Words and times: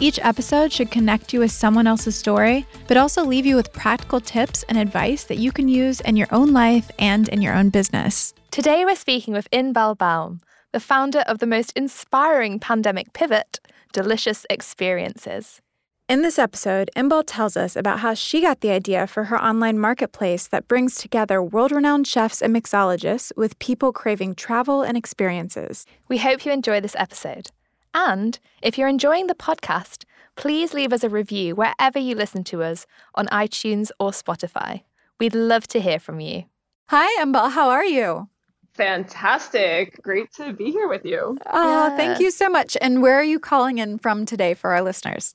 Each 0.00 0.18
episode 0.22 0.72
should 0.72 0.90
connect 0.90 1.32
you 1.32 1.40
with 1.40 1.52
someone 1.52 1.86
else's 1.86 2.16
story, 2.16 2.66
but 2.88 2.96
also 2.96 3.24
leave 3.24 3.46
you 3.46 3.56
with 3.56 3.72
practical 3.72 4.20
tips 4.20 4.64
and 4.68 4.76
advice 4.76 5.24
that 5.24 5.38
you 5.38 5.52
can 5.52 5.68
use 5.68 6.00
in 6.00 6.16
your 6.16 6.28
own 6.30 6.52
life 6.52 6.90
and 6.98 7.28
in 7.28 7.42
your 7.42 7.54
own 7.54 7.70
business. 7.70 8.34
Today 8.50 8.84
we're 8.84 8.96
speaking 8.96 9.32
with 9.32 9.50
Inbal 9.50 9.96
Baum, 9.96 10.40
the 10.72 10.80
founder 10.80 11.20
of 11.20 11.38
the 11.38 11.46
most 11.46 11.72
inspiring 11.76 12.58
pandemic 12.58 13.12
pivot, 13.12 13.60
Delicious 13.92 14.44
Experiences. 14.50 15.60
In 16.08 16.22
this 16.22 16.38
episode, 16.38 16.90
Inbal 16.96 17.24
tells 17.26 17.56
us 17.56 17.76
about 17.76 18.00
how 18.00 18.12
she 18.12 18.42
got 18.42 18.60
the 18.60 18.70
idea 18.70 19.06
for 19.06 19.24
her 19.24 19.42
online 19.42 19.78
marketplace 19.78 20.46
that 20.48 20.68
brings 20.68 20.96
together 20.96 21.42
world 21.42 21.72
renowned 21.72 22.06
chefs 22.06 22.42
and 22.42 22.54
mixologists 22.54 23.32
with 23.36 23.58
people 23.58 23.92
craving 23.92 24.34
travel 24.34 24.82
and 24.82 24.96
experiences. 24.96 25.86
We 26.08 26.18
hope 26.18 26.44
you 26.44 26.52
enjoy 26.52 26.80
this 26.80 26.96
episode. 26.98 27.50
And 27.94 28.38
if 28.62 28.78
you're 28.78 28.88
enjoying 28.88 29.26
the 29.26 29.34
podcast, 29.34 30.04
please 30.36 30.74
leave 30.74 30.92
us 30.92 31.04
a 31.04 31.08
review 31.08 31.54
wherever 31.54 31.98
you 31.98 32.14
listen 32.14 32.44
to 32.44 32.62
us 32.62 32.86
on 33.14 33.26
iTunes 33.28 33.90
or 33.98 34.10
Spotify. 34.10 34.82
We'd 35.18 35.34
love 35.34 35.66
to 35.68 35.80
hear 35.80 35.98
from 35.98 36.20
you. 36.20 36.44
Hi, 36.88 37.22
Inbal. 37.22 37.52
How 37.52 37.70
are 37.70 37.84
you? 37.84 38.28
Fantastic. 38.74 40.02
Great 40.02 40.32
to 40.32 40.52
be 40.52 40.70
here 40.70 40.88
with 40.88 41.04
you. 41.04 41.38
Oh, 41.46 41.88
yeah. 41.88 41.96
thank 41.96 42.20
you 42.20 42.30
so 42.30 42.48
much. 42.48 42.76
And 42.80 43.02
where 43.02 43.14
are 43.16 43.24
you 43.24 43.38
calling 43.38 43.78
in 43.78 43.98
from 43.98 44.24
today 44.24 44.54
for 44.54 44.70
our 44.72 44.82
listeners? 44.82 45.34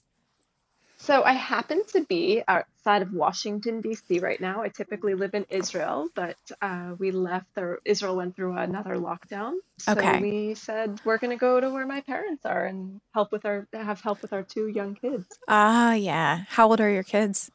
So 0.98 1.24
I 1.24 1.34
happen 1.34 1.84
to 1.94 2.04
be 2.06 2.44
outside 2.88 3.02
of 3.02 3.14
Washington 3.14 3.82
D.C. 3.82 4.20
right 4.20 4.40
now. 4.40 4.62
I 4.62 4.70
typically 4.70 5.14
live 5.14 5.34
in 5.34 5.46
Israel, 5.50 6.08
but 6.16 6.38
uh, 6.62 6.94
we 6.98 7.12
left. 7.12 7.48
Or 7.58 7.80
Israel 7.84 8.16
went 8.16 8.36
through 8.36 8.56
another 8.58 8.96
lockdown, 8.96 9.56
so 9.78 9.92
okay. 9.92 10.22
we 10.22 10.54
said 10.54 11.02
we're 11.04 11.18
going 11.18 11.32
to 11.32 11.40
go 11.40 11.60
to 11.60 11.70
where 11.70 11.86
my 11.86 12.02
parents 12.02 12.46
are 12.46 12.66
and 12.66 13.02
help 13.14 13.32
with 13.32 13.46
our 13.46 13.68
have 13.74 14.00
help 14.02 14.22
with 14.22 14.32
our 14.32 14.44
two 14.44 14.68
young 14.68 14.96
kids. 14.96 15.26
Ah, 15.48 15.90
uh, 15.90 15.94
yeah. 15.94 16.44
How 16.48 16.70
old 16.70 16.80
are 16.80 16.90
your 16.90 17.04
kids? 17.04 17.52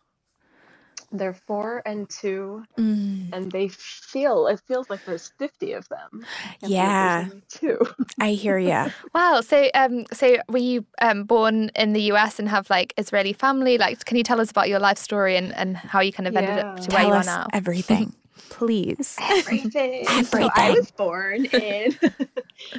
They're 1.12 1.34
four 1.34 1.82
and 1.84 2.08
two 2.08 2.64
mm. 2.78 3.28
and 3.32 3.52
they 3.52 3.68
feel 3.68 4.46
it 4.46 4.60
feels 4.66 4.88
like 4.90 5.04
there's 5.04 5.32
50 5.38 5.72
of 5.72 5.88
them 5.88 6.24
yeah. 6.60 7.28
two. 7.48 7.78
I 8.20 8.30
hear 8.30 8.58
you 8.58 8.86
wow 9.14 9.40
so 9.40 9.70
um 9.74 10.04
so 10.12 10.36
were 10.48 10.58
you 10.58 10.84
um 11.00 11.24
born 11.24 11.70
in 11.76 11.92
the 11.92 12.02
us 12.12 12.38
and 12.38 12.48
have 12.48 12.68
like 12.70 12.94
israeli 12.96 13.32
family? 13.32 13.78
Like 13.78 14.04
can 14.04 14.16
you 14.16 14.22
tell 14.24 14.40
us 14.40 14.50
about 14.50 14.68
your 14.68 14.78
life 14.78 14.98
story 14.98 15.36
and 15.36 15.54
and 15.54 15.76
how 15.76 16.00
you 16.00 16.12
kind 16.12 16.26
of 16.26 16.36
ended 16.36 16.58
up 16.58 16.80
to 16.80 16.88
tell 16.88 16.98
where 17.00 17.08
you 17.08 17.20
are 17.20 17.24
now? 17.24 17.46
everything 17.52 18.14
please 18.50 19.18
everything. 19.20 19.70
everything 20.08 20.24
so 20.24 20.48
i 20.54 20.70
was 20.70 20.90
born 20.92 21.46
in 21.46 21.98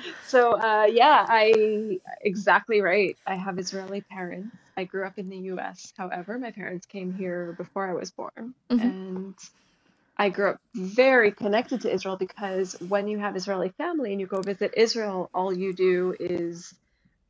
so 0.21 0.53
uh 0.53 0.87
yeah 0.89 1.25
i 1.29 1.99
exactly 2.21 2.81
right 2.81 3.17
i 3.27 3.35
have 3.35 3.59
israeli 3.59 4.01
parents 4.11 4.55
I 4.77 4.85
grew 4.85 5.05
up 5.05 5.17
in 5.17 5.29
the 5.29 5.37
US. 5.53 5.93
However, 5.97 6.39
my 6.39 6.51
parents 6.51 6.85
came 6.85 7.13
here 7.13 7.53
before 7.57 7.89
I 7.89 7.93
was 7.93 8.11
born. 8.11 8.55
Mhm. 8.71 8.81
And 8.81 9.37
I 10.17 10.29
grew 10.29 10.51
up 10.51 10.59
very 10.75 11.33
connected 11.33 11.81
to 11.81 11.93
Israel 11.93 12.17
because 12.17 12.75
when 12.79 13.07
you 13.09 13.19
have 13.19 13.35
Israeli 13.35 13.71
family 13.77 14.13
and 14.13 14.21
you 14.21 14.27
go 14.27 14.41
visit 14.43 14.73
Israel, 14.77 15.29
all 15.33 15.53
you 15.53 15.73
do 15.73 16.15
is 16.19 16.73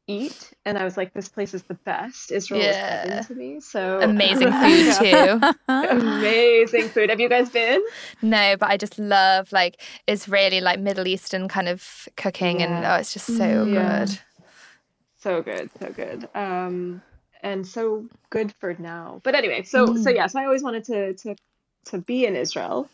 eat. 0.08 0.52
And 0.66 0.78
I 0.78 0.84
was 0.84 0.97
like, 0.97 1.14
this 1.14 1.30
place 1.30 1.53
is 1.53 1.64
the 1.64 1.75
best. 1.86 2.31
Israel 2.31 2.62
is 2.62 2.78
Yeah. 2.78 3.02
heaven 3.02 3.24
to 3.28 3.36
me. 3.36 3.59
So 3.62 4.00
amazing 4.02 4.53
food 4.62 4.91
too 5.00 5.41
Amazing 5.90 6.90
food. 6.90 7.09
Have 7.09 7.19
you 7.19 7.30
guys 7.30 7.50
been? 7.50 7.81
no 8.22 8.56
but 8.58 8.69
i 8.69 8.78
just 8.78 8.97
love 9.00 9.52
like 9.52 9.81
israeli 10.08 10.62
like 10.62 10.80
middle 10.80 11.08
eastern 11.08 11.47
kind 11.47 11.68
of 11.68 12.08
cooking 12.18 12.62
and 12.62 12.86
oh 12.86 12.96
it's 12.96 13.14
just 13.14 13.28
so 13.38 13.66
Yeah. 13.66 14.06
good 14.06 14.19
So 15.18 15.41
good, 15.41 15.69
so 15.80 15.91
good. 15.91 16.30
Um, 16.35 17.02
and 17.41 17.66
so 17.66 18.08
good 18.30 18.53
for 18.59 18.75
now. 18.80 19.22
But 19.24 19.35
anyway, 19.35 19.64
so 19.64 19.96
so 19.96 20.09
Mm. 20.09 20.16
yes, 20.16 20.35
I 20.35 20.46
always 20.46 20.64
wanted 20.64 20.84
to 20.85 21.14
to 21.14 21.35
to 21.88 21.97
be 22.00 22.25
in 22.25 22.35
Israel. 22.35 22.90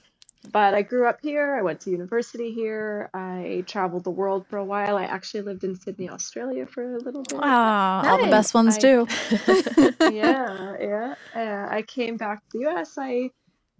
But 0.51 0.73
I 0.73 0.81
grew 0.81 1.05
up 1.07 1.19
here. 1.21 1.55
I 1.55 1.61
went 1.61 1.81
to 1.81 1.89
university 1.91 2.51
here. 2.53 3.09
I 3.13 3.63
traveled 3.67 4.05
the 4.05 4.09
world 4.11 4.45
for 4.47 4.57
a 4.57 4.63
while. 4.63 4.97
I 4.97 5.03
actually 5.03 5.41
lived 5.41 5.63
in 5.63 5.75
Sydney, 5.75 6.09
Australia 6.09 6.65
for 6.65 6.95
a 6.95 6.99
little 6.99 7.23
bit. 7.23 7.39
Oh, 7.41 7.43
all 7.43 8.17
the 8.17 8.31
best 8.31 8.53
ones 8.53 8.77
I- 8.77 8.79
do. 8.79 9.07
yeah, 10.13 10.75
yeah. 10.79 11.15
Uh, 11.35 11.67
I 11.75 11.83
came 11.83 12.17
back 12.17 12.39
to 12.39 12.57
the 12.57 12.59
U.S. 12.61 12.97
I 12.97 13.31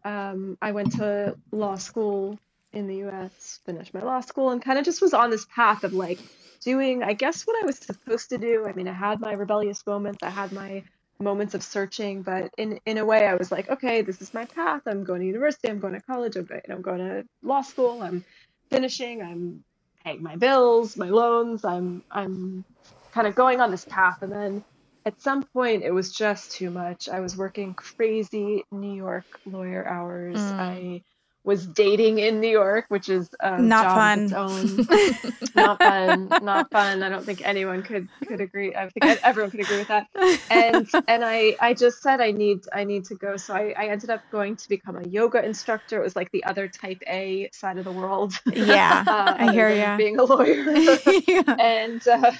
um, 0.03 0.57
I 0.61 0.71
went 0.73 0.93
to 0.97 1.35
law 1.51 1.75
school 1.75 2.37
in 2.73 2.87
the 2.87 2.97
U.S. 2.97 3.59
Finished 3.65 3.93
my 3.93 4.01
law 4.01 4.19
school 4.19 4.51
and 4.51 4.61
kind 4.61 4.77
of 4.77 4.85
just 4.85 5.01
was 5.01 5.13
on 5.13 5.29
this 5.29 5.45
path 5.45 5.83
of 5.83 5.93
like 5.93 6.19
doing, 6.61 7.03
I 7.03 7.13
guess, 7.13 7.43
what 7.47 7.61
I 7.63 7.65
was 7.65 7.77
supposed 7.77 8.29
to 8.29 8.37
do. 8.37 8.67
I 8.67 8.73
mean, 8.73 8.87
I 8.87 8.93
had 8.93 9.21
my 9.21 9.33
rebellious 9.33 9.85
moments. 9.87 10.19
I 10.23 10.29
had 10.29 10.51
my 10.51 10.83
moments 11.21 11.53
of 11.53 11.63
searching, 11.63 12.21
but 12.21 12.51
in 12.57 12.79
in 12.85 12.97
a 12.97 13.05
way, 13.05 13.27
I 13.27 13.35
was 13.35 13.51
like, 13.51 13.69
okay, 13.69 14.01
this 14.01 14.21
is 14.21 14.33
my 14.33 14.45
path. 14.45 14.81
I'm 14.87 15.03
going 15.03 15.21
to 15.21 15.27
university. 15.27 15.69
I'm 15.69 15.79
going 15.79 15.93
to 15.93 16.01
college. 16.01 16.35
I'm 16.35 16.45
going, 16.45 16.61
I'm 16.69 16.81
going 16.81 16.99
to 16.99 17.25
law 17.43 17.61
school. 17.61 18.01
I'm 18.01 18.23
finishing. 18.69 19.21
I'm 19.21 19.63
paying 20.03 20.23
my 20.23 20.35
bills, 20.37 20.97
my 20.97 21.09
loans. 21.09 21.65
I'm 21.65 22.03
I'm 22.11 22.65
kind 23.11 23.27
of 23.27 23.35
going 23.35 23.61
on 23.61 23.71
this 23.71 23.85
path, 23.85 24.21
and 24.21 24.31
then 24.31 24.65
at 25.05 25.21
some 25.21 25.43
point 25.43 25.83
it 25.83 25.91
was 25.91 26.11
just 26.13 26.51
too 26.51 26.69
much. 26.69 27.09
I 27.09 27.19
was 27.19 27.37
working 27.37 27.73
crazy 27.73 28.63
New 28.71 28.93
York 28.93 29.25
lawyer 29.45 29.87
hours. 29.87 30.37
Mm. 30.37 30.59
I 30.59 31.03
was 31.45 31.65
dating 31.65 32.19
in 32.19 32.39
New 32.41 32.49
York, 32.49 32.85
which 32.89 33.09
is 33.09 33.29
a 33.39 33.59
Not 33.61 34.17
its 34.19 34.31
not 35.55 35.79
fun. 35.79 36.27
Not 36.41 36.69
fun. 36.71 37.01
I 37.03 37.09
don't 37.09 37.23
think 37.25 37.41
anyone 37.45 37.81
could 37.81 38.07
could 38.27 38.41
agree. 38.41 38.75
I 38.75 38.89
think 38.89 39.19
everyone 39.23 39.49
could 39.51 39.61
agree 39.61 39.77
with 39.77 39.87
that. 39.87 40.07
And 40.51 40.87
and 41.07 41.23
I 41.25 41.55
I 41.59 41.73
just 41.73 42.01
said 42.01 42.21
I 42.21 42.31
need 42.31 42.59
I 42.73 42.83
need 42.83 43.05
to 43.05 43.15
go. 43.15 43.37
So 43.37 43.53
I 43.53 43.73
I 43.77 43.87
ended 43.87 44.09
up 44.09 44.21
going 44.31 44.55
to 44.57 44.69
become 44.69 44.97
a 44.97 45.07
yoga 45.07 45.43
instructor. 45.43 45.99
It 45.99 46.03
was 46.03 46.15
like 46.15 46.31
the 46.31 46.43
other 46.43 46.67
type 46.67 47.01
A 47.07 47.49
side 47.53 47.77
of 47.77 47.85
the 47.85 47.91
world. 47.91 48.33
Yeah, 48.53 49.03
Uh, 49.09 49.35
I 49.37 49.51
hear 49.51 49.69
you. 49.69 49.97
Being 49.97 50.19
a 50.19 50.23
lawyer. 50.23 50.65
Yeah. 51.27 51.43
and 51.59 52.05
uh, 52.07 52.31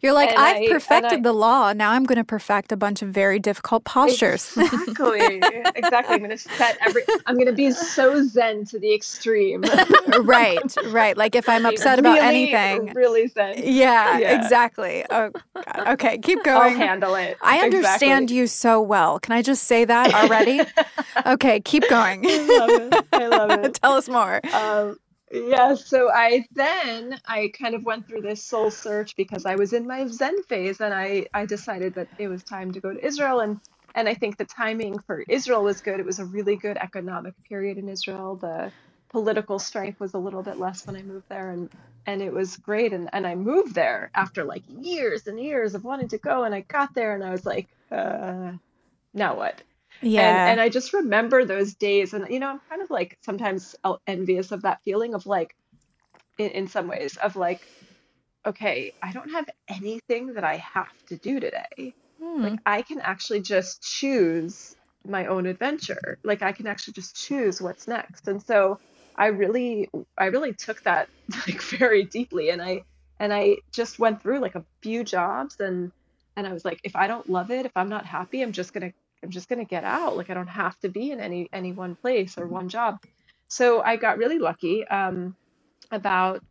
You're 0.00 0.12
like, 0.12 0.30
I've 0.36 0.62
I- 0.62 0.68
perfected 0.68 1.20
I- 1.20 1.22
the 1.22 1.32
law. 1.32 1.72
Now 1.72 1.90
I'm 1.92 2.04
going 2.04 2.18
to 2.18 2.24
perfect 2.24 2.72
a 2.72 2.76
bunch 2.76 3.02
of 3.02 3.08
very 3.08 3.38
difficult 3.38 3.84
postures. 3.84 4.56
Exactly. 4.56 5.40
exactly. 5.74 6.14
I'm 6.14 6.20
gonna 6.20 6.36
set 6.38 6.76
every. 6.86 7.02
I'm 7.26 7.36
gonna 7.38 7.52
be 7.52 7.70
so 7.70 8.22
zen 8.34 8.64
to 8.66 8.78
the 8.78 8.94
extreme. 8.94 9.62
right, 10.24 10.74
right. 10.86 11.16
Like 11.16 11.34
if 11.36 11.48
I'm 11.48 11.66
upset 11.66 11.98
about 11.98 12.20
Really, 12.20 12.52
anything. 12.52 12.92
Really 12.94 13.28
zen. 13.28 13.54
Yeah, 13.64 14.18
Yeah. 14.18 14.36
exactly. 14.38 15.04
Oh, 15.10 15.30
God. 15.54 15.88
Okay, 15.94 16.18
keep 16.18 16.42
going. 16.44 16.74
I'll 16.74 16.78
handle 16.88 17.14
it. 17.14 17.38
I 17.42 17.58
understand 17.60 18.24
Exactly. 18.24 18.36
you 18.36 18.46
so 18.48 18.80
well. 18.82 19.18
Can 19.20 19.32
I 19.32 19.42
just 19.42 19.64
say 19.64 19.84
that 19.86 20.14
already? 20.14 20.60
okay, 21.26 21.60
keep 21.60 21.88
going. 21.88 22.24
I 22.26 22.38
love 22.58 22.70
it. 22.82 23.06
I 23.12 23.26
love 23.28 23.50
it. 23.64 23.74
Tell 23.74 23.92
us 23.94 24.08
more. 24.08 24.40
um, 24.54 24.98
yeah, 25.32 25.74
so 25.74 26.10
I 26.12 26.46
then 26.54 27.18
I 27.26 27.52
kind 27.60 27.74
of 27.74 27.82
went 27.84 28.06
through 28.08 28.22
this 28.22 28.44
soul 28.44 28.70
search 28.70 29.16
because 29.16 29.46
I 29.46 29.56
was 29.56 29.72
in 29.72 29.86
my 29.86 30.06
Zen 30.06 30.42
phase, 30.44 30.80
and 30.80 30.94
I 30.94 31.26
I 31.34 31.46
decided 31.46 31.94
that 31.96 32.08
it 32.18 32.28
was 32.28 32.44
time 32.44 32.72
to 32.72 32.80
go 32.80 32.92
to 32.94 33.04
Israel, 33.04 33.40
and 33.40 33.60
and 33.94 34.08
I 34.08 34.14
think 34.14 34.36
the 34.36 34.44
timing 34.44 34.98
for 35.00 35.24
Israel 35.28 35.62
was 35.62 35.80
good. 35.80 36.00
It 36.00 36.06
was 36.06 36.18
a 36.18 36.24
really 36.24 36.56
good 36.56 36.76
economic 36.76 37.34
period 37.44 37.78
in 37.78 37.88
Israel. 37.88 38.36
The 38.36 38.72
political 39.10 39.58
strife 39.58 40.00
was 40.00 40.14
a 40.14 40.18
little 40.18 40.42
bit 40.42 40.58
less 40.58 40.86
when 40.86 40.96
I 40.96 41.02
moved 41.02 41.28
there, 41.28 41.50
and 41.50 41.70
and 42.06 42.20
it 42.22 42.32
was 42.32 42.56
great. 42.56 42.92
And 42.92 43.08
and 43.12 43.26
I 43.26 43.34
moved 43.34 43.74
there 43.74 44.10
after 44.14 44.44
like 44.44 44.62
years 44.68 45.26
and 45.26 45.40
years 45.40 45.74
of 45.74 45.84
wanting 45.84 46.08
to 46.08 46.18
go, 46.18 46.44
and 46.44 46.54
I 46.54 46.60
got 46.60 46.94
there, 46.94 47.14
and 47.14 47.24
I 47.24 47.30
was 47.30 47.46
like, 47.46 47.68
uh, 47.90 48.52
now 49.12 49.36
what? 49.36 49.62
Yeah. 50.02 50.42
And, 50.42 50.52
and 50.52 50.60
I 50.60 50.68
just 50.68 50.92
remember 50.92 51.44
those 51.44 51.74
days. 51.74 52.14
And, 52.14 52.28
you 52.28 52.40
know, 52.40 52.48
I'm 52.48 52.60
kind 52.68 52.82
of 52.82 52.90
like 52.90 53.18
sometimes 53.22 53.74
envious 54.06 54.52
of 54.52 54.62
that 54.62 54.82
feeling 54.84 55.14
of 55.14 55.26
like, 55.26 55.54
in, 56.38 56.50
in 56.50 56.68
some 56.68 56.88
ways, 56.88 57.16
of 57.16 57.36
like, 57.36 57.60
okay, 58.44 58.92
I 59.02 59.12
don't 59.12 59.30
have 59.30 59.48
anything 59.68 60.34
that 60.34 60.44
I 60.44 60.56
have 60.56 60.92
to 61.06 61.16
do 61.16 61.40
today. 61.40 61.94
Hmm. 62.24 62.42
Like, 62.44 62.60
I 62.66 62.82
can 62.82 63.00
actually 63.00 63.42
just 63.42 63.82
choose 63.82 64.76
my 65.06 65.26
own 65.26 65.46
adventure. 65.46 66.18
Like, 66.24 66.42
I 66.42 66.52
can 66.52 66.66
actually 66.68 66.94
just 66.94 67.16
choose 67.16 67.60
what's 67.62 67.88
next. 67.88 68.28
And 68.28 68.42
so 68.42 68.80
I 69.16 69.28
really, 69.28 69.90
I 70.18 70.26
really 70.26 70.54
took 70.54 70.82
that 70.84 71.10
like 71.48 71.62
very 71.62 72.04
deeply. 72.04 72.50
And 72.50 72.62
I, 72.62 72.84
and 73.20 73.32
I 73.34 73.58
just 73.72 73.98
went 73.98 74.22
through 74.22 74.40
like 74.40 74.56
a 74.56 74.64
few 74.82 75.04
jobs 75.04 75.56
and 75.60 75.92
and 76.36 76.46
I 76.46 76.52
was 76.52 76.64
like, 76.64 76.80
if 76.84 76.96
I 76.96 77.06
don't 77.06 77.28
love 77.30 77.50
it, 77.52 77.66
if 77.66 77.72
I'm 77.76 77.88
not 77.88 78.06
happy, 78.06 78.42
I'm 78.42 78.52
just 78.52 78.72
gonna 78.74 78.92
I'm 79.22 79.30
just 79.30 79.48
gonna 79.48 79.64
get 79.64 79.84
out. 79.84 80.16
Like 80.16 80.30
I 80.30 80.34
don't 80.34 80.48
have 80.48 80.78
to 80.80 80.88
be 80.88 81.12
in 81.12 81.20
any 81.20 81.48
any 81.52 81.72
one 81.72 81.96
place 81.96 82.38
or 82.38 82.46
one 82.48 82.68
job. 82.68 82.98
So 83.48 83.82
I 83.82 83.96
got 83.96 84.18
really 84.18 84.38
lucky. 84.38 84.86
Um, 84.88 85.36
about 85.92 86.42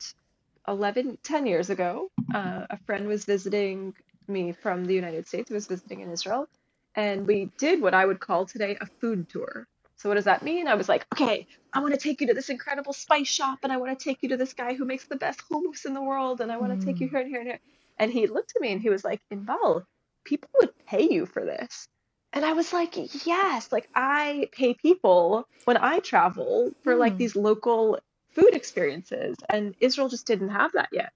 11, 0.67 1.17
10 1.23 1.45
years 1.47 1.69
ago, 1.69 2.09
uh, 2.33 2.65
a 2.69 2.77
friend 2.85 3.07
was 3.07 3.25
visiting 3.25 3.93
me 4.29 4.53
from 4.53 4.85
the 4.85 4.95
United 4.95 5.27
States, 5.27 5.51
was 5.51 5.67
visiting 5.67 6.01
in 6.01 6.11
Israel, 6.11 6.47
and 6.95 7.27
we 7.27 7.51
did 7.59 7.81
what 7.81 7.93
I 7.95 8.05
would 8.05 8.19
call 8.19 8.45
today 8.45 8.77
a 8.81 8.87
food 9.01 9.29
tour. 9.29 9.67
So 9.97 10.09
what 10.09 10.15
does 10.15 10.25
that 10.25 10.43
mean? 10.43 10.67
I 10.67 10.75
was 10.75 10.89
like, 10.89 11.05
okay, 11.13 11.47
I 11.73 11.81
want 11.81 11.93
to 11.93 11.99
take 11.99 12.21
you 12.21 12.27
to 12.27 12.33
this 12.35 12.49
incredible 12.49 12.93
spice 12.93 13.27
shop, 13.29 13.59
and 13.63 13.73
I 13.73 13.77
want 13.77 13.97
to 13.97 14.03
take 14.03 14.19
you 14.23 14.29
to 14.29 14.37
this 14.37 14.53
guy 14.53 14.75
who 14.75 14.85
makes 14.85 15.07
the 15.07 15.17
best 15.17 15.41
hummus 15.51 15.85
in 15.85 15.93
the 15.93 16.03
world, 16.03 16.41
and 16.41 16.51
I 16.51 16.57
want 16.57 16.79
to 16.79 16.83
take 16.85 17.01
you 17.01 17.09
here 17.09 17.21
and 17.21 17.29
here 17.29 17.39
and 17.41 17.49
here. 17.49 17.59
And 17.99 18.11
he 18.11 18.27
looked 18.27 18.53
at 18.55 18.61
me 18.61 18.73
and 18.73 18.81
he 18.81 18.89
was 18.89 19.05
like, 19.05 19.21
Inbal, 19.33 19.83
people 20.25 20.49
would 20.61 20.71
pay 20.87 21.09
you 21.11 21.25
for 21.27 21.45
this. 21.45 21.87
And 22.33 22.45
I 22.45 22.53
was 22.53 22.73
like, 22.73 22.95
yes, 23.25 23.71
like 23.71 23.89
I 23.95 24.49
pay 24.53 24.73
people 24.75 25.45
when 25.65 25.77
I 25.77 25.99
travel 25.99 26.71
for 26.83 26.95
like 26.95 27.15
Hmm. 27.15 27.17
these 27.17 27.35
local 27.35 27.99
food 28.35 28.55
experiences. 28.55 29.37
And 29.49 29.75
Israel 29.79 30.09
just 30.09 30.27
didn't 30.27 30.49
have 30.49 30.73
that 30.73 30.89
yet. 30.91 31.11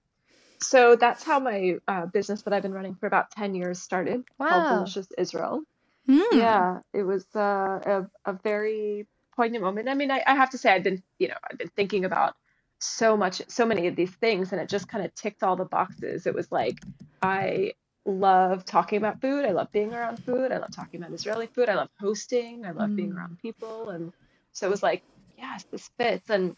So 0.60 0.96
that's 0.96 1.24
how 1.24 1.38
my 1.40 1.76
uh, 1.86 2.06
business 2.06 2.42
that 2.42 2.52
I've 2.52 2.62
been 2.62 2.74
running 2.74 2.94
for 2.96 3.06
about 3.06 3.30
10 3.32 3.54
years 3.54 3.80
started 3.80 4.24
wow. 4.38 4.48
called. 4.48 4.78
Delicious 4.78 5.08
Israel. 5.18 5.62
Mm. 6.08 6.24
Yeah, 6.32 6.78
it 6.94 7.02
was 7.02 7.26
uh, 7.36 7.40
a, 7.86 8.06
a 8.24 8.32
very 8.42 9.06
poignant 9.36 9.64
moment. 9.64 9.88
I 9.88 9.94
mean, 9.94 10.10
I, 10.10 10.22
I 10.26 10.34
have 10.34 10.50
to 10.50 10.58
say, 10.58 10.72
I've 10.72 10.82
been, 10.82 11.02
you 11.18 11.28
know, 11.28 11.36
I've 11.50 11.58
been 11.58 11.70
thinking 11.76 12.04
about 12.04 12.34
so 12.80 13.16
much, 13.16 13.42
so 13.48 13.66
many 13.66 13.86
of 13.88 13.96
these 13.96 14.10
things, 14.16 14.52
and 14.52 14.60
it 14.60 14.68
just 14.68 14.88
kind 14.88 15.04
of 15.04 15.14
ticked 15.14 15.42
all 15.42 15.56
the 15.56 15.64
boxes. 15.64 16.26
It 16.26 16.34
was 16.34 16.50
like, 16.50 16.80
I 17.22 17.72
love 18.06 18.64
talking 18.64 18.98
about 18.98 19.20
food. 19.20 19.44
I 19.44 19.52
love 19.52 19.70
being 19.72 19.92
around 19.92 20.20
food. 20.24 20.52
I 20.52 20.58
love 20.58 20.70
talking 20.74 21.00
about 21.00 21.12
Israeli 21.12 21.48
food. 21.48 21.68
I 21.68 21.74
love 21.74 21.90
hosting. 22.00 22.64
I 22.64 22.72
love 22.72 22.94
being 22.96 23.12
Mm. 23.12 23.16
around 23.16 23.38
people. 23.40 23.90
And 23.90 24.12
so 24.52 24.66
it 24.66 24.70
was 24.70 24.82
like, 24.82 25.02
yes, 25.36 25.64
this 25.70 25.90
fits. 25.98 26.30
And 26.30 26.56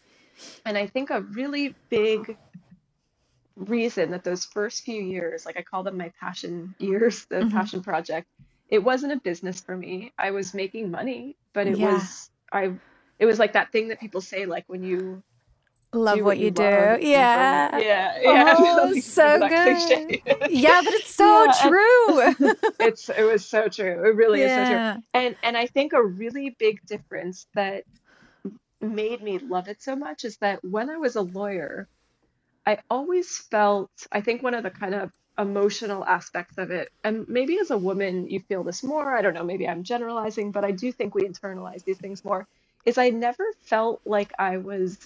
and 0.65 0.77
I 0.77 0.87
think 0.87 1.09
a 1.09 1.21
really 1.21 1.75
big 1.89 2.37
reason 3.65 4.11
that 4.11 4.23
those 4.23 4.45
first 4.45 4.83
few 4.83 5.01
years, 5.01 5.45
like 5.45 5.57
I 5.57 5.63
call 5.63 5.83
them 5.83 5.97
my 5.97 6.11
passion 6.19 6.75
years, 6.79 7.25
the 7.27 7.43
Mhm. 7.43 7.51
passion 7.51 7.83
project, 7.83 8.27
it 8.69 8.79
wasn't 8.83 9.13
a 9.13 9.17
business 9.21 9.61
for 9.61 9.77
me. 9.77 10.13
I 10.17 10.31
was 10.31 10.53
making 10.53 10.91
money, 10.91 11.37
but 11.53 11.67
it 11.67 11.79
Yeah. 11.79 11.81
was 11.81 12.29
I 12.51 12.73
it 13.19 13.25
was 13.27 13.39
like 13.39 13.53
that 13.53 13.71
thing 13.71 13.89
that 13.89 13.99
people 13.99 14.21
say 14.21 14.45
like 14.45 14.65
when 14.67 14.83
you 14.83 15.23
Love 15.93 16.19
do 16.19 16.25
what 16.25 16.39
you 16.39 16.51
do. 16.51 16.63
love, 16.63 17.01
Yeah. 17.01 17.81
yeah, 17.81 18.19
yeah. 18.21 18.53
Oh, 18.79 18.93
so 18.95 19.47
cliche. 19.63 20.23
Yeah, 20.49 20.81
but 20.83 20.93
it's 20.93 21.13
so 21.13 21.47
Yeah, 21.47 21.51
true. 21.51 22.21
it's 22.79 23.09
it 23.09 23.23
was 23.23 23.45
so 23.47 23.67
true. 23.69 24.05
It 24.07 24.15
really 24.15 24.41
is 24.43 24.53
so 24.53 24.65
true. 24.65 24.79
And 25.13 25.35
and 25.43 25.57
I 25.57 25.67
think 25.67 25.93
a 25.93 26.03
really 26.03 26.55
big 26.59 26.79
difference 26.87 27.47
that 27.55 27.83
made 28.81 29.21
me 29.21 29.39
love 29.39 29.67
it 29.67 29.81
so 29.81 29.95
much 29.95 30.25
is 30.25 30.37
that 30.37 30.63
when 30.63 30.89
I 30.89 30.97
was 30.97 31.15
a 31.15 31.21
lawyer, 31.21 31.87
I 32.67 32.79
always 32.89 33.37
felt, 33.51 33.91
I 34.11 34.21
think 34.21 34.43
one 34.43 34.55
of 34.55 34.63
the 34.63 34.71
kind 34.71 34.95
of 34.95 35.11
emotional 35.39 36.05
aspects 36.05 36.57
of 36.59 36.71
it, 36.71 36.89
and 37.03 37.27
maybe 37.29 37.59
as 37.59 37.71
a 37.71 37.79
woman 37.79 38.29
you 38.29 38.41
feel 38.41 38.63
this 38.63 38.83
more, 38.83 39.15
I 39.15 39.23
don't 39.23 39.35
know, 39.35 39.45
maybe 39.45 39.67
I'm 39.69 39.83
generalizing, 39.83 40.53
but 40.53 40.65
I 40.65 40.71
do 40.71 40.91
think 40.93 41.15
we 41.15 41.23
internalize 41.23 41.83
these 41.85 41.99
things 41.99 42.23
more, 42.25 42.47
is 42.85 42.99
I 42.99 43.11
never 43.11 43.45
felt 43.63 44.01
like 44.05 44.31
I 44.39 44.59
was 44.59 44.99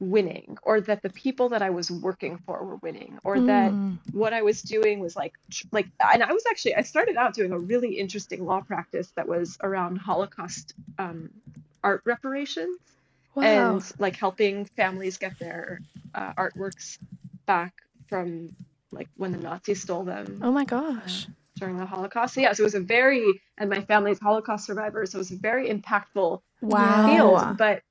winning 0.00 0.58
or 0.64 0.80
that 0.82 1.02
the 1.02 1.10
people 1.10 1.50
that 1.50 1.62
I 1.62 1.70
was 1.70 1.90
working 1.90 2.38
for 2.46 2.64
were 2.64 2.78
winning 2.82 3.18
or 3.24 3.40
that 3.42 3.76
Mm. 3.76 4.00
what 4.12 4.34
I 4.34 4.42
was 4.42 4.62
doing 4.62 5.00
was 5.00 5.16
like 5.16 5.32
like 5.72 5.88
and 6.12 6.22
I 6.22 6.32
was 6.32 6.44
actually 6.50 6.76
I 6.76 6.82
started 6.82 7.16
out 7.16 7.34
doing 7.34 7.52
a 7.52 7.58
really 7.60 7.98
interesting 7.98 8.44
law 8.44 8.62
practice 8.62 9.12
that 9.16 9.28
was 9.28 9.58
around 9.62 9.98
Holocaust 9.98 10.74
um, 10.98 11.30
art 11.84 12.02
reparations 12.06 12.78
Wow. 13.36 13.44
and 13.46 13.84
like 14.00 14.16
helping 14.16 14.66
families 14.76 15.18
get 15.18 15.34
their 15.40 15.82
uh, 16.14 16.34
artworks 16.34 16.98
back 17.46 17.74
from 18.08 18.50
like 18.92 19.08
when 19.16 19.32
the 19.32 19.38
Nazis 19.38 19.82
stole 19.82 20.04
them 20.04 20.40
oh 20.42 20.52
my 20.52 20.66
gosh. 20.66 21.28
during 21.60 21.78
the 21.78 21.86
Holocaust. 21.86 22.34
So 22.34 22.42
yeah, 22.42 22.52
so 22.54 22.62
it 22.62 22.66
was 22.66 22.76
a 22.76 22.80
very 22.80 23.42
and 23.58 23.70
my 23.70 23.82
family's 23.82 24.20
Holocaust 24.20 24.66
survivors, 24.66 25.12
so 25.12 25.18
it 25.18 25.20
was 25.20 25.32
a 25.32 25.36
very 25.38 25.70
impactful 25.70 26.40
Wow. 26.62 27.04
field. 27.06 27.56
But 27.58 27.82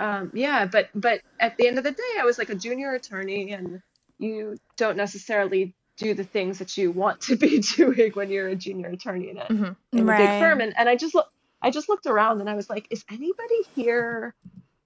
um, 0.00 0.32
yeah, 0.34 0.66
but 0.66 0.90
but 0.94 1.22
at 1.40 1.56
the 1.58 1.68
end 1.68 1.78
of 1.78 1.84
the 1.84 1.92
day, 1.92 2.02
I 2.20 2.24
was 2.24 2.38
like 2.38 2.50
a 2.50 2.56
junior 2.56 2.94
attorney, 2.94 3.52
and 3.52 3.82
you 4.18 4.58
don't 4.78 4.98
necessarily 4.98 5.74
do 5.98 6.14
the 6.14 6.24
things 6.24 6.60
that 6.60 6.76
you 6.78 6.92
want 6.92 7.22
to 7.22 7.36
be 7.36 7.60
doing 7.76 8.12
when 8.14 8.30
you're 8.30 8.48
a 8.50 8.56
junior 8.56 8.88
attorney 8.90 9.30
in 9.30 9.38
a, 9.38 9.46
Mhm. 9.50 9.76
in 9.96 10.10
a 10.10 10.14
big 10.14 10.34
firm. 10.34 10.60
And 10.62 10.74
and 10.78 10.88
I 10.90 10.96
just 10.96 11.14
look, 11.16 11.28
I 11.62 11.70
just 11.72 11.88
looked 11.90 12.06
around, 12.06 12.40
and 12.42 12.50
I 12.50 12.56
was 12.56 12.70
like, 12.70 12.88
is 12.90 13.04
anybody 13.10 13.62
here 13.76 14.34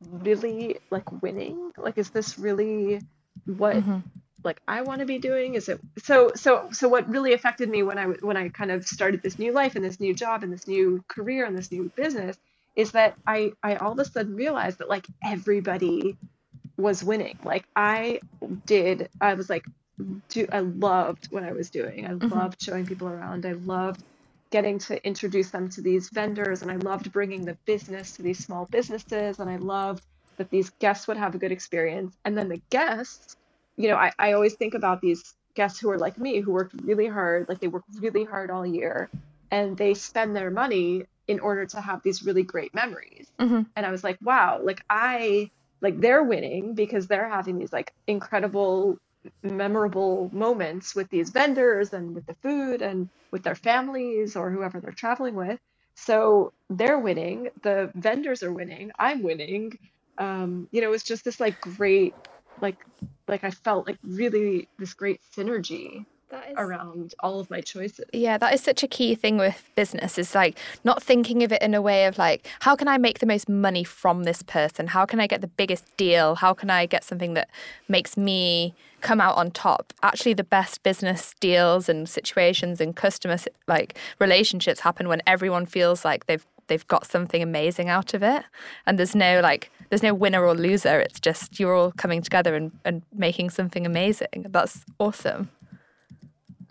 really 0.00 0.78
like 0.90 1.22
winning? 1.22 1.72
Like, 1.76 1.98
is 1.98 2.10
this 2.10 2.38
really 2.38 3.00
what 3.46 3.76
Mhm. 3.76 4.02
like 4.44 4.60
I 4.66 4.82
want 4.82 5.00
to 5.00 5.06
be 5.06 5.18
doing? 5.18 5.54
Is 5.54 5.68
it 5.68 5.80
so 6.04 6.32
so 6.34 6.68
so 6.72 6.88
what 6.88 7.08
really 7.08 7.32
affected 7.34 7.68
me 7.68 7.82
when 7.82 7.98
I 7.98 8.06
when 8.06 8.36
I 8.36 8.48
kind 8.48 8.70
of 8.70 8.86
started 8.86 9.22
this 9.22 9.38
new 9.38 9.52
life 9.52 9.76
and 9.76 9.84
this 9.84 10.00
new 10.00 10.14
job 10.14 10.42
and 10.42 10.52
this 10.52 10.66
new 10.66 11.04
career 11.08 11.44
and 11.44 11.56
this 11.56 11.70
new 11.70 11.90
business 11.96 12.38
is 12.76 12.92
that 12.92 13.16
I 13.26 13.52
I 13.62 13.76
all 13.76 13.92
of 13.92 13.98
a 13.98 14.04
sudden 14.04 14.36
realized 14.36 14.78
that 14.78 14.88
like 14.88 15.06
everybody 15.24 16.16
was 16.78 17.04
winning. 17.04 17.38
Like 17.44 17.64
I 17.76 18.20
did 18.66 19.08
I 19.20 19.34
was 19.34 19.50
like 19.50 19.64
do 20.30 20.46
I 20.50 20.60
loved 20.60 21.26
what 21.30 21.44
I 21.44 21.52
was 21.52 21.70
doing. 21.70 22.06
I 22.06 22.10
Mhm. 22.10 22.30
loved 22.30 22.62
showing 22.62 22.86
people 22.86 23.08
around. 23.08 23.44
I 23.46 23.52
loved 23.52 24.02
getting 24.50 24.78
to 24.78 25.06
introduce 25.06 25.50
them 25.50 25.68
to 25.70 25.80
these 25.80 26.08
vendors 26.10 26.62
and 26.62 26.70
I 26.70 26.76
loved 26.76 27.12
bringing 27.12 27.44
the 27.44 27.56
business 27.66 28.12
to 28.16 28.22
these 28.22 28.44
small 28.44 28.66
businesses 28.66 29.38
and 29.38 29.48
I 29.48 29.56
loved 29.56 30.02
that 30.36 30.50
these 30.50 30.70
guests 30.78 31.06
would 31.06 31.16
have 31.16 31.34
a 31.34 31.38
good 31.38 31.52
experience. 31.52 32.16
And 32.24 32.36
then 32.36 32.48
the 32.48 32.60
guests 32.70 33.36
you 33.80 33.88
know, 33.88 33.96
I, 33.96 34.12
I 34.18 34.32
always 34.32 34.54
think 34.54 34.74
about 34.74 35.00
these 35.00 35.34
guests 35.54 35.80
who 35.80 35.90
are 35.90 35.98
like 35.98 36.18
me, 36.18 36.40
who 36.40 36.52
work 36.52 36.70
really 36.82 37.06
hard, 37.06 37.48
like 37.48 37.60
they 37.60 37.68
work 37.68 37.84
really 37.98 38.24
hard 38.24 38.50
all 38.50 38.66
year, 38.66 39.08
and 39.50 39.76
they 39.76 39.94
spend 39.94 40.36
their 40.36 40.50
money 40.50 41.04
in 41.26 41.40
order 41.40 41.64
to 41.64 41.80
have 41.80 42.02
these 42.02 42.22
really 42.22 42.42
great 42.42 42.74
memories. 42.74 43.26
Mhm. 43.38 43.66
And 43.74 43.86
I 43.86 43.90
was 43.90 44.04
like, 44.04 44.18
wow, 44.22 44.60
like 44.62 44.84
I, 44.90 45.50
like 45.80 45.98
they're 45.98 46.22
winning 46.22 46.74
because 46.74 47.06
they're 47.06 47.28
having 47.28 47.58
these 47.58 47.72
like 47.72 47.92
incredible, 48.06 48.98
memorable 49.42 50.30
moments 50.32 50.94
with 50.94 51.08
these 51.10 51.30
vendors 51.30 51.92
and 51.92 52.14
with 52.14 52.26
the 52.26 52.36
food 52.42 52.82
and 52.82 53.10
with 53.32 53.42
their 53.44 53.54
families 53.56 54.36
or 54.36 54.50
whoever 54.50 54.80
they're 54.80 54.92
traveling 54.92 55.34
with. 55.36 55.60
So 55.96 56.52
they're 56.70 56.98
winning, 56.98 57.50
the 57.62 57.92
vendors 57.94 58.42
are 58.42 58.52
winning, 58.52 58.92
I'm 58.98 59.22
winning. 59.22 59.72
Um, 60.18 60.68
you 60.72 60.80
know, 60.82 60.92
it's 60.92 61.04
just 61.04 61.24
this 61.24 61.40
like 61.40 61.60
great, 61.60 62.16
like 62.60 62.78
like 63.28 63.44
I 63.44 63.50
felt 63.52 63.86
like 63.88 63.98
really 64.04 64.68
this 64.78 64.94
great 64.94 65.20
synergy 65.36 66.06
is 66.32 66.54
around 66.56 67.14
all 67.20 67.40
of 67.40 67.50
my 67.50 67.60
choices. 67.60 68.06
Yeah, 68.12 68.38
that 68.38 68.54
is 68.54 68.62
such 68.62 68.82
a 68.82 68.88
key 68.88 69.14
thing 69.14 69.36
with 69.36 69.68
business 69.74 70.18
is 70.18 70.34
like 70.34 70.58
not 70.84 71.02
thinking 71.02 71.42
of 71.42 71.52
it 71.52 71.62
in 71.62 71.74
a 71.74 71.82
way 71.82 72.06
of 72.06 72.18
like, 72.18 72.48
how 72.60 72.76
can 72.76 72.88
I 72.88 72.98
make 72.98 73.18
the 73.18 73.26
most 73.26 73.48
money 73.48 73.84
from 73.84 74.24
this 74.24 74.42
person? 74.42 74.88
How 74.88 75.04
can 75.04 75.20
I 75.20 75.26
get 75.26 75.40
the 75.40 75.46
biggest 75.46 75.96
deal? 75.96 76.36
How 76.36 76.54
can 76.54 76.70
I 76.70 76.86
get 76.86 77.04
something 77.04 77.34
that 77.34 77.48
makes 77.88 78.16
me 78.16 78.74
come 79.00 79.20
out 79.20 79.36
on 79.36 79.50
top? 79.50 79.92
Actually, 80.02 80.34
the 80.34 80.44
best 80.44 80.82
business 80.82 81.34
deals 81.40 81.88
and 81.88 82.08
situations 82.08 82.80
and 82.80 82.96
customer 82.96 83.36
like 83.66 83.98
relationships 84.18 84.80
happen 84.80 85.08
when 85.08 85.22
everyone 85.26 85.66
feels 85.66 86.04
like 86.04 86.26
they've 86.26 86.46
they've 86.70 86.86
got 86.86 87.04
something 87.04 87.42
amazing 87.42 87.88
out 87.88 88.14
of 88.14 88.22
it 88.22 88.44
and 88.86 88.96
there's 88.96 89.16
no 89.16 89.40
like 89.40 89.72
there's 89.88 90.04
no 90.04 90.14
winner 90.14 90.46
or 90.46 90.54
loser 90.54 91.00
it's 91.00 91.18
just 91.18 91.58
you're 91.58 91.74
all 91.74 91.90
coming 91.92 92.22
together 92.22 92.54
and, 92.54 92.70
and 92.84 93.02
making 93.12 93.50
something 93.50 93.84
amazing 93.84 94.46
that's 94.50 94.84
awesome 95.00 95.50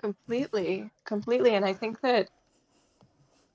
Completely, 0.02 0.92
completely. 1.06 1.56
And 1.56 1.66
I 1.66 1.74
think 1.74 2.02
that 2.02 2.30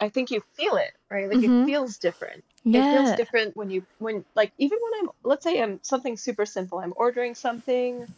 I 0.00 0.08
think 0.08 0.30
you 0.30 0.42
feel 0.54 0.76
it, 0.76 0.92
right? 1.10 1.28
Like 1.28 1.38
Mhm. 1.38 1.42
it 1.42 1.64
feels 1.64 1.98
different. 1.98 2.44
yeah. 2.64 2.80
It 2.80 2.86
feels 2.86 3.12
different 3.14 3.56
when 3.56 3.70
you 3.70 3.86
when 3.98 4.24
like 4.34 4.52
even 4.58 4.78
when 4.82 5.00
I'm 5.00 5.10
let's 5.24 5.44
say 5.44 5.60
I'm 5.62 5.80
something 5.82 6.16
super 6.16 6.46
simple. 6.46 6.78
I'm 6.80 6.94
ordering 6.96 7.34
something 7.34 8.08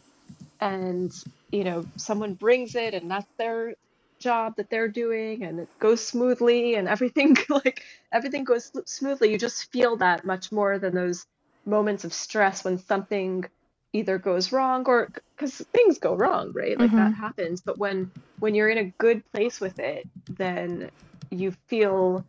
and 0.61 1.13
you 1.51 1.63
know 1.65 1.87
someone 1.97 2.35
brings 2.35 2.75
it 2.75 2.93
and 2.95 3.11
that's 3.11 3.27
their 3.37 3.75
job 4.19 4.55
that 4.57 4.69
they're 4.69 4.87
doing 4.89 5.43
and 5.43 5.59
it 5.61 5.69
goes 5.79 6.05
smoothly 6.05 6.75
and 6.75 6.87
everything 6.87 7.37
like 7.49 7.83
everything 8.11 8.43
goes 8.45 8.71
smoothly. 8.87 9.31
You 9.31 9.37
just 9.39 9.71
feel 9.71 9.97
that 9.97 10.25
much 10.25 10.51
more 10.51 10.79
than 10.79 10.95
those 10.95 11.25
moments 11.65 12.05
of 12.05 12.13
stress 12.13 12.63
when 12.63 12.79
something 12.79 13.45
either 13.93 14.17
goes 14.17 14.51
wrong 14.51 14.83
or 14.87 15.09
because 15.37 15.57
things 15.73 15.99
go 15.99 16.15
wrong, 16.15 16.51
right? 16.53 16.79
Like 16.79 16.95
that 16.95 17.13
happens. 17.13 17.61
But 17.61 17.77
when 17.77 18.11
when 18.39 18.55
you're 18.55 18.69
in 18.69 18.77
a 18.77 18.93
good 18.99 19.23
place 19.33 19.59
with 19.61 19.79
it, 19.79 20.07
then 20.37 20.91
you 21.31 21.53
feel 21.69 22.25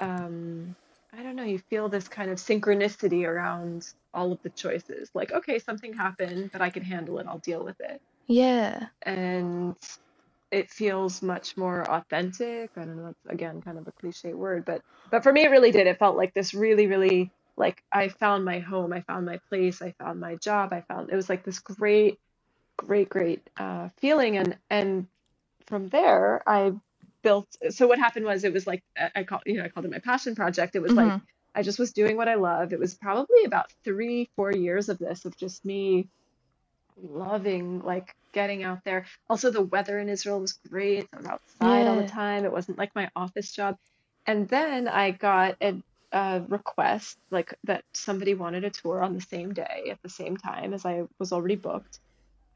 um 0.00 0.76
I 1.14 1.22
don't 1.22 1.36
know, 1.36 1.44
you 1.44 1.58
feel 1.70 1.88
this 1.88 2.08
kind 2.08 2.30
of 2.30 2.38
synchronicity 2.38 3.26
around 3.28 3.86
all 4.14 4.32
of 4.32 4.40
the 4.42 4.50
choices. 4.50 5.10
Like, 5.14 5.32
okay, 5.32 5.58
something 5.58 5.92
happened, 5.94 6.50
but 6.52 6.62
I 6.62 6.70
can 6.70 6.82
handle 6.84 7.18
it. 7.18 7.26
I'll 7.28 7.38
deal 7.38 7.64
with 7.64 7.76
it. 7.80 8.00
yeah 8.28 8.88
And 9.04 9.76
it 10.50 10.70
feels 10.70 11.22
much 11.22 11.56
more 11.56 11.90
authentic. 11.90 12.70
I 12.76 12.84
don't 12.84 12.96
know, 12.98 13.06
that's 13.06 13.34
again 13.34 13.62
kind 13.62 13.78
of 13.78 13.88
a 13.88 13.92
cliche 13.92 14.34
word, 14.34 14.64
but 14.66 14.82
but 15.10 15.22
for 15.22 15.32
me 15.32 15.44
it 15.44 15.50
really 15.50 15.72
did. 15.72 15.86
It 15.86 15.98
felt 15.98 16.16
like 16.16 16.34
this 16.34 16.54
really, 16.54 16.86
really 16.86 17.32
like 17.56 17.82
I 17.92 18.08
found 18.08 18.44
my 18.44 18.58
home, 18.60 18.92
I 18.92 19.02
found 19.02 19.26
my 19.26 19.38
place, 19.48 19.82
I 19.82 19.92
found 19.98 20.20
my 20.20 20.36
job, 20.36 20.72
I 20.72 20.82
found 20.82 21.10
it 21.10 21.16
was 21.16 21.28
like 21.28 21.44
this 21.44 21.58
great, 21.60 22.18
great, 22.76 23.08
great 23.08 23.48
uh, 23.56 23.90
feeling, 23.98 24.36
and 24.38 24.58
and 24.70 25.06
from 25.66 25.88
there 25.88 26.42
I 26.48 26.72
built. 27.22 27.48
So 27.70 27.86
what 27.86 27.98
happened 27.98 28.26
was 28.26 28.44
it 28.44 28.52
was 28.52 28.66
like 28.66 28.82
I 29.14 29.24
call 29.24 29.40
you 29.46 29.56
know 29.58 29.64
I 29.64 29.68
called 29.68 29.86
it 29.86 29.92
my 29.92 29.98
passion 30.00 30.34
project. 30.34 30.76
It 30.76 30.82
was 30.82 30.96
like 30.96 31.08
Mhm. 31.08 31.22
I 31.54 31.62
just 31.62 31.78
was 31.78 31.92
doing 31.92 32.16
what 32.16 32.28
I 32.28 32.34
love. 32.36 32.72
It 32.72 32.78
was 32.78 32.94
probably 32.94 33.44
about 33.44 33.66
three, 33.84 34.30
four 34.36 34.52
years 34.52 34.88
of 34.88 34.98
this 34.98 35.24
of 35.24 35.36
just 35.36 35.64
me 35.64 36.08
loving 36.96 37.80
like 37.82 38.14
getting 38.32 38.62
out 38.64 38.80
there. 38.84 39.06
Also, 39.28 39.50
the 39.50 39.62
weather 39.62 39.98
in 39.98 40.08
Israel 40.08 40.40
was 40.40 40.54
great. 40.70 41.08
I 41.12 41.16
was 41.18 41.26
outside 41.26 41.86
all 41.86 41.96
the 41.96 42.04
time. 42.04 42.44
It 42.44 42.52
wasn't 42.52 42.78
like 42.78 42.94
my 42.94 43.10
office 43.16 43.52
job. 43.52 43.76
And 44.26 44.48
then 44.48 44.88
I 44.88 45.10
got 45.10 45.56
a, 45.62 45.82
a 46.12 46.42
request 46.48 47.18
like 47.30 47.54
that 47.64 47.84
somebody 47.94 48.34
wanted 48.34 48.64
a 48.64 48.70
tour 48.70 49.02
on 49.02 49.14
the 49.14 49.20
same 49.20 49.52
day 49.54 49.88
at 49.90 50.02
the 50.02 50.08
same 50.08 50.36
time 50.36 50.74
as 50.74 50.84
I 50.84 51.04
was 51.18 51.32
already 51.32 51.56
booked. 51.56 51.98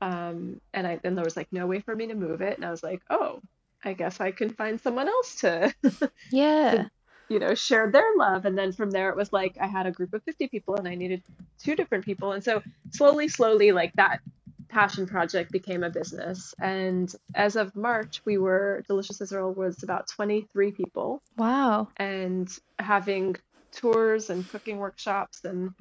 Um, 0.01 0.61
and 0.75 0.87
I 0.87 1.01
then 1.03 1.15
there 1.15 1.25
was 1.25 1.37
like 1.37 1.49
no 1.53 1.67
way 1.67 1.81
for 1.81 1.97
me 1.97 2.07
to 2.09 2.15
move 2.15 2.43
it, 2.43 2.57
and 2.57 2.65
I 2.65 2.71
was 2.71 2.83
like, 2.83 3.01
oh, 3.09 3.41
I 3.85 3.95
guess 3.95 4.21
I 4.21 4.31
can 4.31 4.51
find 4.51 4.81
someone 4.81 5.09
else 5.09 5.37
to 5.37 5.73
Yeah. 6.31 6.89
you 7.29 7.39
know, 7.39 7.55
shared 7.55 7.93
their 7.93 8.09
love. 8.17 8.45
And 8.45 8.57
then 8.57 8.73
from 8.73 8.91
there, 8.91 9.11
it 9.11 9.17
was 9.17 9.33
like 9.33 9.57
I 9.61 9.67
had 9.67 9.87
a 9.87 9.91
group 9.93 10.13
of 10.15 10.23
50 10.25 10.49
people 10.49 10.77
and 10.77 10.87
I 10.89 10.95
needed 10.95 11.23
two 11.63 11.75
different 11.77 12.05
people. 12.05 12.33
And 12.33 12.43
so 12.45 12.63
slowly, 12.91 13.29
slowly, 13.29 13.73
like 13.73 13.93
that 13.95 14.21
passion 14.69 15.07
project 15.07 15.51
became 15.53 15.83
a 15.83 15.91
business. 15.91 16.55
And 16.61 17.13
as 17.35 17.57
of 17.57 17.75
March, 17.77 18.21
we 18.25 18.39
were, 18.39 18.83
Delicious 18.89 19.21
Israel 19.21 19.53
was 19.53 19.83
about 19.83 20.09
23 20.09 20.73
people 20.73 21.23
Wow. 21.37 21.89
and 21.97 22.49
having 22.79 23.37
tours 23.76 24.30
and 24.30 24.49
cooking 24.49 24.78
workshops 24.78 25.45
and 25.45 25.73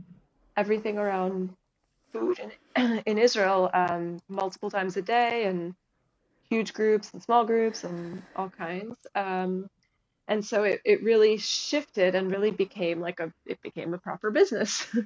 everything 0.57 0.99
around 0.99 1.51
food 2.13 2.39
in, 2.75 3.03
in 3.07 3.17
Israel 3.17 3.69
um, 3.73 4.19
multiple 4.29 4.71
times 4.71 4.97
a 4.97 5.03
day 5.03 5.45
and 5.45 5.73
huge 6.49 6.73
groups 6.73 7.11
and 7.13 7.23
small 7.23 7.45
groups 7.45 7.83
and 7.83 8.23
all 8.35 8.49
kinds. 8.49 8.95
Um, 9.15 9.67
and 10.27 10.45
so 10.45 10.63
it, 10.63 10.81
it 10.85 11.03
really 11.03 11.37
shifted 11.37 12.15
and 12.15 12.31
really 12.31 12.51
became 12.51 13.01
like 13.01 13.19
a 13.19 13.31
it 13.45 13.61
became 13.63 13.93
a 13.93 13.99
proper 13.99 14.31
business. 14.31 14.87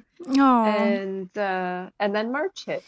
And 0.66 1.36
uh, 1.38 1.90
and 2.00 2.16
then 2.16 2.32
March 2.32 2.66
hit. 2.66 2.84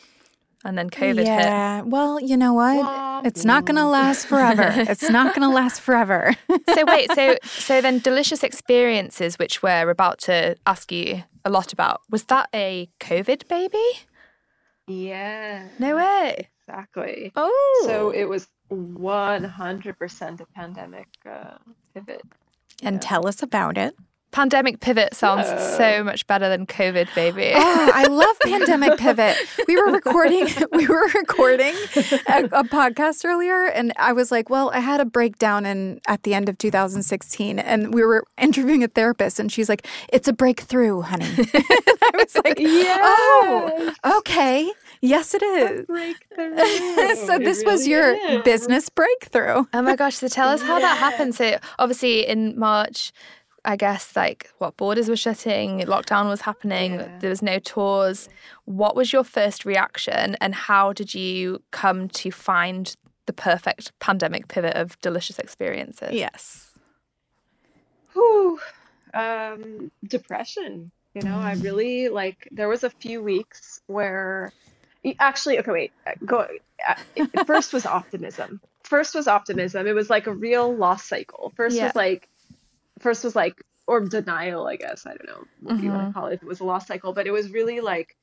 And 0.63 0.77
then 0.77 0.89
COVID 0.89 1.17
hit. 1.17 1.25
yeah. 1.25 1.81
Well, 1.81 2.19
you 2.19 2.37
know 2.37 2.53
what? 2.53 2.85
Womp 2.85 3.25
It's 3.25 3.43
not 3.45 3.65
going 3.65 3.77
to 3.77 3.85
last 3.85 4.27
forever. 4.27 4.67
it's 4.75 5.09
not 5.09 5.35
going 5.35 5.47
to 5.47 5.53
last 5.53 5.81
forever. 5.81 6.35
So 6.73 6.85
wait, 6.85 7.11
so 7.13 7.37
so 7.43 7.81
then 7.81 7.99
delicious 7.99 8.43
experiences, 8.43 9.39
which 9.39 9.63
we're 9.63 9.89
about 9.89 10.19
to 10.19 10.55
ask 10.67 10.91
you 10.91 11.23
a 11.43 11.49
lot 11.49 11.73
about, 11.73 12.01
was 12.09 12.25
that 12.25 12.49
a 12.53 12.89
COVID 12.99 13.47
baby? 13.47 13.83
Yeah, 14.87 15.67
No 15.79 15.95
way. 15.95 16.49
exactly. 16.67 17.31
Oh. 17.35 17.83
So 17.85 18.09
it 18.09 18.25
was 18.25 18.47
100% 18.71 20.41
a 20.41 20.45
pandemic 20.55 21.07
uh, 21.29 21.57
pivot. 21.93 22.21
and 22.83 23.01
tell 23.01 23.27
us 23.27 23.41
about 23.41 23.77
it. 23.77 23.95
Pandemic 24.31 24.79
pivot 24.79 25.13
sounds 25.13 25.47
Yeah. 25.47 25.77
so 25.77 26.03
much 26.03 26.25
better 26.27 26.47
than 26.49 26.65
COVID 26.65 27.13
baby. 27.15 27.51
Oh, 27.55 27.91
I 27.93 28.07
love 28.07 28.35
Pandemic 28.43 28.97
Pivot. 28.97 29.35
We 29.67 29.75
were 29.75 29.91
recording 29.91 30.47
we 30.71 30.87
were 30.87 31.07
recording 31.13 31.75
a, 32.27 32.45
a 32.51 32.63
podcast 32.63 33.25
earlier 33.25 33.65
and 33.65 33.91
I 33.97 34.13
was 34.13 34.31
like, 34.31 34.49
well, 34.49 34.69
I 34.73 34.79
had 34.79 34.99
a 35.01 35.05
breakdown 35.05 35.65
in 35.65 35.99
at 36.07 36.23
the 36.23 36.33
end 36.33 36.47
of 36.49 36.57
2016 36.57 37.59
and 37.59 37.93
we 37.93 38.03
were 38.03 38.23
interviewing 38.37 38.83
a 38.83 38.87
therapist 38.87 39.39
and 39.39 39.51
she's 39.51 39.67
like, 39.69 39.85
it's 40.13 40.27
a 40.27 40.33
breakthrough, 40.33 41.01
honey. 41.01 41.25
and 41.25 41.49
I 41.53 42.11
was 42.15 42.35
like, 42.43 42.59
"Yeah, 42.59 42.97
oh, 43.01 43.93
okay. 44.19 44.71
Yes, 45.01 45.33
it 45.33 45.41
is. 45.43 45.85
breakthrough. 45.87 46.57
so 47.15 47.35
It 47.35 47.43
this 47.43 47.63
was 47.65 47.87
your 47.87 48.13
is. 48.15 48.41
business 48.43 48.89
breakthrough. 48.89 49.65
Oh 49.73 49.81
my 49.81 49.95
gosh, 49.95 50.15
so 50.15 50.27
tell 50.27 50.47
us 50.49 50.61
how 50.61 50.79
that 50.79 50.97
happened. 50.97 51.35
So 51.35 51.57
obviously 51.79 52.25
in 52.27 52.57
March, 52.57 53.11
I 53.63 53.75
guess 53.75 54.15
like 54.15 54.49
what 54.57 54.75
borders 54.77 55.07
were 55.07 55.15
shutting, 55.15 55.79
lockdown 55.81 56.27
was 56.29 56.41
happening, 56.41 56.95
Yeah. 56.95 57.19
there 57.19 57.29
was 57.29 57.41
no 57.43 57.59
tours. 57.59 58.27
What 58.65 58.95
was 58.95 59.13
your 59.13 59.23
first 59.23 59.65
reaction 59.65 60.35
and 60.41 60.55
how 60.55 60.93
did 60.93 61.13
you 61.13 61.61
come 61.71 62.07
to 62.09 62.31
find 62.31 62.95
the 63.27 63.33
perfect 63.33 63.91
pandemic 63.99 64.47
pivot 64.47 64.75
of 64.75 64.99
delicious 65.01 65.37
experiences? 65.37 66.11
Yes. 66.13 66.71
Whew. 68.13 68.59
Um, 69.13 69.91
depression. 70.05 70.91
You 71.13 71.21
know, 71.23 71.37
I 71.37 71.53
really 71.55 72.07
like. 72.09 72.47
There 72.51 72.69
was 72.69 72.83
a 72.85 72.89
few 72.89 73.21
weeks 73.21 73.81
where, 73.87 74.53
actually, 75.19 75.59
okay, 75.59 75.71
wait. 75.71 75.91
uh, 76.07 76.11
Go. 76.25 76.47
Uh, 76.87 77.43
first 77.45 77.73
was 77.73 77.85
optimism. 77.85 78.61
First 78.83 79.13
was 79.13 79.27
optimism. 79.27 79.87
It 79.87 79.93
was 79.93 80.09
like 80.09 80.27
a 80.27 80.33
real 80.33 80.73
loss 80.73 81.03
cycle. 81.03 81.51
First 81.55 81.75
Yeah. 81.75 81.85
was 81.87 81.95
like, 81.95 82.29
first 83.01 83.23
was 83.23 83.35
like, 83.35 83.61
or 83.87 84.01
denial. 84.01 84.67
I 84.67 84.77
guess 84.77 85.05
I 85.05 85.11
don't 85.11 85.27
know 85.27 85.45
what 85.61 85.79
you 85.81 85.91
want 85.91 86.03
to 86.03 86.13
call 86.13 86.27
it. 86.27 86.39
It 86.41 86.45
was 86.45 86.61
a 86.61 86.65
loss 86.65 86.87
cycle, 86.87 87.13
but 87.13 87.27
it 87.27 87.31
was 87.31 87.51
really 87.51 87.81
like. 87.81 88.15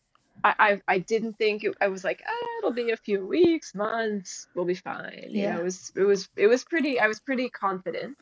I, 0.44 0.54
I, 0.88 0.94
I 0.94 0.98
didn't 1.00 1.34
think 1.38 1.64
it, 1.64 1.76
I 1.80 1.88
was 1.88 2.04
like 2.04 2.22
ah, 2.26 2.46
it'll 2.60 2.72
be 2.72 2.92
a 2.92 2.96
few 2.96 3.26
weeks 3.26 3.74
months 3.74 4.46
we'll 4.54 4.66
be 4.66 4.74
fine 4.74 5.30
you 5.34 5.42
Yeah. 5.42 5.54
know 5.54 5.60
it 5.60 5.64
was 5.64 5.92
it 5.96 6.04
was 6.04 6.28
it 6.36 6.46
was 6.46 6.64
pretty 6.64 7.00
I 7.00 7.08
was 7.08 7.20
pretty 7.20 7.50
confident 7.50 8.16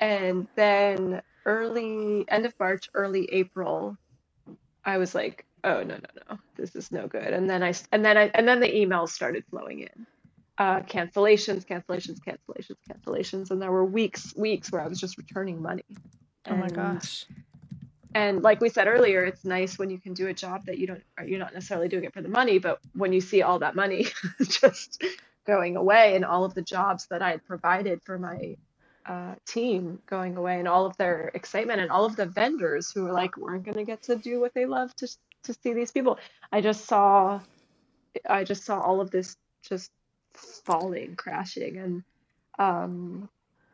and 0.00 0.48
then 0.56 1.22
early 1.46 2.24
end 2.28 2.46
of 2.46 2.54
March, 2.58 2.88
early 2.94 3.28
April, 3.32 3.96
I 4.84 4.98
was 4.98 5.14
like, 5.14 5.46
oh 5.64 5.82
no 5.82 5.96
no 5.96 6.10
no, 6.30 6.38
this 6.56 6.76
is 6.76 6.92
no 6.92 7.06
good. 7.08 7.26
And 7.32 7.48
then 7.48 7.62
I 7.62 7.74
and 7.92 8.04
then 8.04 8.16
I 8.16 8.30
and 8.34 8.46
then 8.46 8.60
the 8.60 8.68
emails 8.70 9.10
started 9.10 9.44
flowing 9.50 9.80
in. 9.80 10.06
Uh, 10.58 10.80
cancellations, 10.82 11.66
cancellations, 11.66 12.18
cancellations, 12.20 12.76
cancellations, 12.88 13.50
and 13.50 13.60
there 13.60 13.72
were 13.72 13.84
weeks, 13.84 14.34
weeks 14.36 14.70
where 14.70 14.82
I 14.82 14.86
was 14.86 15.00
just 15.00 15.18
returning 15.18 15.60
money. 15.60 15.84
Oh 16.48 16.56
my 16.56 16.68
gosh. 16.68 17.26
And 18.14 18.42
like 18.42 18.60
we 18.60 18.68
said 18.68 18.86
earlier, 18.86 19.24
it's 19.24 19.44
nice 19.44 19.78
when 19.78 19.90
you 19.90 19.98
can 19.98 20.14
do 20.14 20.28
a 20.28 20.34
job 20.34 20.66
that 20.66 20.78
you 20.78 20.86
don't, 20.86 21.02
you're 21.26 21.40
not 21.40 21.54
necessarily 21.54 21.88
doing 21.88 22.04
it 22.04 22.14
for 22.14 22.22
the 22.22 22.28
money, 22.28 22.58
but 22.58 22.78
when 22.92 23.12
you 23.12 23.20
see 23.20 23.42
all 23.42 23.58
that 23.58 23.74
money 23.74 24.06
just 24.42 25.02
going 25.46 25.76
away 25.76 26.14
and 26.14 26.24
all 26.24 26.44
of 26.44 26.54
the 26.54 26.62
jobs 26.62 27.06
that 27.10 27.22
I 27.22 27.30
had 27.30 27.44
provided 27.44 28.00
for 28.04 28.18
my 28.18 28.56
uh, 29.06 29.34
team 29.46 29.98
going 30.06 30.36
away 30.36 30.58
and 30.60 30.68
all 30.68 30.86
of 30.86 30.96
their 30.96 31.30
excitement 31.34 31.80
and 31.80 31.90
all 31.90 32.04
of 32.04 32.16
the 32.16 32.26
vendors 32.26 32.92
who 32.92 33.04
were 33.04 33.12
like 33.12 33.36
weren't 33.36 33.64
going 33.64 33.76
to 33.76 33.84
get 33.84 34.02
to 34.04 34.16
do 34.16 34.40
what 34.40 34.54
they 34.54 34.66
love 34.66 34.94
to 34.96 35.08
to 35.44 35.54
see 35.62 35.74
these 35.74 35.92
people. 35.92 36.18
I 36.52 36.60
just 36.62 36.86
saw, 36.86 37.40
I 38.28 38.44
just 38.44 38.64
saw 38.64 38.80
all 38.80 39.00
of 39.00 39.10
this 39.10 39.36
just 39.62 39.90
falling, 40.36 41.16
crashing, 41.16 41.78
and 41.78 42.02
um, 42.58 43.28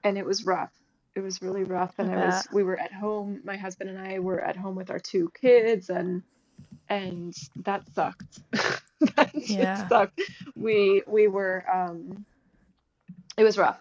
and 0.04 0.18
it 0.18 0.24
was 0.26 0.44
rough. 0.46 0.72
It 1.16 1.20
was 1.20 1.42
really 1.42 1.64
rough, 1.64 1.94
and 1.98 2.10
I 2.10 2.18
was. 2.18 2.48
We 2.52 2.62
were 2.62 2.78
at 2.78 2.92
home. 2.92 3.40
My 3.44 3.56
husband 3.56 3.90
and 3.90 3.98
I 3.98 4.20
were 4.20 4.40
at 4.40 4.56
home 4.56 4.76
with 4.76 4.90
our 4.90 5.00
two 5.00 5.30
kids, 5.40 5.90
and 5.90 6.22
and 6.88 7.34
that 7.64 7.82
sucked. 7.94 8.40
that 8.52 9.32
Yeah. 9.34 9.88
sucked. 9.88 10.20
We 10.56 11.02
we 11.06 11.28
were. 11.28 11.64
Um, 11.72 12.26
it 13.36 13.44
was 13.44 13.58
rough, 13.58 13.80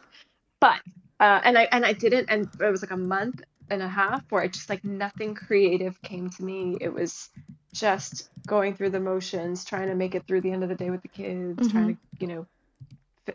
but 0.61 0.79
uh, 1.19 1.41
and 1.43 1.57
I 1.57 1.67
and 1.71 1.85
I 1.85 1.93
didn't, 1.93 2.29
and 2.29 2.49
it 2.59 2.71
was 2.71 2.81
like 2.81 2.91
a 2.91 2.97
month 2.97 3.41
and 3.69 3.83
a 3.83 3.87
half 3.87 4.23
where 4.29 4.41
I 4.41 4.47
just 4.47 4.69
like 4.69 4.83
nothing 4.83 5.35
creative 5.35 6.01
came 6.01 6.29
to 6.31 6.43
me. 6.43 6.77
It 6.81 6.93
was 6.93 7.29
just 7.73 8.29
going 8.47 8.75
through 8.75 8.91
the 8.91 8.99
motions, 8.99 9.65
trying 9.65 9.89
to 9.89 9.95
make 9.95 10.15
it 10.15 10.25
through 10.27 10.41
the 10.41 10.51
end 10.51 10.63
of 10.63 10.69
the 10.69 10.75
day 10.75 10.89
with 10.89 11.01
the 11.01 11.09
kids, 11.09 11.67
trying 11.67 11.87
to 11.89 11.97
you 12.19 12.27
know, 12.27 12.47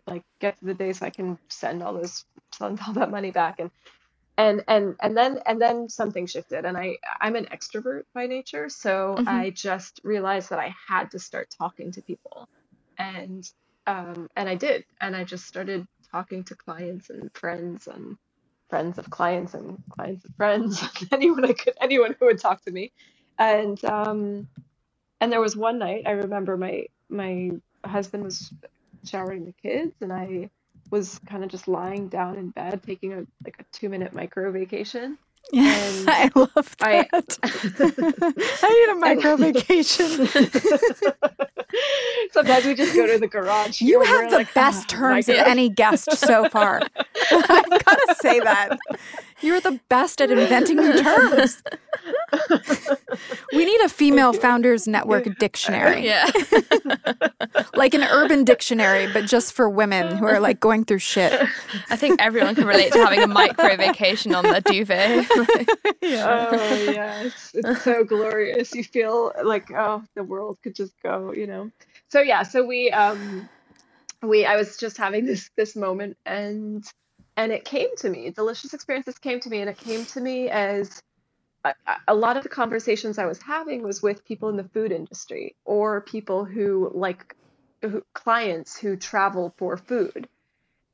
like 0.07 0.25
get 0.41 0.59
to 0.59 0.67
the 0.67 0.75
day 0.75 0.93
so 0.95 1.07
I 1.07 1.11
can 1.11 1.39
send 1.51 1.83
all 1.83 1.95
those 1.95 2.25
send 2.55 2.81
all 2.87 2.95
that 2.95 3.11
money 3.11 3.33
back. 3.33 3.61
And 3.61 3.71
and 4.37 4.65
and 4.69 4.97
and 5.01 5.17
then 5.17 5.39
and 5.47 5.61
then 5.61 5.89
something 5.89 6.27
shifted 6.27 6.65
and 6.65 6.77
I 6.77 6.97
I'm 7.21 7.37
an 7.37 7.47
extrovert 7.47 8.03
by 8.15 8.27
nature, 8.27 8.69
so 8.69 9.17
Mhm. 9.19 9.27
I 9.27 9.51
just 9.51 10.01
realized 10.05 10.51
that 10.51 10.59
I 10.59 10.75
had 10.89 11.13
to 11.13 11.19
start 11.21 11.55
talking 11.57 11.93
to 11.93 12.03
people, 12.03 12.49
and 12.99 13.49
um 13.87 14.29
and 14.37 14.49
I 14.49 14.57
did, 14.57 14.85
and 15.01 15.15
I 15.15 15.25
just 15.25 15.47
started 15.47 15.87
talking 16.11 16.45
to 16.45 16.57
clients 16.57 17.11
and 17.11 17.31
friends 17.35 17.87
and 17.87 18.17
friends 18.71 18.99
of 18.99 19.09
clients 19.11 19.55
and 19.55 19.79
clients 19.91 20.25
of 20.25 20.33
friends 20.37 20.83
anyone 21.13 21.45
I 21.45 21.53
could 21.53 21.75
anyone 21.81 22.17
who 22.19 22.27
would 22.27 22.41
talk 22.41 22.63
to 22.65 22.73
me. 22.73 22.93
And 23.39 23.85
um 23.85 24.49
and 25.21 25.33
there 25.33 25.43
was 25.43 25.57
one 25.57 25.79
night 25.81 26.05
I 26.07 26.13
remember 26.13 26.57
my 26.59 26.87
my 27.11 27.53
husband 27.87 28.25
was 28.25 28.53
showering 29.05 29.45
the 29.45 29.53
kids 29.53 29.93
and 30.01 30.13
I 30.13 30.51
was 30.91 31.19
kind 31.27 31.45
of 31.45 31.51
just 31.51 31.67
lying 31.69 32.09
down 32.09 32.37
in 32.37 32.51
bed 32.51 32.83
taking 32.85 33.13
a 33.13 33.27
like 33.45 33.57
a 33.61 33.65
two 33.73 33.89
minute 33.89 34.13
micro 34.15 34.51
vacation 34.53 35.19
And 35.55 36.09
I 36.09 36.31
love 36.35 36.75
I- 36.81 37.07
that. 37.13 37.39
I 38.63 38.87
need 38.87 38.93
a 38.93 38.95
micro 38.99 39.37
vacation. 39.37 40.27
sometimes 42.33 42.65
we 42.65 42.75
just 42.75 42.95
go 42.95 43.07
to 43.07 43.19
the 43.19 43.29
garage. 43.29 43.83
You 43.83 44.01
have 44.03 44.31
the 44.31 44.37
like, 44.39 44.55
best 44.55 44.95
"Oh, 44.95 45.01
my 45.01 45.09
terms 45.21 45.29
of 45.29 45.37
any 45.37 45.69
guest 45.69 46.17
so 46.17 46.49
far. 46.49 46.81
I've 47.31 47.85
got 47.85 47.99
to 48.09 48.15
say 48.23 48.41
that. 48.41 48.79
You're 49.43 49.61
the 49.61 49.79
best 49.91 50.23
at 50.23 50.31
inventing 50.31 50.79
new 50.79 51.03
terms. 51.03 51.63
we 53.53 53.67
need 53.67 53.81
a 53.83 53.91
female 53.91 54.33
founders 54.33 54.89
network 54.89 55.29
dictionary, 55.39 56.07
Yeah. 56.07 56.31
Like 57.85 57.93
an 57.93 58.05
urban 58.05 58.45
dictionary, 58.45 59.13
but 59.13 59.27
just 59.27 59.53
for 59.53 59.69
women 59.69 60.17
who 60.17 60.25
are 60.25 60.41
like 60.41 60.59
going 60.59 60.87
through 60.87 61.01
shit. 61.01 61.39
I 61.91 61.97
think 61.97 62.19
everyone 62.19 62.55
can 62.55 62.67
relate 62.67 62.93
to 62.95 62.99
having 62.99 63.21
a 63.21 63.27
micro 63.27 63.77
vacation 63.77 64.35
on 64.35 64.43
the 64.45 64.63
duvet. 64.63 65.27
Oh 66.03 66.75
yeah, 66.91 67.23
it's, 67.23 67.55
it's 67.55 67.83
so 67.83 68.05
glorious. 68.05 68.75
You 68.75 68.85
feel 68.85 69.33
like 69.43 69.71
oh, 69.71 70.03
the 70.15 70.23
world 70.23 70.59
could 70.63 70.75
just 70.75 70.95
go, 71.03 71.33
you 71.33 71.47
know. 71.47 71.71
So 72.09 72.21
yeah, 72.21 72.43
so 72.43 72.65
we 72.65 72.91
um 72.91 73.49
we 74.23 74.47
I 74.47 74.57
was 74.57 74.79
just 74.79 74.97
having 74.97 75.27
this 75.27 75.51
this 75.57 75.77
moment 75.77 76.17
and 76.25 76.85
and 77.37 77.53
it 77.53 77.67
came 77.67 77.89
to 77.99 78.09
me. 78.09 78.31
Delicious 78.31 78.73
experiences 78.73 79.19
came 79.19 79.41
to 79.41 79.51
me 79.51 79.61
and 79.61 79.69
it 79.69 79.77
came 79.77 80.07
to 80.07 80.21
me 80.21 80.49
as 80.49 81.03
a, 81.65 81.75
a 82.09 82.15
lot 82.15 82.39
of 82.39 82.45
the 82.45 82.49
conversations 82.49 83.19
I 83.19 83.27
was 83.27 83.43
having 83.43 83.83
was 83.83 84.03
with 84.03 84.25
people 84.25 84.49
in 84.49 84.57
the 84.57 84.65
food 84.65 84.91
industry 84.91 85.55
or 85.65 86.01
people 86.01 86.45
who 86.45 86.91
like 86.95 87.35
who, 87.91 88.05
clients 88.15 88.79
who 88.79 88.97
travel 88.97 89.55
for 89.59 89.77
food. 89.77 90.29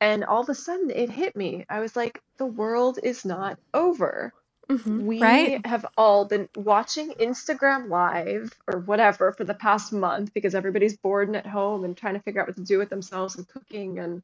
And 0.00 0.24
all 0.24 0.42
of 0.42 0.48
a 0.48 0.54
sudden 0.54 0.90
it 0.90 1.10
hit 1.10 1.36
me. 1.36 1.66
I 1.68 1.80
was 1.80 1.96
like, 1.96 2.22
the 2.38 2.46
world 2.46 2.98
is 3.02 3.24
not 3.24 3.58
over 3.74 4.32
Mhm. 4.70 5.06
we 5.06 5.20
Right. 5.22 5.66
have 5.66 5.86
all 5.96 6.24
been 6.26 6.48
watching 6.56 7.10
Instagram 7.12 7.88
Live 7.88 8.52
or 8.68 8.80
whatever 8.80 9.32
for 9.32 9.44
the 9.44 9.54
past 9.54 9.92
month 9.92 10.32
because 10.34 10.54
everybody's 10.54 10.96
bored 10.96 11.28
and 11.28 11.36
at 11.36 11.46
home 11.46 11.84
and 11.84 11.96
trying 11.96 12.14
to 12.14 12.20
figure 12.20 12.40
out 12.40 12.48
what 12.48 12.56
to 12.56 12.62
do 12.64 12.78
with 12.78 12.90
themselves 12.90 13.36
and 13.36 13.48
cooking 13.48 13.98
and 13.98 14.22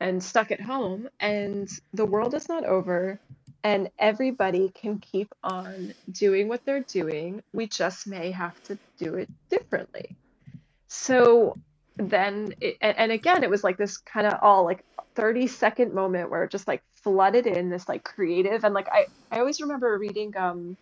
and 0.00 0.22
stuck 0.22 0.50
at 0.52 0.60
home. 0.60 1.08
And 1.20 1.68
the 1.94 2.06
world 2.06 2.34
is 2.34 2.48
not 2.48 2.64
over, 2.64 3.20
and 3.64 3.90
everybody 3.98 4.70
can 4.70 4.98
keep 4.98 5.34
on 5.42 5.94
doing 6.10 6.48
what 6.48 6.64
they're 6.64 6.84
doing. 6.84 7.42
We 7.52 7.66
just 7.66 8.06
may 8.06 8.30
have 8.32 8.60
to 8.64 8.78
do 8.98 9.14
it 9.16 9.30
differently. 9.50 10.16
So 10.88 11.58
then, 11.98 12.54
it, 12.60 12.76
and, 12.80 12.96
and 12.98 13.12
again, 13.12 13.44
it 13.44 13.50
was 13.50 13.64
like 13.64 13.78
this 13.78 13.98
kind 13.98 14.26
of 14.26 14.34
all 14.42 14.64
like 14.64 14.84
30 15.16 15.46
second 15.48 15.94
moment 15.94 16.30
where 16.30 16.44
it 16.44 16.50
just 16.50 16.68
like 16.68 16.82
flooded 17.04 17.46
in 17.46 17.70
this 17.70 17.88
like 17.88 18.04
creative 18.04 18.64
and 18.64 18.74
like 18.74 18.88
I 18.92 19.06
I 19.30 19.40
always 19.40 19.60
remember 19.60 19.98
reading 19.98 20.36
um 20.36 20.76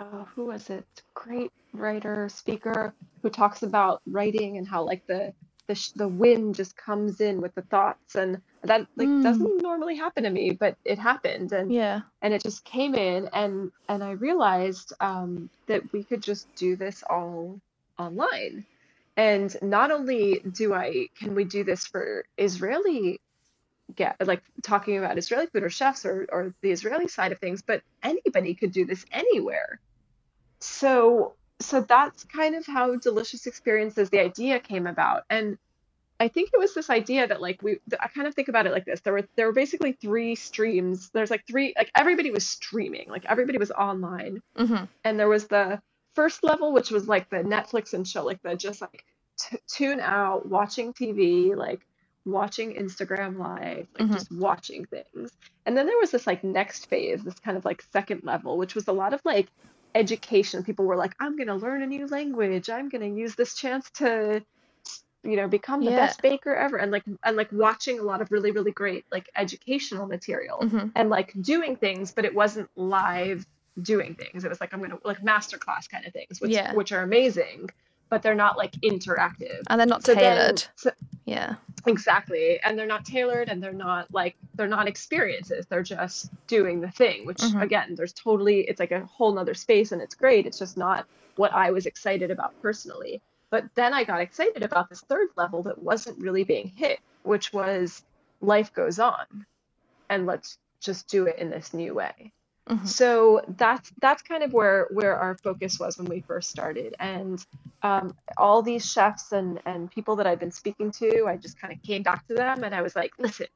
oh 0.00 0.26
who 0.34 0.46
was 0.46 0.70
it 0.70 0.86
great 1.14 1.50
writer 1.72 2.28
speaker 2.28 2.94
who 3.22 3.30
talks 3.30 3.62
about 3.62 4.02
writing 4.06 4.58
and 4.58 4.68
how 4.68 4.84
like 4.84 5.02
the 5.08 5.32
the 5.68 5.74
sh- 5.74 5.92
the 5.96 6.08
wind 6.08 6.54
just 6.54 6.76
comes 6.76 7.20
in 7.20 7.40
with 7.40 7.54
the 7.54 7.62
thoughts 7.62 8.14
and 8.16 8.40
that 8.64 8.86
like 8.96 9.08
Mm. 9.08 9.22
doesn't 9.22 9.62
normally 9.62 9.96
happen 9.96 10.24
to 10.24 10.30
me 10.30 10.52
but 10.52 10.76
it 10.84 10.98
happened 10.98 11.52
and 11.52 11.72
Yeah. 11.72 12.02
and 12.22 12.34
it 12.34 12.42
just 12.42 12.64
came 12.64 12.94
in 12.94 13.28
and 13.32 13.72
and 13.88 14.04
I 14.04 14.12
realized 14.12 14.92
um, 15.00 15.50
that 15.68 15.82
we 15.92 16.04
could 16.04 16.22
just 16.22 16.48
do 16.56 16.76
this 16.76 17.02
all 17.10 17.60
online. 17.98 18.66
And 19.16 19.56
not 19.62 19.90
only 19.90 20.40
do 20.40 20.74
I 20.74 21.08
can 21.18 21.34
we 21.34 21.44
do 21.44 21.64
this 21.64 21.86
for 21.86 22.24
Israeli 22.36 23.20
get 23.94 24.16
like 24.26 24.42
talking 24.62 24.98
about 24.98 25.18
Israeli 25.18 25.46
food 25.46 25.62
or 25.62 25.70
chefs 25.70 26.04
or 26.04 26.26
or 26.30 26.54
the 26.62 26.70
Israeli 26.70 27.08
side 27.08 27.32
of 27.32 27.38
things, 27.38 27.62
but 27.62 27.82
anybody 28.02 28.54
could 28.54 28.72
do 28.72 28.84
this 28.84 29.04
anywhere. 29.12 29.80
So 30.60 31.36
so 31.60 31.80
that's 31.82 32.24
kind 32.24 32.54
of 32.54 32.66
how 32.66 32.96
delicious 32.96 33.46
experiences 33.46 34.10
the 34.10 34.20
idea 34.20 34.60
came 34.60 34.86
about. 34.86 35.24
And 35.30 35.58
I 36.20 36.28
think 36.28 36.50
it 36.52 36.58
was 36.58 36.74
this 36.74 36.90
idea 36.90 37.26
that 37.28 37.40
like 37.40 37.62
we 37.62 37.78
I 38.00 38.08
kind 38.08 38.26
of 38.26 38.34
think 38.34 38.48
about 38.48 38.66
it 38.66 38.72
like 38.72 38.84
this. 38.86 39.00
There 39.00 39.12
were 39.12 39.28
there 39.36 39.46
were 39.46 39.52
basically 39.52 39.92
three 39.92 40.34
streams. 40.34 41.10
There's 41.10 41.30
like 41.30 41.46
three 41.46 41.74
like 41.76 41.90
everybody 41.94 42.30
was 42.30 42.46
streaming. 42.46 43.08
Like 43.10 43.24
everybody 43.26 43.58
was 43.58 43.70
online. 43.70 44.42
hmm 44.56 44.84
And 45.04 45.18
there 45.18 45.28
was 45.28 45.46
the 45.48 45.80
first 46.14 46.42
level 46.42 46.72
which 46.72 46.90
was 46.90 47.06
like 47.08 47.28
the 47.30 47.38
Netflix 47.38 47.92
and 47.94 48.06
chill 48.06 48.24
like 48.24 48.42
the 48.42 48.56
just 48.56 48.80
like 48.80 49.04
t- 49.38 49.58
tune 49.68 50.00
out, 50.00 50.48
watching 50.48 50.92
TV, 50.94 51.54
like 51.56 51.86
watching 52.26 52.74
Instagram 52.74 53.38
live, 53.38 53.88
like 53.96 54.06
Mhm. 54.06 54.12
just 54.12 54.30
watching 54.32 54.86
things. 54.86 55.30
And 55.66 55.76
then 55.76 55.86
there 55.86 55.98
was 55.98 56.10
this 56.12 56.26
like 56.26 56.44
next 56.44 56.88
phase, 56.88 57.22
this 57.24 57.38
kind 57.40 57.56
of 57.56 57.64
like 57.64 57.82
second 57.92 58.22
level, 58.24 58.58
which 58.58 58.74
was 58.74 58.88
a 58.88 58.92
lot 58.92 59.14
of 59.14 59.20
like 59.24 59.48
education. 59.94 60.64
People 60.64 60.86
were 60.86 60.96
like, 60.96 61.14
I'm 61.20 61.36
going 61.36 61.48
to 61.48 61.54
learn 61.56 61.82
a 61.82 61.86
new 61.86 62.06
language. 62.08 62.70
I'm 62.70 62.88
going 62.88 63.02
to 63.02 63.20
use 63.20 63.34
this 63.36 63.54
chance 63.54 63.90
to 63.96 64.42
you 65.24 65.36
know 65.36 65.48
become 65.48 65.84
the 65.84 65.90
Yeah. 65.90 65.96
best 65.96 66.22
baker 66.22 66.54
ever 66.54 66.76
and 66.78 66.92
like 66.92 67.04
and 67.24 67.36
like 67.36 67.52
watching 67.52 67.98
a 67.98 68.02
lot 68.02 68.22
of 68.22 68.30
really 68.32 68.52
really 68.52 68.72
great 68.72 69.04
like 69.12 69.28
educational 69.36 70.06
material 70.06 70.68
hmm 70.70 70.88
and 70.94 71.10
like 71.10 71.32
doing 71.42 71.76
things 71.76 72.12
but 72.12 72.24
it 72.24 72.34
wasn't 72.34 72.68
live 72.76 73.46
doing 73.82 74.14
things 74.14 74.44
it 74.44 74.48
was 74.48 74.60
like 74.60 74.72
i'm 74.74 74.80
gonna 74.80 74.98
like 75.04 75.22
master 75.22 75.58
class 75.58 75.88
kind 75.88 76.06
of 76.06 76.12
things 76.12 76.40
which 76.40 76.52
Yeah. 76.52 76.72
which 76.72 76.92
are 76.92 77.02
amazing 77.02 77.68
but 78.08 78.22
they're 78.22 78.34
not 78.34 78.56
like 78.56 78.72
interactive. 78.82 79.62
And 79.68 79.80
they're 79.80 79.86
not 79.86 80.04
so 80.04 80.14
then 80.14 80.36
tailored. 80.36 80.64
so, 80.76 80.90
yeah. 81.24 81.54
exactly. 81.86 82.60
And 82.62 82.78
they're 82.78 82.86
not 82.86 83.04
tailored 83.04 83.48
and 83.48 83.62
they're 83.62 83.72
not 83.72 84.12
like 84.12 84.36
they're 84.54 84.68
not 84.68 84.88
experiences. 84.88 85.66
They're 85.66 85.82
just 85.82 86.30
doing 86.46 86.80
the 86.80 86.90
thing 86.90 87.26
which 87.26 87.38
Mhm. 87.38 87.62
again 87.62 87.94
there's 87.96 88.12
totally 88.12 88.60
it's 88.60 88.80
like 88.80 88.92
a 88.92 89.04
whole 89.06 89.32
nother 89.32 89.54
space 89.54 89.92
and 89.92 90.00
it's 90.00 90.14
great. 90.14 90.46
It's 90.46 90.58
just 90.58 90.76
not 90.76 91.06
what 91.36 91.52
i 91.52 91.70
was 91.70 91.84
excited 91.86 92.30
about 92.30 92.54
personally. 92.62 93.20
But 93.50 93.64
then 93.74 93.92
i 93.92 94.04
got 94.04 94.20
excited 94.20 94.62
about 94.62 94.88
this 94.88 95.00
third 95.02 95.28
level 95.36 95.62
that 95.64 95.78
wasn't 95.82 96.18
really 96.18 96.44
being 96.44 96.68
hit 96.68 97.00
which 97.24 97.52
was 97.52 98.02
life 98.40 98.72
goes 98.72 98.98
on. 98.98 99.26
And 100.08 100.26
let's 100.26 100.58
just 100.80 101.08
do 101.08 101.26
it 101.26 101.38
in 101.38 101.50
this 101.50 101.74
new 101.74 101.92
way 101.94 102.32
Mhm. 102.68 102.86
so 102.86 103.42
that's 103.56 103.92
that's 104.00 104.22
kind 104.22 104.42
of 104.42 104.52
where 104.52 104.88
where 104.90 105.16
our 105.16 105.36
focus 105.38 105.78
was 105.78 105.98
when 105.98 106.08
we 106.08 106.20
first 106.20 106.50
started. 106.50 106.96
And 106.98 107.44
um, 107.82 108.16
all 108.36 108.62
these 108.62 108.90
chefs 108.90 109.32
and 109.32 109.60
and 109.66 109.90
people 109.90 110.16
that 110.16 110.26
i've 110.26 110.40
been 110.40 110.50
speaking 110.50 110.90
to 110.90 111.26
i 111.26 111.36
just 111.36 111.60
kind 111.60 111.72
of 111.72 111.80
came 111.82 112.02
back 112.02 112.26
to 112.26 112.34
them 112.34 112.64
and 112.64 112.74
i 112.74 112.82
was 112.82 112.96
like 112.96 113.12
listen 113.18 113.46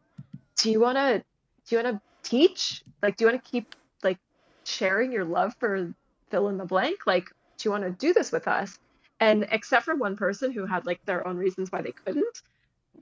do 0.58 0.70
you 0.70 0.80
want 0.80 0.96
to 0.96 1.18
do 1.66 1.76
you 1.76 1.82
want 1.82 1.96
to 1.96 2.28
teach? 2.28 2.82
Like 3.02 3.16
do 3.16 3.24
you 3.24 3.30
want 3.30 3.42
to 3.42 3.50
keep 3.50 3.74
like 4.02 4.18
sharing 4.64 5.12
your 5.12 5.24
love 5.24 5.54
for 5.58 5.92
fill 6.30 6.48
in 6.48 6.58
the 6.58 6.64
blank? 6.64 7.06
Like 7.06 7.28
do 7.58 7.68
you 7.68 7.70
want 7.70 7.84
to 7.84 7.90
do 7.90 8.12
this 8.12 8.32
with 8.32 8.46
us? 8.48 8.78
And 9.20 9.46
except 9.50 9.84
for 9.84 9.94
one 9.94 10.16
person 10.16 10.52
who 10.52 10.66
had 10.66 10.86
like 10.86 11.00
their 11.04 11.26
own 11.26 11.36
reasons 11.36 11.70
why 11.70 11.82
they 11.82 11.92
couldn't 11.92 12.42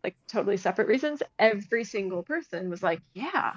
like 0.04 0.14
totally 0.28 0.56
separate 0.56 0.86
reasons 0.86 1.22
every 1.38 1.84
single 1.84 2.22
person 2.22 2.70
was 2.70 2.82
like 2.82 3.00
yeah. 3.14 3.52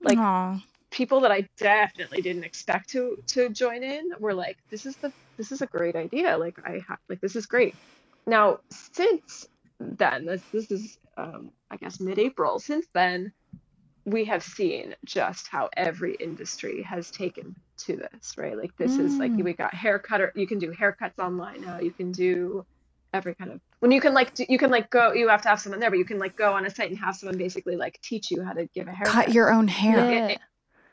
Like 0.00 0.18
Aw. 0.18 0.62
People 0.92 1.22
that 1.22 1.32
I 1.32 1.48
definitely 1.58 2.22
didn't 2.22 2.44
expect 2.44 2.90
to 2.90 3.18
to 3.28 3.50
join 3.50 3.84
in 3.84 4.04
were 4.20 4.34
like, 4.34 4.58
this 4.70 4.86
is 4.86 4.96
the 4.98 5.12
this 5.38 5.52
is 5.52 5.62
a 5.62 5.66
great 5.68 5.96
idea. 5.96 6.38
Like 6.38 6.58
I 6.64 6.80
ha- 6.88 6.98
like 7.08 7.20
this 7.20 7.36
is 7.36 7.46
great. 7.46 7.76
Now 8.26 8.60
since 8.72 9.46
then, 9.80 10.26
this 10.26 10.44
this 10.52 10.70
is 10.70 10.98
um, 11.18 11.52
I 11.70 11.76
guess 11.78 12.00
mid-April. 12.00 12.60
Since 12.60 12.86
then, 12.94 13.32
we 14.06 14.26
have 14.26 14.44
seen 14.44 14.96
just 15.06 15.48
how 15.50 15.70
every 15.76 16.16
industry 16.16 16.82
has 16.84 17.10
taken 17.12 17.56
to 17.86 17.96
this, 17.96 18.34
right? 18.38 18.58
Like 18.58 18.72
this 18.78 18.98
is 18.98 19.18
like 19.20 19.36
Mm. 19.36 19.44
we 19.44 19.54
got 19.54 19.74
haircutter. 19.74 20.30
You 20.36 20.48
can 20.48 20.58
do 20.60 20.72
haircuts 20.72 21.18
online 21.20 21.62
now. 21.62 21.80
You 21.80 21.92
can 21.94 22.12
do 22.12 22.64
every 23.14 23.34
kind 23.36 23.52
of 23.52 23.60
when 23.80 23.92
you 23.92 24.00
can 24.00 24.14
like 24.14 24.34
do, 24.34 24.46
you 24.48 24.58
can 24.58 24.70
like 24.70 24.90
go. 24.90 25.12
You 25.14 25.28
have 25.28 25.42
to 25.42 25.50
have 25.50 25.60
someone 25.60 25.80
there, 25.80 25.90
but 25.90 25.98
you 26.00 26.06
can 26.06 26.18
like 26.20 26.36
go 26.36 26.54
on 26.54 26.66
a 26.66 26.70
site 26.70 26.90
and 26.90 26.98
have 27.00 27.16
someone 27.16 27.38
basically 27.38 27.76
like 27.76 28.00
teach 28.02 28.30
you 28.32 28.44
how 28.44 28.54
to 28.54 28.68
give 28.74 28.88
a 28.88 28.92
haircut 28.92 29.14
Cut 29.14 29.32
your 29.32 29.52
own 29.52 29.68
hair. 29.68 29.98
Yeah. 29.98 30.36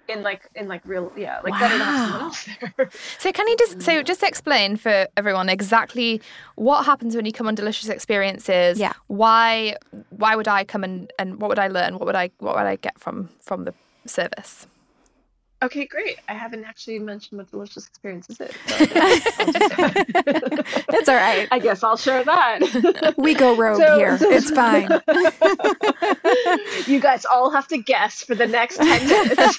In 0.09 0.21
like 0.21 0.49
in 0.55 0.67
like 0.67 0.81
real 0.85 1.11
yeah 1.15 1.39
like 1.43 1.53
better 1.59 1.77
to 1.77 1.83
have 1.83 1.95
someone 2.09 2.19
Wow. 2.19 2.25
else 2.27 2.47
there 2.77 2.89
So 3.19 3.31
can 3.31 3.47
you 3.47 3.55
just 3.57 3.81
so 3.81 4.03
just 4.03 4.21
explain 4.23 4.75
for 4.75 5.07
everyone 5.15 5.47
exactly 5.49 6.21
what 6.55 6.85
happens 6.85 7.15
when 7.15 7.25
you 7.25 7.31
come 7.31 7.47
on 7.47 7.55
delicious 7.55 7.89
experiences? 7.89 8.79
Yeah. 8.79 8.93
Why 9.07 9.75
why 10.09 10.35
would 10.35 10.47
I 10.47 10.63
come 10.65 10.83
and, 10.83 11.11
and 11.17 11.39
what 11.39 11.47
would 11.49 11.59
I 11.59 11.67
learn? 11.69 11.93
What 11.97 12.05
would 12.05 12.15
I 12.15 12.31
what 12.39 12.55
would 12.55 12.65
I 12.65 12.75
get 12.75 12.99
from 12.99 13.29
from 13.41 13.63
the 13.65 13.73
service? 14.05 14.67
Okay 15.63 15.85
great 15.85 16.17
i 16.29 16.33
haven't 16.33 16.63
actually 16.65 16.99
mentioned 16.99 17.37
what 17.39 17.49
delicious 17.49 17.87
experiences 17.87 18.39
is 18.39 18.51
so 18.67 18.75
I 18.75 18.85
guess 18.85 19.39
I'll 19.39 19.53
just- 19.53 20.87
It's 20.89 21.09
all 21.13 21.15
right. 21.15 21.47
i 21.51 21.59
guess 21.59 21.83
i'll 21.83 21.97
share 21.97 22.23
that 22.23 23.13
We 23.17 23.33
go 23.33 23.55
rogue 23.55 23.79
So- 23.81 23.97
here. 23.97 24.17
It's 24.21 24.51
fine. 24.51 24.89
you 26.87 26.99
guys 26.99 27.25
all 27.25 27.49
have 27.51 27.67
to 27.69 27.77
guess 27.77 28.23
for 28.23 28.35
the 28.35 28.47
next 28.47 28.77
10 28.77 29.07
minutes 29.07 29.57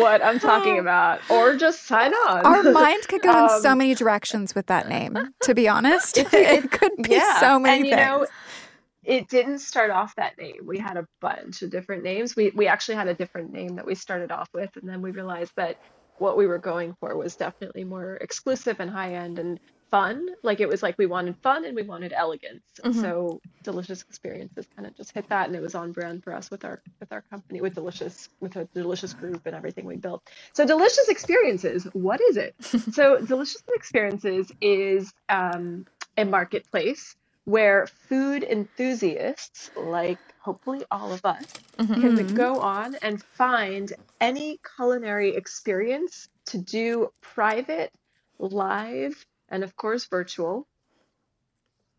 what 0.00 0.24
i'm 0.24 0.38
talking 0.38 0.78
about 0.78 1.20
or 1.30 1.56
just 1.56 1.86
sign 1.86 2.12
on 2.28 2.44
Our 2.46 2.62
mind 2.72 3.06
could 3.08 3.22
go 3.22 3.44
in 3.44 3.60
so 3.62 3.70
Um, 3.72 3.78
many 3.78 3.94
directions 3.94 4.54
with 4.54 4.66
that 4.66 4.88
name, 4.88 5.16
to 5.42 5.54
be 5.54 5.68
honest. 5.68 6.16
It's- 6.18 6.34
it 6.64 6.70
could 6.70 6.92
be 7.02 7.12
yeah 7.12 7.40
so 7.40 7.58
many 7.58 7.76
and 7.78 7.86
you 7.86 7.94
things. 7.94 8.06
know 8.06 8.26
it 9.04 9.28
didn't 9.28 9.58
start 9.58 9.90
off 9.90 10.14
that 10.16 10.36
name 10.38 10.60
we 10.64 10.78
had 10.78 10.96
a 10.96 11.06
bunch 11.20 11.62
of 11.62 11.70
different 11.70 12.02
names 12.02 12.36
we 12.36 12.50
we 12.54 12.66
actually 12.66 12.94
had 12.94 13.08
a 13.08 13.14
different 13.14 13.52
name 13.52 13.76
that 13.76 13.86
we 13.86 13.94
started 13.94 14.30
off 14.30 14.48
with 14.54 14.70
and 14.76 14.88
then 14.88 15.02
we 15.02 15.10
realized 15.10 15.52
that 15.56 15.78
what 16.18 16.36
we 16.36 16.46
were 16.46 16.58
going 16.58 16.94
for 17.00 17.16
was 17.16 17.36
definitely 17.36 17.84
more 17.84 18.14
exclusive 18.16 18.76
and 18.80 18.90
high 18.90 19.14
end 19.14 19.38
and 19.38 19.58
fun. 19.90 20.26
Like 20.42 20.60
it 20.60 20.68
was 20.68 20.82
like 20.82 20.96
we 20.98 21.06
wanted 21.06 21.36
fun 21.36 21.64
and 21.64 21.76
we 21.76 21.82
wanted 21.82 22.12
elegance. 22.12 22.64
Mhm. 22.82 23.00
So 23.00 23.40
delicious 23.62 24.02
experiences 24.02 24.66
kind 24.74 24.86
of 24.88 24.96
just 24.96 25.12
hit 25.12 25.28
that, 25.28 25.46
and 25.46 25.56
it 25.56 25.62
was 25.62 25.74
on 25.74 25.92
brand 25.92 26.24
for 26.24 26.32
us 26.34 26.50
with 26.50 26.64
our 26.64 26.82
with 27.00 27.12
our 27.12 27.22
company 27.22 27.60
with 27.60 27.74
delicious 27.74 28.28
with 28.40 28.56
a 28.56 28.64
delicious 28.74 29.14
group 29.14 29.42
and 29.46 29.54
everything 29.54 29.84
we 29.84 29.96
built. 29.96 30.28
So 30.52 30.66
delicious 30.66 31.08
experiences. 31.08 31.84
What 31.92 32.20
is 32.20 32.36
it? 32.36 32.54
so 32.92 33.20
delicious 33.20 33.62
experiences 33.74 34.50
is 34.60 35.12
um, 35.28 35.86
a 36.16 36.24
marketplace 36.24 37.16
where 37.44 37.86
food 37.86 38.42
enthusiasts 38.42 39.70
like 39.76 40.18
hopefully 40.38 40.84
all 40.90 41.12
of 41.12 41.24
us 41.24 41.44
Mhm. 41.78 42.00
can 42.00 42.16
Mhm. 42.16 42.34
go 42.34 42.60
on 42.60 42.94
and 42.96 43.22
find 43.22 43.92
any 44.20 44.58
culinary 44.76 45.36
experience 45.36 46.28
to 46.46 46.58
do 46.58 47.12
private, 47.20 47.92
live, 48.38 49.26
and 49.48 49.62
of 49.64 49.76
course 49.76 50.06
virtual 50.06 50.66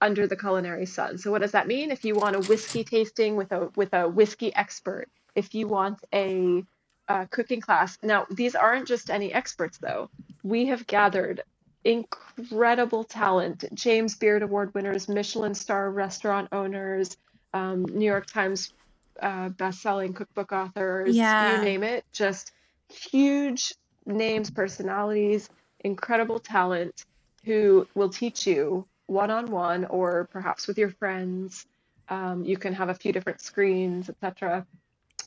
under 0.02 0.28
the 0.28 0.36
culinary 0.36 0.86
sun. 0.86 1.18
So 1.18 1.32
what 1.32 1.42
does 1.42 1.52
that 1.52 1.68
mean? 1.68 1.92
If 1.92 2.04
you 2.06 2.16
want 2.16 2.36
a 2.36 2.40
whiskey 2.40 2.84
tasting 2.84 3.36
with 3.36 3.52
a 3.52 3.72
with 3.76 3.94
a 3.94 4.08
whiskey 4.08 4.54
expert, 4.56 5.10
if 5.36 5.54
you 5.56 5.68
want 5.68 6.00
a 6.14 6.64
uh, 7.08 7.26
cooking 7.30 7.62
class. 7.62 7.98
Now, 8.02 8.26
these 8.32 8.56
aren't 8.56 8.88
just 8.88 9.10
any 9.10 9.34
experts 9.34 9.78
though. 9.78 10.10
We 10.44 10.68
have 10.68 10.88
gathered 10.88 11.44
incredible 11.86 13.04
talent, 13.06 13.66
James 13.74 14.16
Beard 14.16 14.44
Award 14.44 14.74
winners, 14.74 15.08
Michelin 15.08 15.56
star 15.56 15.92
restaurant 15.92 16.50
owners, 16.52 17.16
um, 17.54 17.84
New 17.86 18.06
York 18.06 18.28
Times 18.28 18.74
uh, 19.22 19.50
best-selling 19.50 20.14
cookbook 20.14 20.52
authors, 20.52 21.16
Yeah. 21.16 21.60
you 21.60 21.66
name 21.66 21.84
it, 21.84 22.06
just 22.12 22.52
huge 22.90 23.74
names, 24.06 24.52
personalities, 24.52 25.50
incredible 25.82 26.40
talent 26.40 27.06
who 27.46 27.88
will 27.96 28.10
teach 28.10 28.48
you 28.48 28.86
one-on-one 29.08 29.86
or 29.86 30.28
perhaps 30.32 30.68
with 30.68 30.78
your 30.78 30.90
friends. 30.90 31.66
Um, 32.10 32.44
you 32.44 32.58
can 32.58 32.74
have 32.74 32.90
a 32.90 32.94
few 32.96 33.14
different 33.14 33.42
screens, 33.42 34.10
etc., 34.10 34.66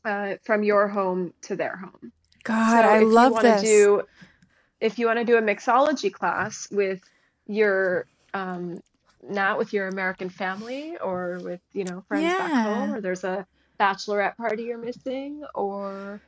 uh, 0.04 0.34
from 0.44 0.62
your 0.64 0.88
home 0.88 1.32
to 1.42 1.56
their 1.56 1.76
home. 1.76 2.12
God, 2.44 2.82
So 2.82 2.88
I 2.88 3.00
love 3.00 3.40
this. 3.42 3.62
Do, 3.62 4.02
if 4.80 4.98
you 4.98 5.06
want 5.06 5.18
to 5.18 5.24
do 5.24 5.36
a 5.36 5.42
mixology 5.42 6.12
class 6.12 6.68
with 6.70 7.00
your 7.46 8.06
um, 8.34 8.80
not 9.28 9.58
with 9.58 9.72
your 9.72 9.88
American 9.88 10.28
family 10.28 10.96
or 10.98 11.38
with 11.42 11.60
you 11.72 11.84
know 11.84 12.04
friends 12.08 12.34
back 12.34 12.52
home, 12.66 12.94
or 12.94 13.00
there's 13.00 13.24
a 13.24 13.46
bachelorette 13.80 14.36
party 14.36 14.64
you're 14.64 14.78
missing, 14.78 15.42
or 15.54 16.20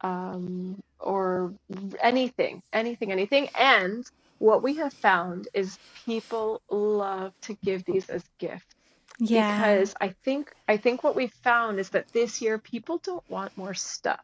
um, 0.00 0.82
or 1.00 1.52
anything, 2.00 2.62
anything, 2.72 3.12
anything. 3.12 3.48
And 3.58 4.08
what 4.38 4.62
we 4.62 4.74
have 4.76 4.92
found 4.92 5.48
is 5.54 5.78
people 6.04 6.60
love 6.70 7.32
to 7.42 7.54
give 7.54 7.84
these 7.84 8.08
as 8.10 8.22
gifts 8.38 8.76
yeah. 9.18 9.58
because 9.58 9.94
I 10.00 10.08
think 10.08 10.52
I 10.68 10.76
think 10.76 11.02
what 11.02 11.16
we 11.16 11.28
found 11.28 11.78
is 11.78 11.90
that 11.90 12.08
this 12.12 12.42
year 12.42 12.58
people 12.58 12.98
don't 12.98 13.28
want 13.30 13.56
more 13.56 13.74
stuff. 13.74 14.20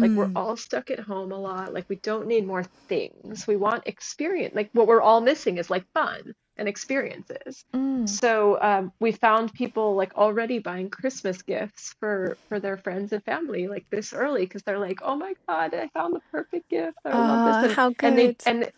Like 0.00 0.16
we're 0.16 0.28
Mm. 0.28 0.36
all 0.36 0.56
stuck 0.56 0.90
at 0.90 1.00
home 1.00 1.32
a 1.32 1.38
lot. 1.38 1.74
Like 1.74 1.86
we 1.88 1.96
don't 1.96 2.26
need 2.28 2.46
more 2.46 2.64
things. 2.88 3.46
We 3.46 3.56
want 3.56 3.86
experience. 3.86 4.54
Like 4.54 4.70
what 4.72 4.88
we're 4.88 5.02
all 5.02 5.20
missing 5.20 5.58
is 5.58 5.70
like 5.70 5.86
fun 5.94 6.34
and 6.56 6.68
experiences. 6.68 7.64
Mm. 7.74 8.08
So 8.08 8.58
um, 8.60 8.92
we 9.00 9.12
found 9.12 9.52
people 9.54 9.96
like 9.96 10.14
already 10.16 10.58
buying 10.60 10.90
Christmas 10.90 11.42
gifts 11.42 11.94
for 12.00 12.38
for 12.48 12.60
their 12.60 12.78
friends 12.78 13.12
and 13.12 13.24
family 13.24 13.68
like 13.68 13.86
this 13.90 14.12
early 14.12 14.42
because 14.44 14.62
they're 14.64 14.78
like, 14.78 15.00
oh 15.02 15.16
my 15.16 15.34
God, 15.48 15.74
I 15.74 15.88
found 15.94 16.14
the 16.14 16.22
perfect 16.32 16.68
gift. 16.70 16.98
I 17.04 17.18
love 17.18 17.42
this. 17.44 17.58
And, 17.62 17.72
how 17.76 17.90
and 18.02 18.18
they 18.18 18.28
good. 18.28 18.36
and 18.46 18.72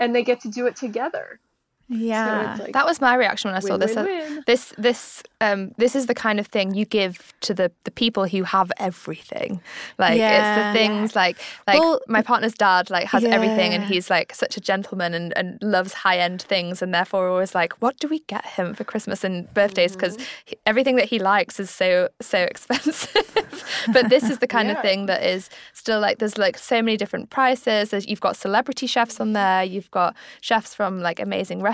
and 0.00 0.14
they 0.14 0.24
get 0.24 0.42
to 0.42 0.50
do 0.50 0.66
it 0.66 0.76
together. 0.76 1.40
Yeah. 1.88 2.56
So 2.56 2.62
like 2.64 2.72
That 2.72 2.86
was 2.86 3.00
my 3.00 3.14
reaction 3.14 3.50
when 3.50 3.56
I 3.56 3.60
saw 3.60 3.76
this. 3.76 3.94
win, 3.94 3.98
Uh, 3.98 4.04
win. 4.04 4.42
This 4.46 4.72
this 4.78 5.22
um 5.40 5.72
this 5.76 5.94
is 5.94 6.06
the 6.06 6.14
kind 6.14 6.40
of 6.40 6.46
thing 6.46 6.74
you 6.74 6.84
give 6.84 7.32
to 7.42 7.52
the 7.54 7.70
the 7.84 7.90
people 7.90 8.26
who 8.26 8.42
have 8.44 8.72
everything. 8.78 9.60
Like 9.98 10.18
Yeah. 10.18 10.38
it's 10.38 10.56
the 10.56 10.72
things 10.78 11.14
like 11.14 11.38
like 11.66 11.78
Well, 11.80 12.00
my 12.08 12.22
partner's 12.22 12.54
dad 12.54 12.90
like 12.90 13.06
has 13.08 13.24
everything 13.24 13.74
and 13.74 13.84
he's 13.84 14.08
like 14.10 14.34
such 14.34 14.56
a 14.56 14.60
gentleman 14.60 15.14
and, 15.14 15.36
and 15.36 15.58
loves 15.62 15.92
high 15.92 16.18
end 16.18 16.42
things 16.42 16.80
and 16.82 16.92
therefore 16.94 17.28
always 17.28 17.54
like 17.54 17.72
what 17.82 17.98
do 17.98 18.08
we 18.08 18.20
get 18.20 18.44
him 18.46 18.74
for 18.74 18.84
Christmas 18.84 19.22
and 19.24 19.52
birthdays 19.54 19.92
because 19.92 20.14
Mm-hmm. 20.16 20.52
everything 20.66 20.96
that 20.96 21.06
he 21.06 21.18
likes 21.18 21.60
is 21.60 21.70
so 21.70 22.08
so 22.20 22.38
expensive. 22.52 23.64
but 23.92 24.08
this 24.08 24.24
is 24.30 24.38
the 24.38 24.46
kind 24.46 24.68
Yeah. 24.68 24.76
of 24.76 24.82
thing 24.82 25.06
that 25.06 25.22
is 25.22 25.50
still 25.72 26.00
like 26.00 26.18
there's 26.18 26.38
like 26.38 26.56
so 26.58 26.76
many 26.82 26.96
different 26.96 27.30
prices. 27.30 27.90
There's, 27.90 28.06
you've 28.06 28.20
got 28.20 28.36
celebrity 28.36 28.86
chefs 28.86 29.20
on 29.20 29.32
there. 29.32 29.62
You've 29.64 29.90
got 29.90 30.14
chefs 30.40 30.74
from 30.74 31.00
like 31.00 31.20
amazing 31.20 31.60
restaurants 31.60 31.73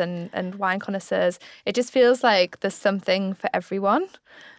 and 0.00 0.30
and 0.32 0.54
wine 0.56 0.78
connoisseurs. 0.80 1.38
It 1.64 1.74
just 1.74 1.92
feels 1.92 2.22
like 2.22 2.60
there's 2.60 2.74
something 2.74 3.34
for 3.34 3.48
everyone. 3.54 4.08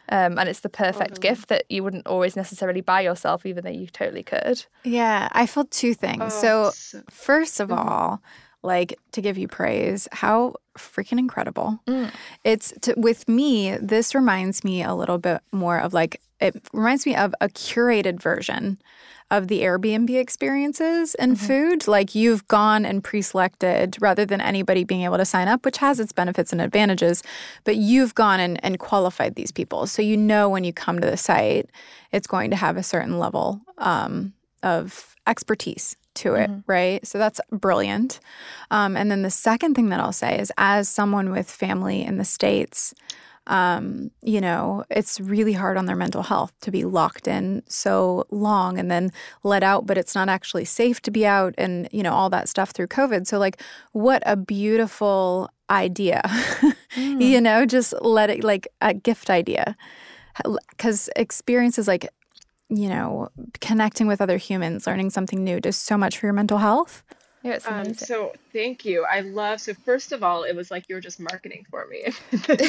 Um, 0.09 0.39
and 0.39 0.47
it's 0.47 0.61
the 0.61 0.69
perfect 0.69 1.15
Totally. 1.15 1.27
gift 1.35 1.49
that 1.49 1.63
you 1.69 1.83
wouldn't 1.83 2.07
always 2.07 2.35
necessarily 2.37 2.79
buy 2.81 3.01
yourself, 3.01 3.45
even 3.45 3.63
though 3.65 3.69
you 3.81 3.87
totally 3.87 4.23
could. 4.23 4.65
Yeah, 4.85 5.27
I 5.33 5.45
felt 5.47 5.69
two 5.69 5.93
things. 5.93 6.23
Oh, 6.23 6.29
so, 6.29 6.71
so- 6.73 7.03
first 7.09 7.59
of 7.59 7.67
Mhm. 7.69 7.77
all, 7.77 8.21
like 8.63 8.97
to 9.11 9.21
give 9.21 9.37
you 9.37 9.47
praise, 9.49 10.07
how 10.13 10.53
freaking 10.77 11.19
incredible. 11.19 11.79
Mm. 11.87 12.11
It's 12.43 12.73
to, 12.81 12.93
with 12.97 13.27
me, 13.27 13.77
this 13.77 14.15
reminds 14.15 14.63
me 14.63 14.83
a 14.83 14.93
little 14.93 15.17
bit 15.17 15.41
more 15.51 15.79
of 15.79 15.93
like, 15.93 16.21
it 16.39 16.55
reminds 16.73 17.05
me 17.05 17.15
of 17.15 17.33
a 17.41 17.49
curated 17.49 18.21
version 18.21 18.77
of 19.29 19.49
the 19.49 19.61
Airbnb 19.61 20.09
experiences 20.17 21.13
in 21.15 21.35
food. 21.35 21.87
Like 21.87 22.15
you've 22.15 22.47
gone 22.47 22.85
and 22.85 23.03
pre 23.03 23.21
selected 23.21 23.97
rather 23.99 24.25
than 24.25 24.39
anybody 24.39 24.83
being 24.83 25.01
able 25.01 25.17
to 25.17 25.25
sign 25.25 25.47
up, 25.47 25.65
which 25.65 25.77
has 25.77 25.99
its 25.99 26.13
benefits 26.13 26.51
and 26.51 26.61
advantages, 26.61 27.23
but 27.63 27.75
you've 27.75 28.15
gone 28.15 28.39
and, 28.39 28.63
and 28.63 28.79
qualified 28.79 29.35
these 29.35 29.51
people. 29.51 29.85
So 29.87 30.01
you 30.01 30.15
know 30.15 30.47
when 30.47 30.63
you 30.63 30.71
come 30.71 30.99
to 30.99 31.09
the 31.09 31.17
site, 31.17 31.69
it's 32.11 32.27
going 32.27 32.51
to 32.51 32.55
have 32.55 32.77
a 32.77 32.83
certain 32.83 33.19
level 33.19 33.61
um, 33.77 34.33
of 34.63 35.15
expertise 35.25 35.97
to 36.17 36.35
it, 36.35 36.49
right? 36.67 37.05
So 37.05 37.17
that's 37.17 37.39
brilliant. 37.51 38.19
Um, 38.71 38.97
and 38.97 39.09
then 39.09 39.21
the 39.21 39.31
second 39.31 39.75
thing 39.75 39.89
that 39.89 39.99
I'll 39.99 40.11
say 40.11 40.37
is, 40.39 40.51
as 40.57 40.89
someone 40.89 41.31
with 41.31 41.49
family 41.49 42.03
in 42.03 42.17
the 42.17 42.25
States, 42.25 42.93
um, 43.47 44.11
you 44.21 44.41
know, 44.41 44.83
it's 44.89 45.21
really 45.21 45.53
hard 45.53 45.77
on 45.77 45.85
their 45.85 45.95
mental 45.95 46.23
health 46.23 46.53
to 46.61 46.71
be 46.71 46.83
locked 46.83 47.27
in 47.27 47.63
so 47.67 48.25
long 48.29 48.77
and 48.77 48.91
then 48.91 49.11
let 49.43 49.63
out, 49.63 49.85
but 49.85 49.97
it's 49.97 50.13
not 50.13 50.27
actually 50.27 50.65
safe 50.65 51.01
to 51.03 51.11
be 51.11 51.25
out 51.25 51.55
and, 51.57 51.87
you 51.93 52.03
know, 52.03 52.13
all 52.13 52.29
that 52.29 52.49
stuff 52.49 52.71
through 52.71 52.87
COVID. 52.87 53.25
So, 53.25 53.39
like, 53.39 53.61
what 53.93 54.21
a 54.25 54.35
beautiful 54.35 55.49
idea, 55.69 56.21
you 56.95 57.39
know, 57.39 57.65
just 57.65 57.93
let 58.01 58.29
it 58.29 58.43
like 58.43 58.67
a 58.81 58.93
gift 58.93 59.29
idea. 59.29 59.77
Because 60.71 61.09
experiences 61.15 61.87
like, 61.87 62.07
you 62.69 62.89
know, 62.89 63.29
connecting 63.61 64.07
with 64.07 64.21
other 64.21 64.37
humans, 64.37 64.87
learning 64.87 65.09
something 65.09 65.43
new 65.43 65.59
does 65.59 65.77
so 65.77 65.97
much 65.97 66.17
for 66.17 66.25
your 66.25 66.33
mental 66.33 66.57
health. 66.57 67.03
Yeah, 67.43 67.53
it's 67.53 67.65
amazing. 67.65 67.91
Um, 67.91 67.93
so 67.93 68.33
thank 68.51 68.83
you. 68.83 69.05
I 69.09 69.21
love. 69.21 69.61
So 69.61 69.73
first 69.73 70.11
of 70.11 70.21
all, 70.21 70.43
it 70.43 70.55
was 70.55 70.69
like 70.69 70.85
you 70.89 70.95
were 70.95 71.01
just 71.01 71.19
marketing 71.19 71.65
for 71.69 71.87
me. 71.87 72.05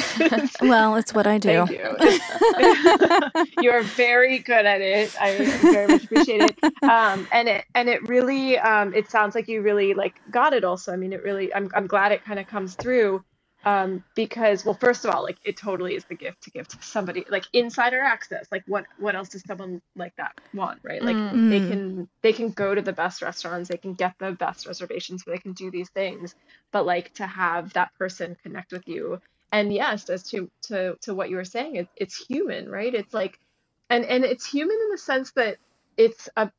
Well, 0.61 0.95
it's 0.95 1.13
what 1.13 1.25
I 1.25 1.37
do. 1.37 1.65
Thank 1.65 1.71
you. 1.71 3.53
you 3.61 3.71
are 3.71 3.81
very 3.81 4.39
good 4.39 4.65
at 4.65 4.81
it. 4.81 5.13
I 5.19 5.37
very 5.61 5.87
much 5.87 6.03
appreciate 6.03 6.41
it. 6.41 6.83
Um, 6.83 7.27
and 7.31 7.47
it 7.47 7.65
and 7.75 7.89
it 7.89 8.07
really 8.07 8.57
um, 8.59 8.93
it 8.93 9.09
sounds 9.09 9.35
like 9.35 9.47
you 9.47 9.61
really 9.61 9.93
like 9.93 10.15
got 10.29 10.53
it. 10.53 10.63
Also, 10.63 10.93
I 10.93 10.95
mean, 10.95 11.13
it 11.13 11.23
really. 11.23 11.53
I'm 11.53 11.69
I'm 11.73 11.87
glad 11.87 12.11
it 12.11 12.23
kind 12.23 12.39
of 12.39 12.47
comes 12.47 12.75
through 12.75 13.23
um, 13.65 14.03
because 14.15 14.65
well, 14.65 14.77
first 14.79 15.05
of 15.05 15.11
all, 15.13 15.23
like 15.23 15.37
it 15.43 15.57
totally 15.57 15.95
is 15.95 16.05
the 16.05 16.15
gift 16.15 16.43
to 16.43 16.51
give 16.51 16.67
to 16.69 16.77
somebody 16.81 17.25
like 17.29 17.45
insider 17.53 17.99
access. 18.01 18.47
Like 18.51 18.63
what 18.67 18.85
what 18.97 19.15
else 19.15 19.29
does 19.29 19.43
someone 19.45 19.81
like 19.95 20.13
that 20.17 20.33
want, 20.53 20.79
right? 20.83 21.03
Like 21.03 21.17
Mm. 21.33 21.49
they 21.49 21.59
Mm. 21.61 21.67
can 21.67 22.09
they 22.23 22.33
can 22.33 22.51
go 22.51 22.73
to 22.75 22.81
the 22.81 22.93
best 22.93 23.21
restaurants, 23.21 23.69
they 23.69 23.77
can 23.77 23.93
get 23.95 24.15
the 24.19 24.31
best 24.33 24.65
reservations, 24.67 25.23
they 25.25 25.37
can 25.39 25.53
do 25.53 25.71
these 25.71 25.89
things. 25.91 26.35
But 26.71 26.85
like 26.85 27.13
to 27.15 27.27
have 27.27 27.73
that 27.73 27.93
person 27.99 28.37
connect 28.43 28.71
with 28.71 28.87
you 28.87 29.19
and 29.51 29.73
yes 29.73 30.09
as 30.09 30.23
to 30.31 30.49
to 30.63 30.95
to 31.01 31.13
what 31.15 31.29
you 31.29 31.37
were 31.37 31.45
saying 31.45 31.75
it, 31.75 31.89
it's 31.95 32.25
human 32.27 32.69
right 32.69 32.93
it's 32.93 33.13
like 33.13 33.39
and 33.89 34.05
and 34.05 34.23
it's 34.25 34.45
human 34.45 34.77
in 34.77 34.91
the 34.91 34.97
sense 34.97 35.31
that 35.33 35.57
it's 35.97 36.29
a 36.37 36.51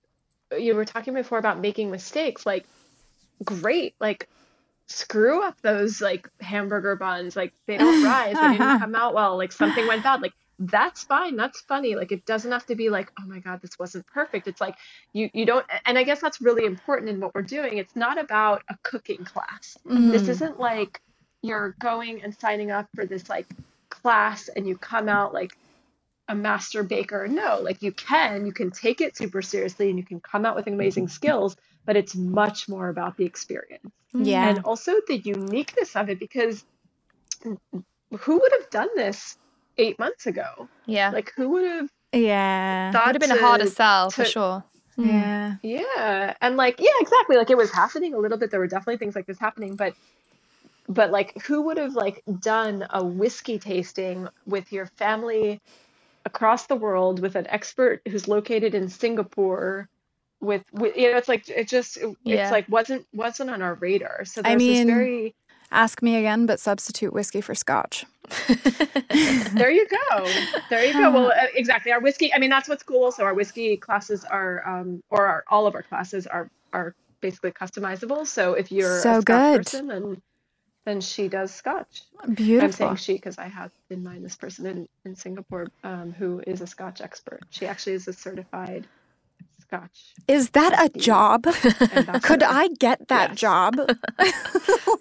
you 0.58 0.74
were 0.74 0.84
talking 0.84 1.14
before 1.14 1.38
about 1.38 1.60
making 1.60 1.90
mistakes 1.90 2.46
like 2.46 2.66
great 3.44 3.94
like 4.00 4.28
screw 4.90 5.42
up 5.42 5.61
those 5.62 6.00
like 6.00 6.29
hamburger 6.40 6.96
buns. 6.96 7.37
Like 7.37 7.53
they 7.66 7.76
don't 7.76 8.05
rise. 8.05 8.37
They 8.40 8.48
didn't 8.59 8.79
come 8.81 8.94
out 8.94 9.14
well. 9.14 9.37
Like 9.37 9.53
something 9.53 9.87
went 9.87 10.03
bad. 10.03 10.20
Like 10.20 10.33
that's 10.59 11.05
fine. 11.05 11.37
That's 11.37 11.61
funny. 11.62 11.94
Like 11.94 12.12
it 12.12 12.26
doesn't 12.26 12.50
have 12.50 12.66
to 12.66 12.74
be 12.74 12.90
like 12.90 13.11
oh 13.18 13.24
my 13.26 13.38
god 13.38 13.62
this 13.62 13.79
wasn't 13.79 14.07
perfect. 14.09 14.48
It's 14.48 14.61
like 14.61 14.76
you 15.12 15.31
you 15.33 15.46
don't 15.46 15.64
and 15.87 15.96
i 15.96 16.03
guess 16.03 16.20
that's 16.20 16.40
really 16.40 16.66
important 16.66 17.09
in 17.09 17.20
what 17.20 17.35
we're 17.35 17.42
doing. 17.42 17.79
It's 17.79 17.94
not 17.96 18.18
about 18.18 18.62
a 18.68 18.76
cooking 18.83 19.24
class. 19.24 19.79
This 19.85 20.22
Mhm. 20.24 20.29
isn't 20.29 20.61
like 20.61 21.00
you're 21.42 21.74
going 21.79 22.22
and 22.22 22.37
signing 22.38 22.70
up 22.70 22.87
for 22.94 23.07
this 23.07 23.29
like 23.31 23.46
class 23.88 24.48
and 24.48 24.66
you 24.66 24.76
come 24.76 25.09
out 25.09 25.33
like 25.33 25.57
a 26.29 26.35
master 26.35 26.83
baker. 26.83 27.26
No, 27.26 27.61
like 27.61 27.83
you 27.83 27.90
can, 27.92 28.44
you 28.46 28.53
can 28.53 28.70
take 28.70 29.00
it 29.00 29.16
super 29.16 29.42
seriously 29.42 29.88
and 29.88 29.98
you 29.98 30.05
can 30.05 30.20
come 30.20 30.44
out 30.46 30.55
with 30.55 30.66
amazing 30.68 31.09
skills, 31.09 31.57
but 31.90 31.96
it's 31.96 32.14
much 32.14 32.68
more 32.68 32.88
about 32.88 33.16
the 33.16 33.24
experience. 33.24 33.83
Mm-hmm. 34.14 34.22
Yeah. 34.22 34.50
and 34.50 34.59
also 34.64 34.92
the 35.09 35.18
uniqueness 35.18 35.96
of 35.96 36.09
it 36.09 36.20
because 36.20 36.64
who 37.42 38.38
would 38.38 38.53
have 38.61 38.70
done 38.70 38.87
this 38.94 39.37
eight 39.76 39.98
months 39.98 40.29
ago? 40.29 40.68
Yeah. 40.87 41.11
Like 41.11 41.33
who 41.35 41.48
would 41.48 41.64
have 41.64 41.90
yeah. 42.12 42.92
That 42.92 43.07
would 43.07 43.16
have 43.16 43.20
been 43.20 43.37
a 43.37 43.40
harder 43.40 43.66
sell 43.66 44.11
for 44.11 44.22
to- 44.22 44.31
sure. 44.31 44.64
Yeah. 44.96 45.57
Mm. 45.57 45.59
Yeah, 45.64 46.35
and 46.40 46.57
like 46.57 46.79
yeah, 46.79 46.96
exactly. 47.00 47.37
Like 47.37 47.50
it 47.50 47.57
was 47.57 47.72
happening 47.72 48.14
a 48.14 48.18
little 48.18 48.38
bit. 48.38 48.53
There 48.53 48.61
were 48.61 48.68
definitely 48.68 48.98
things 48.98 49.16
like 49.16 49.26
this 49.26 49.40
happening, 49.40 49.74
but 49.74 49.94
but 50.88 51.11
like 51.11 51.42
who 51.42 51.62
would 51.62 51.79
have 51.79 51.94
like 51.94 52.22
done 52.38 52.87
a 52.90 53.05
whiskey 53.05 53.59
tasting 53.59 54.29
with 54.46 54.70
your 54.70 54.87
family 54.87 55.61
across 56.24 56.66
the 56.66 56.76
world 56.76 57.18
with 57.18 57.35
an 57.35 57.48
expert 57.48 58.00
who's 58.09 58.29
located 58.29 58.76
in 58.76 58.88
Singapore 58.88 59.88
with, 60.40 60.64
with 60.72 60.96
you 60.96 61.11
know 61.11 61.18
it's 61.18 61.29
like 61.29 61.48
it 61.48 61.68
just 61.68 61.96
it, 61.98 62.14
Yeah. 62.24 62.42
it's 62.44 62.53
like 62.53 62.68
wasn't 62.68 63.07
wasn't 63.12 63.50
on 63.50 63.62
our 63.62 63.74
radar. 63.74 64.24
So 64.24 64.40
I 64.44 64.50
there's 64.50 64.59
mean- 64.59 64.87
this 64.87 64.94
very 64.96 65.35
Ask 65.72 66.03
me 66.03 66.16
again, 66.16 66.46
but 66.46 66.59
substitute 66.59 67.12
whiskey 67.12 67.40
for 67.40 67.55
scotch. 67.55 68.05
there 69.55 69.70
you 69.70 69.87
go. 69.88 70.26
There 70.68 70.85
you 70.85 70.92
go. 70.92 71.11
Well, 71.12 71.26
uh, 71.40 71.46
exactly. 71.55 71.92
Our 71.92 72.00
whiskey. 72.00 72.35
I 72.35 72.38
mean, 72.38 72.50
that's 72.50 72.68
what's 72.68 72.83
cool. 72.83 73.12
so 73.12 73.24
our 73.24 73.35
whiskey 73.35 73.76
classes 73.76 74.24
are, 74.24 74.66
um, 74.66 75.00
or 75.11 75.26
our, 75.26 75.44
all 75.48 75.68
of 75.68 75.76
our 75.76 75.83
classes 75.83 76.26
are, 76.26 76.50
are 76.72 76.94
basically 77.20 77.53
customizable. 77.53 78.26
So 78.26 78.55
if 78.55 78.72
you're 78.72 79.00
So 79.00 79.18
a 79.18 79.22
Scotch 79.22 79.24
good. 79.24 79.57
person, 79.59 79.87
then 79.87 80.22
then 80.87 81.00
she 81.00 81.29
does 81.29 81.55
Scotch. 81.55 82.03
Beautiful 82.35 82.64
i'm 82.66 82.72
saying 82.72 82.96
she 82.96 83.12
because 83.14 83.38
I 83.38 83.46
have 83.48 83.70
in 83.90 84.03
mind 84.03 84.24
this 84.24 84.35
person 84.37 84.66
in 84.66 84.88
in 85.05 85.14
Singapore 85.14 85.68
um, 85.85 86.12
who 86.18 86.42
is 86.46 86.62
a 86.62 86.66
Scotch 86.66 87.00
expert. 87.00 87.42
She 87.50 87.66
actually 87.66 87.92
is 87.92 88.09
a 88.09 88.12
certified 88.12 88.87
Scotch. 89.70 90.00
Is 90.26 90.50
that 90.50 90.72
a 90.85 90.98
job? 90.98 91.44
Could. 92.22 92.42
I 92.42 92.68
get 92.80 93.06
that 93.09 93.30
Yes. 93.30 93.38
job? 93.38 93.76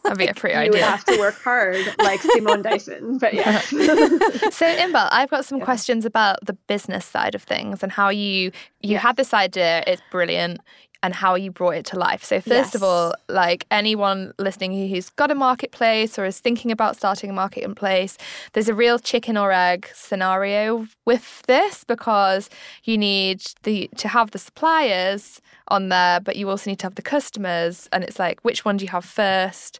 That'd 0.03 0.17
be 0.19 0.27
a 0.27 0.33
pretty 0.35 0.53
You 0.55 0.71
would 0.71 0.75
idea. 0.75 0.85
have 0.85 1.05
to 1.05 1.17
work 1.19 1.41
hard, 1.41 1.77
like 1.99 2.21
Simone 2.21 2.61
Dyson. 2.67 3.17
But 3.17 3.33
yeah. 3.33 3.59
so 3.61 4.65
Inbal, 4.65 5.09
I've 5.11 5.29
got 5.29 5.45
some 5.45 5.57
Yeah. 5.57 5.65
questions 5.65 6.05
about 6.05 6.45
the 6.45 6.53
business 6.53 7.05
side 7.05 7.33
of 7.33 7.41
things 7.43 7.81
and 7.81 7.91
how 7.91 8.09
you 8.09 8.51
you 8.81 8.93
Yeah. 8.93 8.99
had 8.99 9.15
this 9.17 9.33
idea, 9.33 9.83
it's 9.87 10.01
brilliant, 10.11 10.59
and 11.01 11.15
how 11.15 11.35
you 11.35 11.49
brought 11.49 11.75
it 11.75 11.85
to 11.85 11.97
life. 11.97 12.23
So 12.23 12.41
first 12.41 12.75
of 12.75 12.83
all, 12.83 13.13
like 13.29 13.65
anyone 13.71 14.33
listening 14.37 14.73
who- 14.73 14.87
who's 14.93 15.09
got 15.09 15.31
a 15.31 15.35
marketplace 15.35 16.19
or 16.19 16.25
is 16.25 16.39
thinking 16.39 16.71
about 16.71 16.97
starting 16.97 17.29
a 17.29 17.33
marketplace, 17.33 18.17
there's 18.53 18.67
a 18.67 18.73
real 18.73 18.99
chicken 18.99 19.37
or 19.37 19.51
egg 19.51 19.89
scenario 19.93 20.87
with 21.05 21.41
this 21.43 21.83
because 21.85 22.49
you 22.83 22.97
need 22.97 23.41
the 23.63 23.89
to 23.97 24.07
have 24.09 24.31
the 24.31 24.39
suppliers 24.39 25.41
on 25.69 25.89
there, 25.89 26.19
but 26.19 26.35
you 26.35 26.49
also 26.49 26.69
need 26.69 26.79
to 26.79 26.85
have 26.85 26.95
the 26.95 27.01
customers, 27.01 27.87
and 27.93 28.03
it's 28.03 28.19
like 28.19 28.39
which 28.41 28.65
one 28.65 28.75
do 28.77 28.83
you 28.85 28.91
have 28.91 29.05
first? 29.05 29.79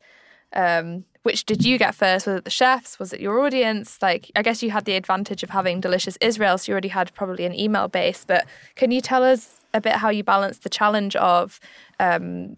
Um, 0.53 1.05
which 1.23 1.45
did 1.45 1.63
you 1.65 1.77
get 1.77 1.95
first? 1.95 2.27
Was 2.27 2.37
it 2.37 2.43
the 2.45 2.49
chefs? 2.49 2.97
Was 2.97 3.13
it 3.13 3.19
your 3.19 3.39
audience? 3.41 4.01
Like, 4.01 4.31
I 4.35 4.41
guess 4.41 4.63
you 4.63 4.71
had 4.71 4.85
the 4.85 4.95
advantage 4.95 5.43
of 5.43 5.49
having 5.49 5.79
Delicious 5.81 6.17
Israel, 6.21 6.57
so 6.57 6.71
you 6.71 6.73
already 6.73 6.87
had 6.89 7.13
probably 7.13 7.45
an 7.45 7.53
email 7.53 7.87
base. 7.87 8.25
But 8.25 8.45
can 8.75 8.91
you 8.91 9.01
tell 9.01 9.23
us 9.23 9.61
a 9.73 9.81
bit 9.81 9.93
how 9.93 10.09
you 10.09 10.23
balance 10.23 10.59
the 10.59 10.69
challenge 10.69 11.15
of 11.17 11.59
um, 11.99 12.55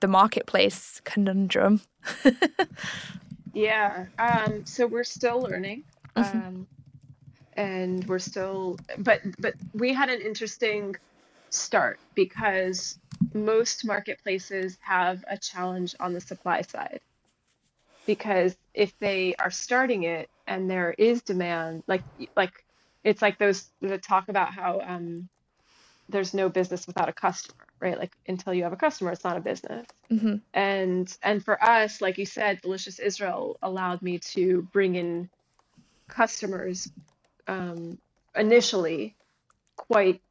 the 0.00 0.08
marketplace 0.08 1.00
conundrum? 1.04 1.80
Yeah. 3.58 4.06
Um, 4.18 4.64
so 4.66 4.86
we're 4.86 5.02
still 5.02 5.40
learning. 5.40 5.82
Um, 6.14 6.66
and 7.54 8.04
we're 8.06 8.20
still 8.20 8.78
but 8.98 9.20
but 9.40 9.54
we 9.74 9.92
had 9.92 10.08
an 10.08 10.20
interesting 10.20 10.94
start 11.50 11.98
because 12.14 12.98
most 13.34 13.84
marketplaces 13.84 14.78
have 14.80 15.24
a 15.28 15.36
challenge 15.36 15.96
on 15.98 16.12
the 16.12 16.20
supply 16.20 16.62
side. 16.62 17.00
Because 18.08 18.56
if 18.74 18.98
they 19.00 19.36
are 19.38 19.52
starting 19.52 20.04
it 20.04 20.30
and 20.48 20.70
there 20.70 20.94
is 20.98 21.22
demand, 21.22 21.84
like 21.88 22.02
like 22.36 22.52
it's 23.04 23.22
like 23.22 23.38
those 23.38 23.70
that 23.82 24.02
talk 24.02 24.28
about 24.30 24.54
how 24.54 24.80
um, 24.80 25.28
there's 26.08 26.34
no 26.34 26.50
business 26.50 26.88
without 26.88 27.10
a 27.10 27.14
customer, 27.14 27.66
right? 27.80 27.98
Like 27.98 28.12
until 28.28 28.54
you 28.54 28.64
have 28.64 28.74
a 28.74 28.76
customer, 28.76 29.12
it's 29.12 29.24
not 29.24 29.38
a 29.38 29.42
business. 29.42 29.86
Hmm 30.10 30.36
and 30.54 31.16
and 31.22 31.44
for 31.44 31.62
us 31.62 32.00
like 32.00 32.18
you 32.18 32.26
said 32.26 32.60
delicious 32.62 32.98
israel 33.00 33.58
allowed 33.62 34.02
me 34.02 34.18
to 34.18 34.68
bring 34.72 34.96
in 34.96 35.28
customers 36.08 36.90
um, 37.48 37.98
initially 38.36 39.16
quite 39.76 40.22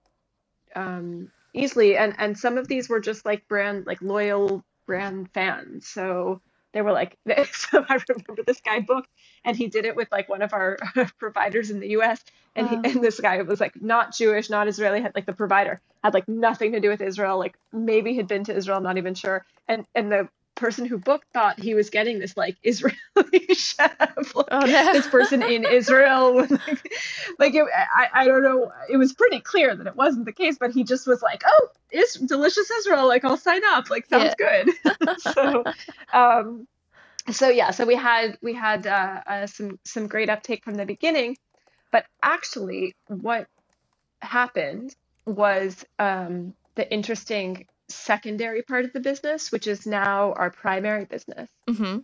um, 0.76 1.32
easily. 1.54 1.98
And 1.98 2.16
and 2.20 2.38
some 2.38 2.58
of 2.58 2.68
these 2.70 2.90
were 2.90 3.02
just 3.02 3.26
like 3.26 3.48
brand 3.50 3.88
like 3.88 4.02
loyal 4.02 4.64
brand 4.88 5.30
fans. 5.34 5.88
So 5.88 6.42
they 6.74 6.82
were 6.82 6.92
like 6.92 7.18
so 7.54 7.86
i 7.90 8.00
remember 8.10 8.44
this 8.46 8.62
guy 8.62 8.80
booked 8.80 9.10
and 9.46 9.56
he 9.58 9.68
did 9.68 9.86
it 9.86 9.96
with 9.96 10.12
like 10.12 10.30
one 10.30 10.42
of 10.42 10.54
our 10.54 10.78
providers 11.20 11.72
in 11.72 11.80
the 11.80 11.90
us 11.90 12.24
and 12.56 12.70
he, 12.70 12.76
and 12.76 13.04
this 13.04 13.20
guy 13.20 13.42
was 13.42 13.60
like 13.60 13.82
not 13.82 14.16
jewish 14.16 14.50
not 14.50 14.68
israeli 14.68 15.02
had 15.02 15.14
like 15.16 15.26
the 15.26 15.34
provider 15.34 15.82
had 16.04 16.14
like 16.14 16.28
nothing 16.28 16.72
to 16.72 16.80
do 16.80 16.90
with 16.90 17.02
israel 17.02 17.38
like 17.38 17.58
maybe 17.72 18.16
had 18.16 18.28
been 18.28 18.44
to 18.44 18.56
israel 18.56 18.82
not 18.82 18.98
even 18.98 19.14
sure. 19.14 19.46
And 19.68 19.86
and 19.96 20.12
the 20.12 20.30
person 20.58 20.86
who 20.86 21.00
booked 21.00 21.28
thought 21.34 21.60
he 21.60 21.76
was 21.76 21.92
getting 21.92 22.20
this 22.20 22.38
like 22.38 22.58
israeli 22.64 22.98
chef. 23.56 24.36
Like, 24.36 24.48
Oh, 24.52 24.66
no. 24.66 24.94
this 24.94 25.08
person 25.08 25.44
in 25.44 25.66
israel 25.66 26.36
like, 26.52 26.94
like 27.40 27.56
it, 27.56 27.66
I, 27.76 28.10
I 28.14 28.26
don't 28.28 28.44
know. 28.44 28.72
It 28.90 28.98
was 28.98 29.14
pretty 29.14 29.42
clear 29.42 29.76
that 29.76 29.88
it 29.88 29.98
wasn't 29.98 30.26
the 30.26 30.34
case 30.34 30.58
but 30.60 30.72
he 30.72 30.86
just 30.86 31.08
was 31.08 31.22
like 31.24 31.44
oh 31.48 31.70
it's 31.92 32.16
delicious 32.16 32.72
israel 32.72 33.08
like 33.08 33.26
i'll 33.26 33.38
sign 33.38 33.62
up. 33.68 33.90
Like 33.92 34.08
sounds 34.08 34.36
good. 34.36 34.70
So 35.20 35.66
um 36.14 36.68
so 37.32 37.50
yeah 37.50 37.72
so 37.72 37.86
we 37.86 37.96
had 37.96 38.38
we 38.42 38.54
had 38.54 38.88
uh, 38.88 39.22
uh, 39.28 39.48
some 39.48 39.80
some 39.86 40.08
great 40.08 40.30
uptake 40.30 40.64
from 40.66 40.76
the 40.76 40.86
beginning. 40.88 41.38
But 41.92 42.06
actually 42.24 42.96
what 43.08 43.46
happened 44.22 44.96
was 45.28 45.86
um, 46.00 46.56
the 46.76 46.92
interesting 46.92 47.68
secondary 47.90 48.62
part 48.62 48.86
of 48.86 48.94
the 48.94 49.00
business 49.00 49.52
which 49.52 49.68
is 49.68 49.86
now 49.86 50.34
our 50.34 50.50
primary 50.52 51.06
business. 51.06 51.50
Hmm 51.70 52.00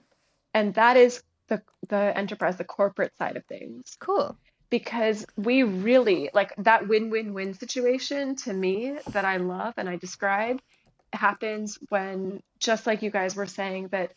and 0.53 0.73
that 0.75 0.97
is 0.97 1.21
the 1.47 1.61
the 1.89 2.17
enterprise 2.17 2.57
the 2.57 2.63
corporate 2.63 3.15
side 3.17 3.37
of 3.37 3.45
things. 3.45 3.97
Cool. 3.99 4.37
because 4.69 5.25
we 5.37 5.61
really 5.63 6.29
like 6.33 6.51
that 6.57 6.87
win-win-win 6.87 7.53
situation 7.53 8.35
to 8.35 8.51
me 8.51 8.97
that 9.11 9.25
I 9.25 9.37
love 9.37 9.75
and 9.77 9.87
I 9.87 9.97
describe 9.97 10.59
happens 11.13 11.77
when 11.89 12.41
just 12.57 12.87
like 12.87 13.03
you 13.03 13.11
guys 13.11 13.35
were 13.35 13.45
saying 13.45 13.89
that 13.89 14.13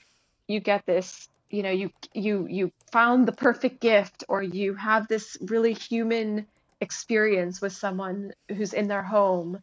you 0.49 0.61
get 0.61 0.87
this 0.87 1.29
you 1.51 1.63
know 1.63 1.71
you 1.71 1.91
you 2.15 2.47
you 2.49 2.73
found 2.91 3.29
the 3.29 3.33
perfect 3.33 3.81
gift 3.81 4.25
or 4.29 4.43
you 4.43 4.75
have 4.75 5.09
this 5.09 5.37
really 5.43 5.75
human 5.75 6.47
experience 6.81 7.61
with 7.61 7.73
someone 7.73 8.33
who's 8.49 8.73
in 8.73 8.89
their 8.89 9.03
home 9.03 9.63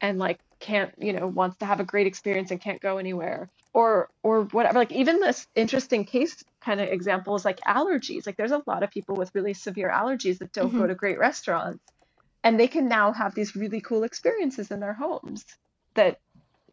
and 0.00 0.18
like 0.18 0.38
can't 0.64 0.94
you 0.98 1.12
know 1.12 1.26
wants 1.26 1.58
to 1.58 1.66
have 1.66 1.78
a 1.78 1.84
great 1.84 2.06
experience 2.06 2.50
and 2.50 2.60
can't 2.60 2.80
go 2.80 2.96
anywhere. 2.96 3.50
Or 3.74 4.08
or 4.22 4.44
whatever 4.44 4.78
like 4.78 4.92
even 4.92 5.20
this 5.20 5.46
interesting 5.54 6.04
case 6.04 6.42
kind 6.60 6.80
of 6.80 6.88
example 6.88 7.36
is 7.36 7.44
like 7.44 7.60
allergies. 7.60 8.26
Like 8.26 8.36
there's 8.36 8.50
a 8.50 8.62
lot 8.66 8.82
of 8.82 8.90
people 8.90 9.14
with 9.14 9.34
really 9.34 9.52
severe 9.52 9.90
allergies 9.90 10.38
that 10.38 10.52
don't 10.52 10.72
go 10.72 10.78
mm-hmm. 10.78 10.88
to 10.88 10.94
great 10.94 11.18
restaurants. 11.18 11.84
And 12.42 12.58
they 12.58 12.68
can 12.68 12.88
now 12.88 13.12
have 13.12 13.34
these 13.34 13.54
really 13.54 13.82
cool 13.82 14.04
experiences 14.04 14.70
in 14.70 14.80
their 14.80 14.94
homes 14.94 15.44
that 15.94 16.18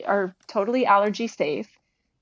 are 0.05 0.33
totally 0.47 0.85
allergy 0.85 1.27
safe. 1.27 1.69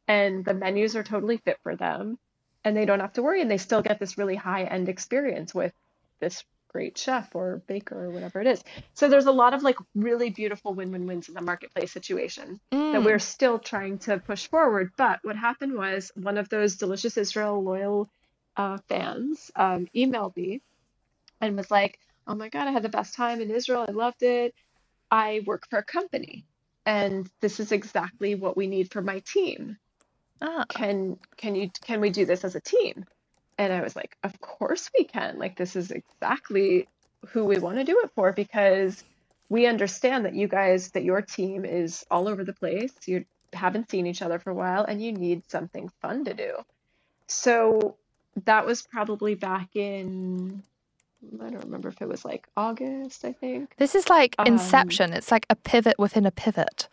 And 0.08 0.44
the 0.44 0.56
menus 0.56 0.96
are 0.96 1.04
totally 1.04 1.38
fit 1.38 1.60
for 1.62 1.76
them. 1.76 2.18
And 2.64 2.76
they 2.76 2.86
don't 2.86 3.00
have 3.00 3.14
to 3.14 3.22
worry. 3.24 3.42
And 3.42 3.52
they 3.52 3.58
still 3.58 3.84
get 3.84 4.00
this 4.00 4.18
really 4.18 4.36
high 4.36 4.64
end 4.64 4.90
experience 4.90 5.54
with 5.54 5.74
this 6.20 6.44
great 6.70 6.98
chef 6.98 7.36
or 7.36 7.62
baker 7.68 8.06
or 8.06 8.10
whatever 8.12 8.40
it 8.40 8.48
is 8.48 8.64
so 8.94 9.10
there's 9.10 9.26
a 9.26 9.32
lot 9.32 9.54
of 9.54 9.64
like 9.64 9.78
really 9.96 10.30
beautiful 10.30 10.74
win-win-wins 10.74 11.28
in 11.28 11.34
the 11.34 11.42
marketplace 11.42 11.92
situation 11.92 12.60
that 12.72 13.02
Mm. 13.02 13.06
we're 13.06 13.20
still 13.20 13.60
trying 13.60 14.00
to 14.00 14.18
push 14.18 14.48
forward. 14.48 14.92
But 14.98 15.20
what 15.24 15.36
happened 15.36 15.74
was 15.76 16.12
one 16.16 16.38
of 16.40 16.50
those 16.50 16.76
Delicious 16.76 17.18
Israel 17.18 17.64
loyal 17.64 18.10
uh, 18.58 18.80
fans 18.88 19.52
um, 19.56 19.88
emailed 19.96 20.36
me 20.36 20.62
and 21.40 21.56
was 21.56 21.70
like, 21.70 22.00
"Oh 22.28 22.36
my 22.36 22.50
God, 22.50 22.68
I 22.68 22.72
had 22.72 22.84
the 22.84 22.90
best 22.90 23.14
time 23.16 23.42
in 23.42 23.52
Israel. 23.52 23.86
I 23.88 23.92
loved 23.92 24.24
it. 24.24 24.56
I 25.12 25.42
work 25.46 25.68
for 25.70 25.80
a 25.80 25.84
company, 25.84 26.46
and 26.86 27.30
this 27.42 27.60
is 27.60 27.72
exactly 27.72 28.36
what 28.36 28.58
we 28.58 28.68
need 28.68 28.92
for 28.92 29.02
my 29.02 29.20
team. 29.20 29.78
Ah. 30.42 30.66
Can 30.70 31.20
can 31.38 31.54
you 31.56 31.70
can 31.82 32.02
we 32.02 32.10
do 32.10 32.26
this 32.26 32.44
as 32.44 32.56
a 32.56 32.62
team?" 32.62 33.06
And 33.60 33.72
I 33.72 33.82
was 33.82 33.96
like, 33.96 34.18
"Of 34.24 34.40
course 34.42 34.90
we 34.98 35.04
can. 35.06 35.38
Like 35.38 35.56
this 35.56 35.76
is 35.76 35.92
exactly 35.92 36.88
who 37.28 37.46
we 37.46 37.60
want 37.60 37.78
to 37.78 37.84
do 37.84 38.00
it 38.04 38.10
for 38.16 38.32
because." 38.34 39.04
we 39.52 39.66
understand 39.66 40.26
that 40.26 40.36
you 40.36 40.48
guys 40.48 40.92
that 40.92 41.04
your 41.04 41.24
team 41.24 41.66
is 41.66 42.06
all 42.12 42.28
over 42.28 42.44
the 42.44 42.54
place 42.54 42.94
you 43.08 43.26
haven't 43.52 43.90
seen 43.90 44.06
each 44.06 44.22
other 44.22 44.38
for 44.38 44.52
a 44.52 44.54
while 44.54 44.84
and 44.84 45.02
you 45.02 45.12
need 45.12 45.42
something 45.50 45.90
fun 46.04 46.24
to 46.24 46.36
do 46.36 46.54
so 47.26 47.96
that 48.46 48.64
was 48.64 48.84
probably 48.84 49.34
back 49.34 49.70
in 49.76 50.62
i 51.42 51.50
don't 51.50 51.64
remember 51.66 51.90
if 51.90 52.00
it 52.00 52.08
was 52.08 52.24
like 52.24 52.48
august 52.56 53.26
i 53.26 53.34
think 53.34 53.74
This 53.78 53.96
is 53.96 54.08
like 54.08 54.36
Um, 54.38 54.46
Inception. 54.46 55.14
It's 55.14 55.32
like 55.32 55.48
a 55.50 55.56
pivot 55.56 55.98
within 55.98 56.28
a 56.28 56.32
pivot. 56.32 56.88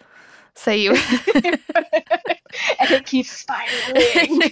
So 0.56 0.70
you 0.70 0.90
and 1.34 1.60
it 2.90 3.06
keeps 3.06 3.30
spiraling 3.30 4.50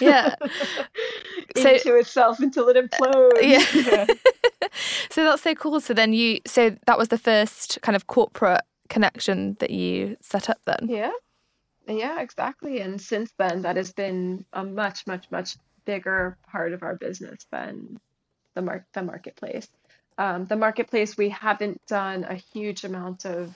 Yeah. 0.00 0.34
So- 1.56 1.70
into 1.70 1.96
itself 1.96 2.40
until 2.40 2.68
it 2.68 2.76
implodes. 2.76 3.42
yeah. 3.42 4.06
so 5.10 5.24
that's 5.24 5.42
so 5.42 5.54
cool. 5.54 5.80
So 5.80 5.94
then 5.94 6.12
you 6.12 6.40
so 6.46 6.76
that 6.86 6.98
was 6.98 7.08
the 7.08 7.18
first 7.18 7.78
kind 7.82 7.96
of 7.96 8.06
corporate 8.06 8.62
connection 8.88 9.56
that 9.60 9.70
you 9.70 10.16
set 10.20 10.48
up 10.48 10.58
then. 10.64 10.88
Yeah. 10.88 11.10
Yeah, 11.86 12.20
exactly. 12.20 12.80
And 12.80 13.00
since 13.00 13.32
then, 13.38 13.62
that 13.62 13.76
has 13.76 13.92
been 13.92 14.44
a 14.52 14.62
much, 14.62 15.06
much, 15.06 15.24
much 15.30 15.56
bigger 15.86 16.36
part 16.50 16.72
of 16.74 16.82
our 16.82 16.94
business 16.96 17.46
than 17.50 17.98
the 18.54 18.60
mar- 18.62 18.86
the 18.92 19.02
marketplace. 19.02 19.68
Um, 20.18 20.44
the 20.46 20.56
marketplace, 20.56 21.16
we 21.16 21.28
haven't 21.30 21.80
done 21.86 22.24
a 22.24 22.34
huge 22.34 22.84
amount 22.84 23.24
of. 23.24 23.54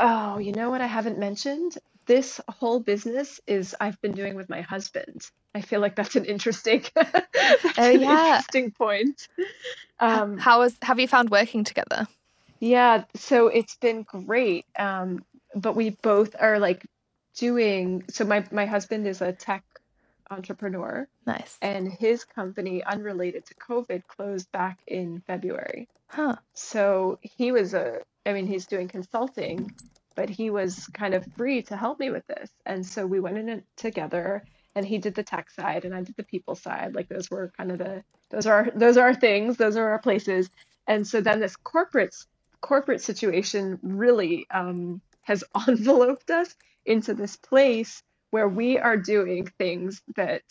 Oh, 0.00 0.38
you 0.38 0.52
know 0.52 0.70
what 0.70 0.80
I 0.80 0.86
haven't 0.86 1.18
mentioned? 1.18 1.76
This 2.06 2.40
whole 2.48 2.80
business 2.80 3.40
is 3.46 3.76
I've 3.80 4.00
been 4.00 4.12
doing 4.12 4.34
with 4.34 4.48
my 4.48 4.62
husband. 4.62 5.30
I 5.54 5.60
feel 5.60 5.80
like 5.80 5.94
that's 5.94 6.16
an 6.16 6.24
interesting, 6.24 6.82
that's 6.94 7.26
Oh, 7.78 7.90
an 7.90 8.00
yeah. 8.00 8.36
interesting 8.36 8.70
point. 8.72 9.28
Um, 10.00 10.38
How 10.38 10.60
was 10.60 10.76
have 10.82 10.98
you 10.98 11.06
found 11.06 11.30
working 11.30 11.62
together? 11.64 12.08
yeah, 12.58 13.04
so 13.14 13.48
it's 13.48 13.76
been 13.76 14.02
great. 14.02 14.64
Um, 14.78 15.24
but 15.54 15.76
we 15.76 15.90
both 15.90 16.34
are 16.40 16.58
like 16.58 16.84
doing, 17.36 18.04
so 18.08 18.24
my 18.24 18.44
my 18.50 18.66
husband 18.66 19.06
is 19.06 19.20
a 19.20 19.32
tech 19.32 19.62
entrepreneur 20.30 21.06
Nice. 21.26 21.58
and 21.60 21.90
his 21.92 22.24
company, 22.24 22.82
unrelated 22.84 23.44
to 23.46 23.54
COVID, 23.54 24.02
closed 24.06 24.50
back 24.52 24.78
in 24.86 25.22
February. 25.26 25.88
Huh. 26.08 26.36
So 26.54 27.18
he 27.22 27.50
was 27.52 27.74
a, 27.74 28.00
I 28.26 28.32
mean, 28.32 28.46
he's 28.46 28.66
doing 28.66 28.88
consulting, 28.88 29.72
but 30.14 30.28
he 30.28 30.50
was 30.50 30.86
kind 30.92 31.14
of 31.14 31.26
free 31.36 31.62
to 31.62 31.76
help 31.76 31.98
me 31.98 32.10
with 32.10 32.26
this. 32.26 32.50
And 32.66 32.84
so 32.84 33.06
we 33.06 33.20
went 33.20 33.38
in 33.38 33.48
it 33.48 33.64
together 33.76 34.44
and 34.74 34.84
he 34.86 34.98
did 34.98 35.14
the 35.14 35.22
tech 35.22 35.50
side 35.50 35.84
and 35.84 35.94
I 35.94 36.02
did 36.02 36.16
the 36.16 36.22
people 36.22 36.54
side. 36.54 36.94
Like 36.94 37.08
those 37.08 37.30
were 37.30 37.52
kind 37.56 37.72
of 37.72 37.78
the, 37.78 38.02
those 38.30 38.46
are, 38.46 38.70
those 38.74 38.96
are 38.96 39.06
our 39.06 39.14
things, 39.14 39.56
those 39.56 39.76
are 39.76 39.90
our 39.90 39.98
places. 39.98 40.50
And 40.86 41.06
so 41.06 41.20
then 41.20 41.40
this 41.40 41.56
corporate, 41.56 42.14
corporate 42.60 43.00
situation 43.00 43.78
really 43.82 44.46
um, 44.50 45.00
has 45.22 45.42
enveloped 45.68 46.30
us 46.30 46.54
into 46.84 47.14
this 47.14 47.36
place 47.36 48.02
where 48.30 48.48
we 48.48 48.78
are 48.78 48.96
doing 48.96 49.46
things 49.58 50.02
that 50.16 50.42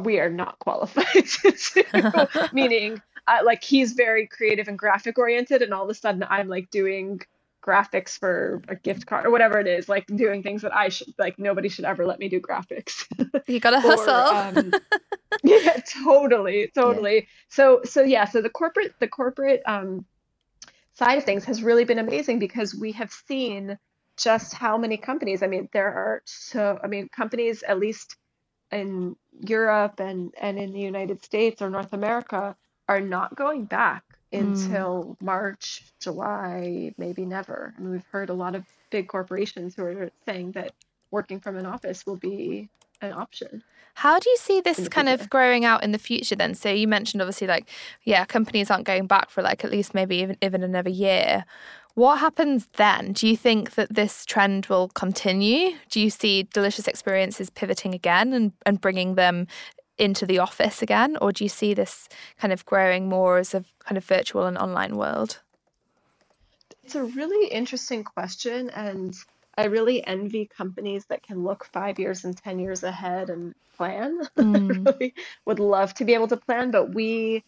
we 0.00 0.18
are 0.20 0.30
not 0.30 0.58
qualified 0.58 1.26
to 1.26 1.52
do. 1.74 2.48
Meaning, 2.52 3.02
uh, 3.30 3.44
like 3.44 3.64
he's 3.64 3.92
very 3.92 4.26
creative 4.26 4.68
and 4.68 4.78
graphic 4.78 5.18
oriented, 5.18 5.62
and 5.62 5.72
all 5.74 5.84
of 5.84 5.90
a 5.90 5.94
sudden 5.94 6.24
I'm 6.28 6.48
like 6.48 6.70
doing 6.70 7.20
graphics 7.62 8.18
for 8.18 8.62
a 8.68 8.74
gift 8.76 9.06
card 9.06 9.26
or 9.26 9.30
whatever 9.30 9.60
it 9.60 9.66
is, 9.66 9.88
like 9.88 10.06
doing 10.08 10.42
things 10.42 10.62
that 10.62 10.74
I 10.74 10.88
should 10.88 11.14
like 11.18 11.38
nobody 11.38 11.68
should 11.68 11.84
ever 11.84 12.06
let 12.06 12.18
me 12.18 12.28
do 12.28 12.40
graphics. 12.40 13.04
You 13.46 13.60
gotta 13.60 13.80
Or, 13.84 13.96
hustle. 13.96 14.14
um, 14.14 14.72
yeah, 15.44 15.76
totally, 16.04 16.70
totally. 16.74 17.28
So, 17.48 17.82
so 17.84 18.02
yeah, 18.02 18.24
so 18.26 18.42
the 18.42 18.50
corporate, 18.50 18.94
the 19.00 19.08
corporate 19.08 19.62
um, 19.66 20.04
side 20.94 21.18
of 21.18 21.24
things 21.24 21.44
has 21.46 21.62
really 21.62 21.84
been 21.84 21.98
amazing 21.98 22.38
because 22.40 22.74
we 22.74 22.92
have 22.92 23.12
seen 23.12 23.78
just 24.16 24.54
how 24.54 24.76
many 24.78 24.96
companies. 24.98 25.42
I 25.42 25.46
mean, 25.46 25.68
there 25.72 25.88
are 25.88 26.22
so, 26.26 26.78
I 26.82 26.88
mean, 26.88 27.08
companies 27.08 27.62
at 27.62 27.78
least 27.78 28.16
in 28.72 29.16
Europe 29.46 30.00
and 30.00 30.34
and 30.40 30.58
in 30.58 30.72
the 30.72 30.80
United 30.80 31.24
States 31.24 31.62
or 31.62 31.70
North 31.70 31.92
America 31.92 32.56
are 32.90 33.00
not 33.00 33.36
going 33.36 33.66
back 33.66 34.02
mm. 34.32 34.40
until 34.40 35.16
March, 35.20 35.84
July, 36.00 36.92
maybe 36.98 37.24
never. 37.24 37.72
I 37.78 37.80
mean, 37.80 37.92
we've 37.92 38.06
heard 38.10 38.30
a 38.30 38.34
lot 38.34 38.56
of 38.56 38.64
big 38.90 39.06
corporations 39.06 39.76
who 39.76 39.84
are 39.84 40.10
saying 40.26 40.52
that 40.52 40.72
working 41.12 41.38
from 41.38 41.56
an 41.56 41.66
office 41.66 42.04
will 42.04 42.16
be 42.16 42.68
an 43.00 43.12
option. 43.12 43.62
How 43.94 44.18
do 44.18 44.28
you 44.28 44.36
see 44.36 44.60
this 44.60 44.88
kind 44.88 45.08
of 45.08 45.30
growing 45.30 45.64
out 45.64 45.84
in 45.84 45.92
the 45.92 45.98
future 45.98 46.34
then? 46.34 46.54
So 46.54 46.68
you 46.68 46.88
mentioned 46.88 47.22
obviously 47.22 47.46
like, 47.46 47.68
yeah, 48.02 48.24
companies 48.24 48.70
aren't 48.70 48.86
going 48.86 49.06
back 49.06 49.30
for 49.30 49.40
like 49.42 49.64
at 49.64 49.70
least 49.70 49.94
maybe 49.94 50.16
even, 50.16 50.36
even 50.42 50.64
another 50.64 50.90
year. 50.90 51.44
What 51.94 52.18
happens 52.18 52.66
then? 52.76 53.12
Do 53.12 53.28
you 53.28 53.36
think 53.36 53.74
that 53.74 53.94
this 53.94 54.24
trend 54.24 54.66
will 54.66 54.88
continue? 54.88 55.76
Do 55.90 56.00
you 56.00 56.10
see 56.10 56.44
delicious 56.44 56.88
experiences 56.88 57.50
pivoting 57.50 57.94
again 57.94 58.32
and, 58.32 58.52
and 58.66 58.80
bringing 58.80 59.14
them 59.14 59.46
into 60.00 60.26
the 60.26 60.38
office 60.38 60.82
again? 60.82 61.16
Or 61.20 61.32
do 61.32 61.44
you 61.44 61.48
see 61.48 61.74
this 61.74 62.08
kind 62.38 62.52
of 62.52 62.64
growing 62.66 63.08
more 63.08 63.38
as 63.38 63.54
a 63.54 63.64
kind 63.80 63.96
of 63.96 64.04
virtual 64.04 64.46
and 64.46 64.56
online 64.56 64.96
world? 64.96 65.40
It's 66.82 66.94
a 66.94 67.04
really 67.04 67.48
interesting 67.48 68.02
question, 68.02 68.70
and 68.70 69.14
I 69.56 69.66
really 69.66 70.04
envy 70.04 70.46
companies 70.46 71.04
that 71.06 71.22
can 71.22 71.44
look 71.44 71.66
five 71.66 71.98
years 71.98 72.24
and 72.24 72.36
10 72.36 72.58
years 72.58 72.82
ahead 72.82 73.30
and 73.30 73.54
plan. 73.76 74.18
I 74.36 74.42
mm. 74.42 74.86
really 74.86 75.14
would 75.44 75.60
love 75.60 75.94
to 75.94 76.04
be 76.04 76.14
able 76.14 76.28
to 76.28 76.36
plan, 76.36 76.70
but 76.70 76.94
we 76.94 77.44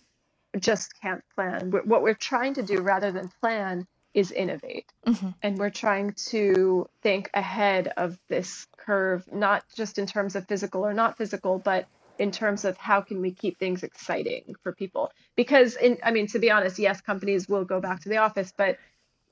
just 0.58 1.00
can't 1.00 1.24
plan. 1.34 1.70
What 1.84 2.02
we're 2.02 2.14
trying 2.14 2.54
to 2.54 2.62
do 2.62 2.82
rather 2.82 3.10
than 3.10 3.30
plan 3.40 3.86
is 4.14 4.30
innovate. 4.30 4.92
Mm-hmm. 5.06 5.30
And 5.42 5.58
we're 5.58 5.70
trying 5.70 6.12
to 6.28 6.88
think 7.02 7.30
ahead 7.32 7.92
of 7.96 8.18
this 8.28 8.66
curve, 8.76 9.26
not 9.32 9.64
just 9.74 9.98
in 9.98 10.06
terms 10.06 10.36
of 10.36 10.46
physical 10.46 10.86
or 10.86 10.92
not 10.92 11.16
physical, 11.16 11.58
but 11.58 11.86
in 12.22 12.30
terms 12.30 12.64
of 12.64 12.76
how 12.76 13.00
can 13.00 13.20
we 13.20 13.32
keep 13.32 13.58
things 13.58 13.82
exciting 13.82 14.54
for 14.62 14.72
people. 14.72 15.10
Because 15.34 15.74
in 15.74 15.98
I 16.04 16.12
mean, 16.12 16.28
to 16.28 16.38
be 16.38 16.52
honest, 16.52 16.78
yes, 16.78 17.00
companies 17.00 17.48
will 17.48 17.64
go 17.64 17.80
back 17.80 18.00
to 18.02 18.08
the 18.08 18.18
office, 18.18 18.52
but 18.56 18.78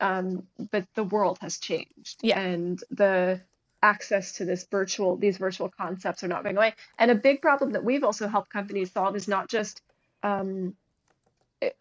um, 0.00 0.42
but 0.72 0.84
the 0.96 1.04
world 1.04 1.38
has 1.40 1.58
changed. 1.58 2.16
Yeah. 2.20 2.40
And 2.40 2.82
the 2.90 3.40
access 3.80 4.32
to 4.32 4.44
this 4.44 4.66
virtual 4.68 5.16
these 5.16 5.38
virtual 5.38 5.68
concepts 5.68 6.24
are 6.24 6.28
not 6.28 6.42
going 6.42 6.56
away. 6.56 6.74
And 6.98 7.12
a 7.12 7.14
big 7.14 7.40
problem 7.40 7.72
that 7.74 7.84
we've 7.84 8.02
also 8.02 8.26
helped 8.26 8.50
companies 8.52 8.90
solve 8.90 9.14
is 9.14 9.28
not 9.28 9.48
just 9.48 9.80
um, 10.24 10.74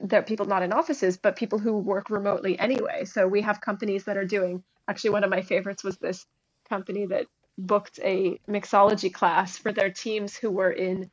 that 0.02 0.28
people 0.28 0.46
not 0.46 0.62
in 0.62 0.72
offices, 0.72 1.18
but 1.18 1.36
people 1.36 1.58
who 1.58 1.74
work 1.80 2.12
remotely 2.12 2.60
anyway. 2.60 3.06
So 3.06 3.28
we 3.28 3.42
have 3.42 3.62
companies 3.62 4.04
that 4.04 4.16
are 4.16 4.26
doing. 4.38 4.64
Actually, 4.88 5.12
one 5.18 5.24
of 5.24 5.32
my 5.32 5.42
favorites 5.42 5.84
was 5.84 5.98
this 5.98 6.24
company 6.70 7.08
that 7.08 7.26
booked 7.60 8.00
a 8.04 8.40
mixology 8.48 9.14
class 9.14 9.58
for 9.58 9.72
their 9.72 9.90
teams 9.90 10.36
who 10.36 10.50
were 10.50 10.72
in 10.72 11.12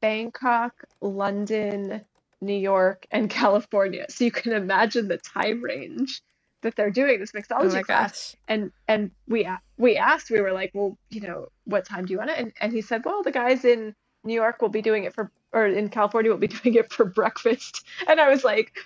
Bangkok, 0.00 0.84
London, 1.00 2.02
New 2.40 2.54
York, 2.54 3.06
and 3.10 3.28
California. 3.40 4.06
So 4.08 4.24
you 4.24 4.30
can 4.30 4.52
imagine 4.52 5.08
the 5.08 5.18
time 5.18 5.62
range 5.62 6.22
that 6.62 6.76
they're 6.76 6.90
doing 6.90 7.18
this 7.18 7.32
mixology 7.32 7.60
Oh 7.60 7.66
mixology 7.66 7.84
class. 7.84 8.36
And 8.48 8.72
and 8.86 9.10
we 9.26 9.48
we 9.78 9.96
asked, 9.96 10.30
we 10.30 10.40
were 10.40 10.52
like, 10.52 10.70
well, 10.74 10.96
you 11.10 11.20
know, 11.22 11.48
what 11.64 11.84
time 11.84 12.06
do 12.06 12.12
you 12.12 12.18
want 12.18 12.30
it? 12.30 12.38
And 12.38 12.52
and 12.60 12.72
he 12.72 12.82
said, 12.82 13.04
well, 13.04 13.22
the 13.22 13.32
guys 13.32 13.64
in 13.64 13.94
New 14.24 14.34
York 14.34 14.60
will 14.60 14.68
be 14.68 14.82
doing 14.82 15.04
it 15.04 15.14
for, 15.14 15.30
or 15.52 15.66
in 15.66 15.88
California 15.88 16.30
will 16.30 16.38
be 16.38 16.46
doing 16.62 16.74
it 16.74 16.92
for 16.92 17.04
breakfast. 17.04 17.84
And 18.06 18.20
I 18.20 18.28
was 18.28 18.44
like, 18.44 18.76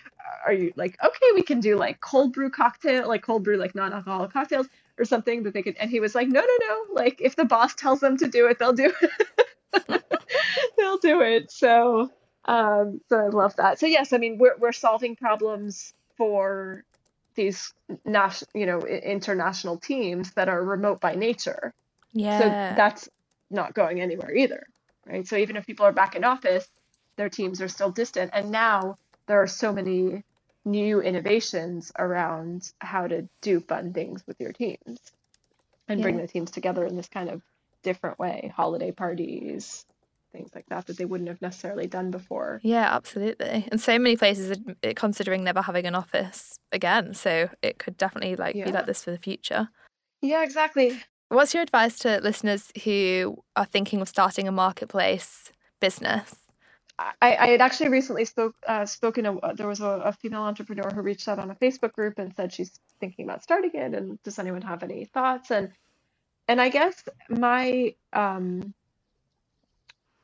are 0.46 0.52
you 0.52 0.72
like, 0.76 0.96
okay, 1.04 1.26
we 1.34 1.42
can 1.42 1.60
do 1.60 1.76
like 1.76 2.00
cold 2.00 2.32
brew 2.32 2.50
cocktail, 2.50 3.08
like 3.08 3.22
cold 3.22 3.44
brew, 3.44 3.56
like 3.56 3.74
non-alcoholic 3.74 4.32
cocktails 4.32 4.68
or 4.98 5.04
something 5.04 5.42
that 5.44 5.54
they 5.54 5.62
could. 5.62 5.76
And 5.76 5.90
he 5.90 6.00
was 6.00 6.14
like, 6.14 6.28
no, 6.28 6.40
no, 6.40 6.58
no. 6.68 6.84
Like 6.92 7.20
if 7.20 7.36
the 7.36 7.44
boss 7.44 7.74
tells 7.74 8.00
them 8.00 8.16
to 8.18 8.28
do 8.28 8.46
it, 8.48 8.58
they'll 8.58 8.72
do 8.72 8.92
it. 9.00 10.04
they'll 10.78 10.98
do 10.98 11.20
it. 11.20 11.50
So, 11.50 12.10
um, 12.44 13.00
so 13.08 13.18
I 13.18 13.28
love 13.28 13.56
that. 13.56 13.78
So 13.78 13.86
yes, 13.86 14.12
I 14.12 14.18
mean, 14.18 14.38
we're, 14.38 14.56
we're 14.58 14.72
solving 14.72 15.16
problems 15.16 15.92
for 16.16 16.84
these 17.34 17.72
national, 18.04 18.50
you 18.54 18.66
know, 18.66 18.80
international 18.80 19.78
teams 19.78 20.32
that 20.32 20.48
are 20.48 20.62
remote 20.62 21.00
by 21.00 21.14
nature. 21.14 21.74
Yeah. 22.12 22.38
So 22.38 22.44
that's 22.76 23.08
not 23.50 23.74
going 23.74 24.00
anywhere 24.00 24.34
either, 24.34 24.66
right? 25.06 25.26
So 25.26 25.36
even 25.36 25.56
if 25.56 25.66
people 25.66 25.86
are 25.86 25.92
back 25.92 26.14
in 26.14 26.24
office, 26.24 26.68
their 27.16 27.28
teams 27.28 27.60
are 27.60 27.68
still 27.68 27.90
distant. 27.90 28.30
And 28.32 28.50
now 28.50 28.98
there 29.26 29.42
are 29.42 29.46
so 29.46 29.72
many 29.72 30.22
new 30.64 31.00
innovations 31.00 31.92
around 31.98 32.72
how 32.80 33.06
to 33.06 33.28
do 33.42 33.60
fun 33.60 33.92
things 33.92 34.22
with 34.26 34.40
your 34.40 34.52
teams 34.52 34.98
and 35.88 36.00
bring 36.00 36.16
the 36.16 36.26
teams 36.26 36.50
together 36.50 36.86
in 36.86 36.96
this 36.96 37.08
kind 37.08 37.28
of 37.28 37.42
different 37.82 38.18
way, 38.18 38.50
holiday 38.56 38.90
parties, 38.90 39.84
things 40.32 40.50
like 40.54 40.64
that 40.68 40.86
that 40.86 40.96
they 40.96 41.04
wouldn't 41.04 41.28
have 41.28 41.42
necessarily 41.42 41.86
done 41.86 42.10
before. 42.10 42.60
Yeah, 42.62 42.94
absolutely. 42.94 43.68
And 43.70 43.80
so 43.80 43.98
many 43.98 44.16
places 44.16 44.50
are 44.50 44.88
uh, 44.88 44.92
considering 44.96 45.44
never 45.44 45.62
having 45.62 45.86
an 45.86 45.94
office 45.94 46.58
again. 46.72 47.14
So 47.14 47.50
it 47.62 47.78
could 47.78 47.96
definitely 47.96 48.36
like 48.36 48.56
Yeah. 48.56 48.64
be 48.64 48.72
like 48.72 48.86
this 48.86 49.04
for 49.04 49.10
the 49.10 49.18
future. 49.18 49.68
Yeah, 50.22 50.42
exactly. 50.42 50.98
What's 51.28 51.54
your 51.54 51.62
advice 51.62 51.98
to 52.00 52.20
listeners 52.20 52.72
who 52.84 53.42
are 53.56 53.64
thinking 53.64 54.00
of 54.00 54.08
starting 54.08 54.48
a 54.48 54.52
marketplace 54.52 55.52
business? 55.80 56.43
I, 56.98 57.14
I 57.20 57.46
had 57.48 57.60
actually 57.60 57.88
recently 57.88 58.24
spoke 58.24 58.54
uh, 58.66 58.86
spoken. 58.86 59.24
To, 59.24 59.40
there 59.54 59.66
was 59.66 59.80
a, 59.80 59.86
a 59.86 60.12
female 60.12 60.42
entrepreneur 60.42 60.90
who 60.90 61.02
reached 61.02 61.26
out 61.26 61.38
on 61.38 61.50
a 61.50 61.54
Facebook 61.56 61.92
group 61.92 62.18
and 62.18 62.34
said 62.36 62.52
she's 62.52 62.70
thinking 63.00 63.24
about 63.24 63.42
starting 63.42 63.72
it. 63.74 63.94
And 63.94 64.22
does 64.22 64.38
anyone 64.38 64.62
have 64.62 64.82
any 64.82 65.06
thoughts? 65.06 65.50
And 65.50 65.72
and 66.46 66.60
I 66.60 66.68
guess 66.68 67.02
my 67.28 67.94
um, 68.12 68.74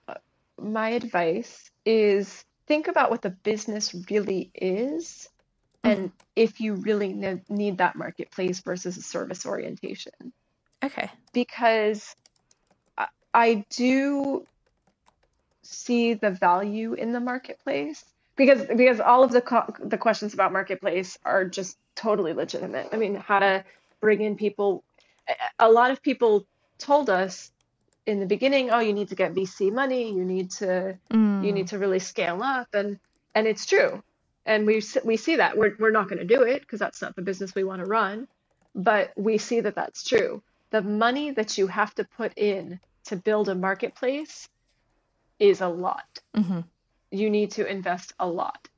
uh, 0.07 0.15
my 0.61 0.91
advice 0.91 1.71
is 1.85 2.45
think 2.67 2.87
about 2.87 3.11
what 3.11 3.23
the 3.23 3.31
business 3.31 3.95
really 4.09 4.51
is, 4.55 5.29
and 5.83 6.13
if 6.37 6.61
you 6.61 6.75
really 6.75 7.13
ne- 7.13 7.43
need 7.49 7.79
that 7.79 7.97
marketplace 7.97 8.61
versus 8.61 8.97
a 8.97 9.03
service 9.03 9.45
orientation. 9.45 10.33
Okay. 10.83 11.11
Because 11.33 12.15
I, 12.97 13.09
I 13.35 13.65
do 13.71 14.47
see 15.71 16.15
the 16.15 16.31
value 16.31 16.95
in 16.95 17.13
the 17.13 17.21
marketplace 17.21 18.05
because 18.37 18.65
because 18.67 19.01
all 19.01 19.23
of 19.23 19.33
the 19.33 19.41
co- 19.41 19.73
the 19.85 19.99
questions 19.99 20.35
about 20.35 20.53
marketplace 20.53 21.19
are 21.25 21.45
just 21.45 21.77
totally 21.95 22.33
legitimate. 22.33 22.89
I 22.93 22.97
mean, 22.97 23.15
how 23.15 23.39
to 23.39 23.65
bring 24.01 24.21
in 24.23 24.37
people. 24.37 24.83
A 25.59 25.71
lot 25.71 25.91
of 25.91 26.03
people 26.03 26.47
told 26.79 27.11
us 27.11 27.53
in 28.07 28.19
the 28.19 28.27
beginning, 28.27 28.71
oh, 28.71 28.81
you 28.81 28.93
need 28.93 29.09
to 29.09 29.15
get 29.15 29.35
VC 29.35 29.73
money, 29.73 30.13
you 30.13 30.25
need 30.25 30.51
to 30.53 30.99
you 31.41 31.51
Mm. 31.53 31.55
need 31.55 31.69
to 31.69 31.79
really 31.79 32.01
scale 32.01 32.43
up, 32.43 32.69
and 32.75 32.99
and 33.35 33.47
it's 33.47 33.67
true, 33.67 34.03
and 34.47 34.67
we 34.67 34.83
we 35.05 35.17
see 35.17 35.37
that 35.37 35.57
we're 35.57 35.77
we're 35.79 35.91
not 35.91 36.09
going 36.09 36.19
to 36.27 36.37
do 36.37 36.43
it 36.43 36.61
because 36.63 36.81
that's 36.81 37.01
not 37.03 37.15
the 37.17 37.23
business 37.23 37.55
we 37.55 37.65
want 37.65 37.81
to 37.83 37.87
run, 37.89 38.27
but 38.75 39.13
we 39.17 39.39
see 39.39 39.61
that 39.61 39.75
that's 39.75 40.03
true. 40.03 40.43
The 40.71 40.83
money 40.83 41.31
that 41.33 41.59
you 41.59 41.67
have 41.67 41.95
to 41.97 42.05
put 42.17 42.37
in 42.37 42.81
to 43.07 43.17
build 43.17 43.49
a 43.49 43.55
marketplace 43.55 44.49
is 45.41 45.61
a 45.61 45.69
lot. 45.69 46.21
Mhm. 46.37 46.65
You 47.11 47.31
need 47.31 47.51
to 47.53 47.67
invest 47.67 48.13
a 48.21 48.29
lot 48.29 48.69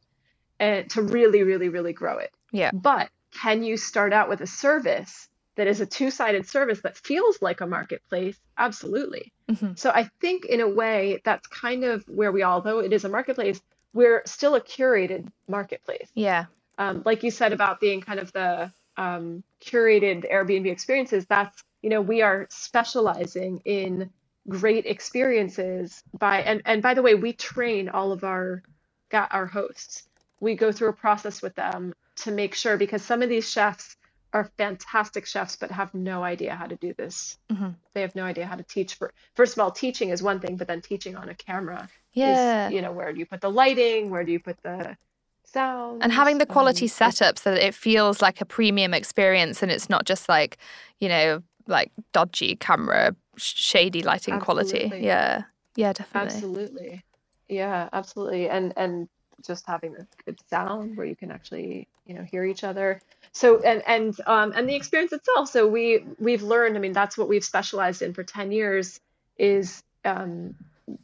and 0.58 0.88
to 0.90 1.02
really, 1.02 1.42
really, 1.42 1.68
really 1.68 1.92
grow 1.92 2.16
it. 2.18 2.32
Yeah. 2.52 2.70
But 2.72 3.10
can 3.42 3.62
you 3.62 3.76
start 3.76 4.12
out 4.12 4.28
with 4.28 4.40
a 4.40 4.46
service 4.46 5.28
that 5.56 5.66
is 5.66 5.80
a 5.80 5.86
two-sided 5.86 6.46
service 6.46 6.80
that 6.80 6.96
feels 6.96 7.42
like 7.42 7.60
a 7.60 7.66
marketplace? 7.66 8.38
Absolutely. 8.56 9.32
Mhm. 9.50 9.78
So 9.78 9.90
I 9.90 10.04
think 10.20 10.46
in 10.46 10.60
a 10.60 10.68
way 10.68 11.20
that's 11.24 11.46
kind 11.48 11.84
of 11.84 12.04
where 12.08 12.32
we, 12.32 12.42
although 12.42 12.78
it 12.78 12.92
is 12.92 13.04
a 13.04 13.08
marketplace, 13.08 13.60
we're 13.92 14.22
still 14.24 14.54
a 14.54 14.60
curated 14.60 15.28
marketplace. 15.48 16.08
Yeah. 16.14 16.46
Um, 16.78 17.02
like 17.04 17.22
you 17.22 17.30
said 17.30 17.52
about 17.52 17.80
being 17.80 18.00
kind 18.00 18.18
of 18.18 18.32
the 18.32 18.72
um, 18.96 19.42
curated 19.60 20.30
Airbnb 20.30 20.70
experiences, 20.70 21.26
that's, 21.26 21.62
you 21.82 21.90
know, 21.90 22.00
we 22.00 22.22
are 22.22 22.46
specializing 22.50 23.60
in 23.64 24.10
great 24.49 24.86
experiences 24.86 26.03
by, 26.18 26.43
and, 26.43 26.62
and 26.64 26.82
by 26.82 26.95
the 26.95 27.03
way, 27.03 27.14
we 27.14 27.32
train 27.32 27.88
all 27.88 28.12
of 28.12 28.24
our, 28.24 28.62
got 29.11 29.32
our 29.32 29.47
hosts. 29.47 30.09
We 30.40 30.55
go 30.55 30.72
through 30.72 30.88
a 30.88 30.93
process 30.95 31.43
with 31.43 31.55
them 31.55 31.95
to 32.16 32.30
make 32.32 32.55
sure 32.55 32.76
because 32.76 33.03
some 33.03 33.22
of 33.22 33.28
these 33.28 33.49
chefs 33.49 33.97
are 34.32 34.51
fantastic 34.59 35.26
chefs 35.26 35.57
but 35.57 35.70
have 35.70 35.93
no 35.95 36.22
idea 36.24 36.55
how 36.55 36.66
to 36.66 36.76
do 36.76 36.95
this. 36.95 37.38
Mhm. 37.53 37.74
They 37.95 38.01
have 38.01 38.14
no 38.16 38.24
idea 38.24 38.47
how 38.47 38.57
to 38.57 38.62
teach. 38.62 38.95
For, 38.95 39.12
first 39.34 39.53
of 39.55 39.61
all, 39.62 39.70
teaching 39.70 40.09
is 40.09 40.22
one 40.22 40.40
thing, 40.40 40.57
but 40.57 40.66
then 40.66 40.80
teaching 40.80 41.16
on 41.16 41.28
a 41.28 41.34
camera 41.34 41.88
Yeah. 42.14 42.68
is, 42.68 42.74
you 42.74 42.80
know, 42.82 42.93
where 42.93 43.12
do 43.12 43.18
you 43.18 43.26
put 43.26 43.40
the 43.43 43.51
lighting? 43.51 44.11
Where 44.11 44.24
do 44.24 44.32
you 44.32 44.40
put 44.40 44.57
the 44.62 44.97
sound? 45.45 46.03
and 46.03 46.12
having 46.12 46.38
the 46.38 46.47
quality 46.47 46.86
Um, 46.86 46.88
setup 46.88 47.38
so 47.38 47.51
that 47.55 47.64
it 47.64 47.74
feels 47.74 48.22
like 48.22 48.40
a 48.40 48.45
premium 48.47 48.95
experience 48.95 49.62
and 49.62 49.70
it's 49.70 49.88
not 49.90 50.05
just 50.07 50.28
like 50.28 50.57
you 50.99 51.09
know 51.09 51.43
like 51.66 51.90
dodgy 52.12 52.56
camera 52.56 53.14
shady 53.36 54.02
lighting 54.02 54.38
quality 54.40 54.92
yeah 55.00 55.44
yeah 55.76 55.92
definitely 55.92 56.28
Absolutely. 56.28 57.04
Yeah, 57.48 57.88
absolutely. 57.92 58.48
And 58.48 58.72
and 58.76 59.08
just 59.44 59.66
having 59.66 59.96
a 59.96 60.06
good 60.24 60.38
sound 60.48 60.96
where 60.96 61.06
you 61.06 61.16
can 61.16 61.30
actually, 61.30 61.88
you 62.06 62.14
know, 62.14 62.22
hear 62.22 62.44
each 62.44 62.64
other. 62.64 63.00
So 63.32 63.60
and 63.60 63.82
and 63.86 64.16
um 64.26 64.52
and 64.54 64.68
the 64.68 64.74
experience 64.74 65.12
itself. 65.12 65.50
So 65.50 65.68
we 65.68 66.04
we've 66.18 66.42
learned, 66.42 66.76
I 66.76 66.80
mean, 66.80 66.92
that's 66.92 67.18
what 67.18 67.28
we've 67.28 67.44
specialized 67.44 68.02
in 68.02 68.14
for 68.14 68.22
10 68.22 68.52
years 68.52 69.00
is 69.36 69.82
um 70.04 70.54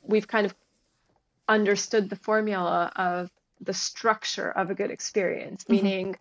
we've 0.02 0.28
kind 0.28 0.46
of 0.46 0.54
understood 1.48 2.08
the 2.10 2.16
formula 2.16 2.92
of 2.96 3.30
the 3.60 3.74
structure 3.74 4.50
of 4.50 4.70
a 4.70 4.74
good 4.74 4.90
experience, 4.90 5.64
Mhm. 5.64 5.70
meaning 5.70 6.16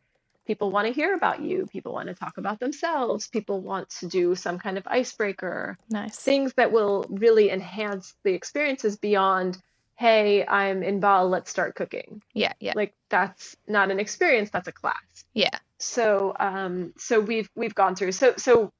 people 0.48 0.72
want 0.72 0.88
to 0.88 0.94
hear 0.94 1.14
about 1.14 1.42
you, 1.42 1.68
people 1.68 1.94
want 1.94 2.08
to 2.08 2.16
talk 2.16 2.38
about 2.38 2.60
themselves, 2.60 3.28
people 3.28 3.60
want 3.60 3.90
to 3.90 4.08
do 4.08 4.34
some 4.34 4.58
kind 4.58 4.78
of 4.78 4.88
icebreaker. 4.88 5.78
Nice. 5.90 6.16
Things 6.16 6.54
that 6.54 6.72
will 6.72 7.06
really 7.10 7.52
enhance 7.52 8.16
the 8.24 8.34
experiences 8.34 8.96
beyond 8.96 9.58
hey 9.96 10.46
i'm 10.46 10.82
Inbal, 10.82 11.30
let's 11.30 11.50
start 11.50 11.76
cooking. 11.76 12.22
Yeah 12.34 12.54
yeah. 12.60 12.74
Like 12.76 12.94
that's 13.10 13.58
not 13.68 13.92
an 13.92 14.00
experience 14.00 14.50
that's 14.52 14.68
a 14.68 14.72
class. 14.72 15.26
Yeah. 15.34 15.58
So 15.80 16.36
um 16.40 16.94
so 16.98 17.20
we've 17.20 17.50
we've 17.56 17.76
gone 17.76 17.96
through 17.96 18.14
so 18.14 18.34
so 18.38 18.72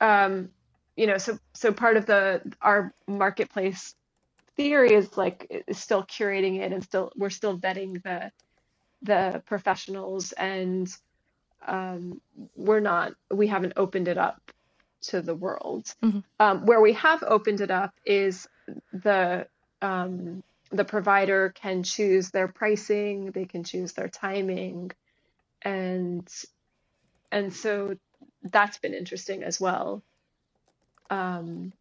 um 0.00 0.48
you 0.96 1.06
know 1.06 1.18
so 1.18 1.38
so 1.52 1.72
part 1.72 1.96
of 1.96 2.06
the 2.06 2.40
our 2.62 2.92
marketplace 3.06 3.94
theory 4.56 4.92
is 4.94 5.16
like 5.16 5.64
is 5.68 5.78
still 5.78 6.02
curating 6.02 6.60
it 6.60 6.72
and 6.72 6.82
still 6.82 7.12
we're 7.14 7.30
still 7.30 7.58
vetting 7.58 8.02
the 8.02 8.32
the 9.02 9.42
professionals 9.46 10.32
and 10.32 10.88
um 11.66 12.20
we're 12.56 12.80
not 12.80 13.12
we 13.32 13.46
haven't 13.46 13.74
opened 13.76 14.08
it 14.08 14.18
up 14.18 14.40
to 15.02 15.20
the 15.22 15.34
world 15.34 15.94
Mhm. 16.02 16.24
um, 16.40 16.66
where 16.66 16.80
we 16.80 16.92
have 16.94 17.22
opened 17.22 17.60
it 17.60 17.70
up 17.70 17.94
is 18.04 18.48
the 18.92 19.46
um, 19.82 20.42
the 20.70 20.84
provider 20.84 21.50
can 21.50 21.82
choose 21.82 22.30
their 22.30 22.48
pricing 22.48 23.30
they 23.32 23.44
can 23.46 23.64
choose 23.64 23.92
their 23.92 24.08
timing 24.08 24.90
and 25.62 26.28
and 27.32 27.52
so 27.54 27.96
that's 28.42 28.78
been 28.78 28.94
interesting 28.94 29.42
as 29.42 29.60
well 29.60 30.02
um, 31.10 31.72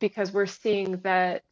because 0.00 0.32
we're 0.32 0.46
seeing 0.46 0.98
that 0.98 1.42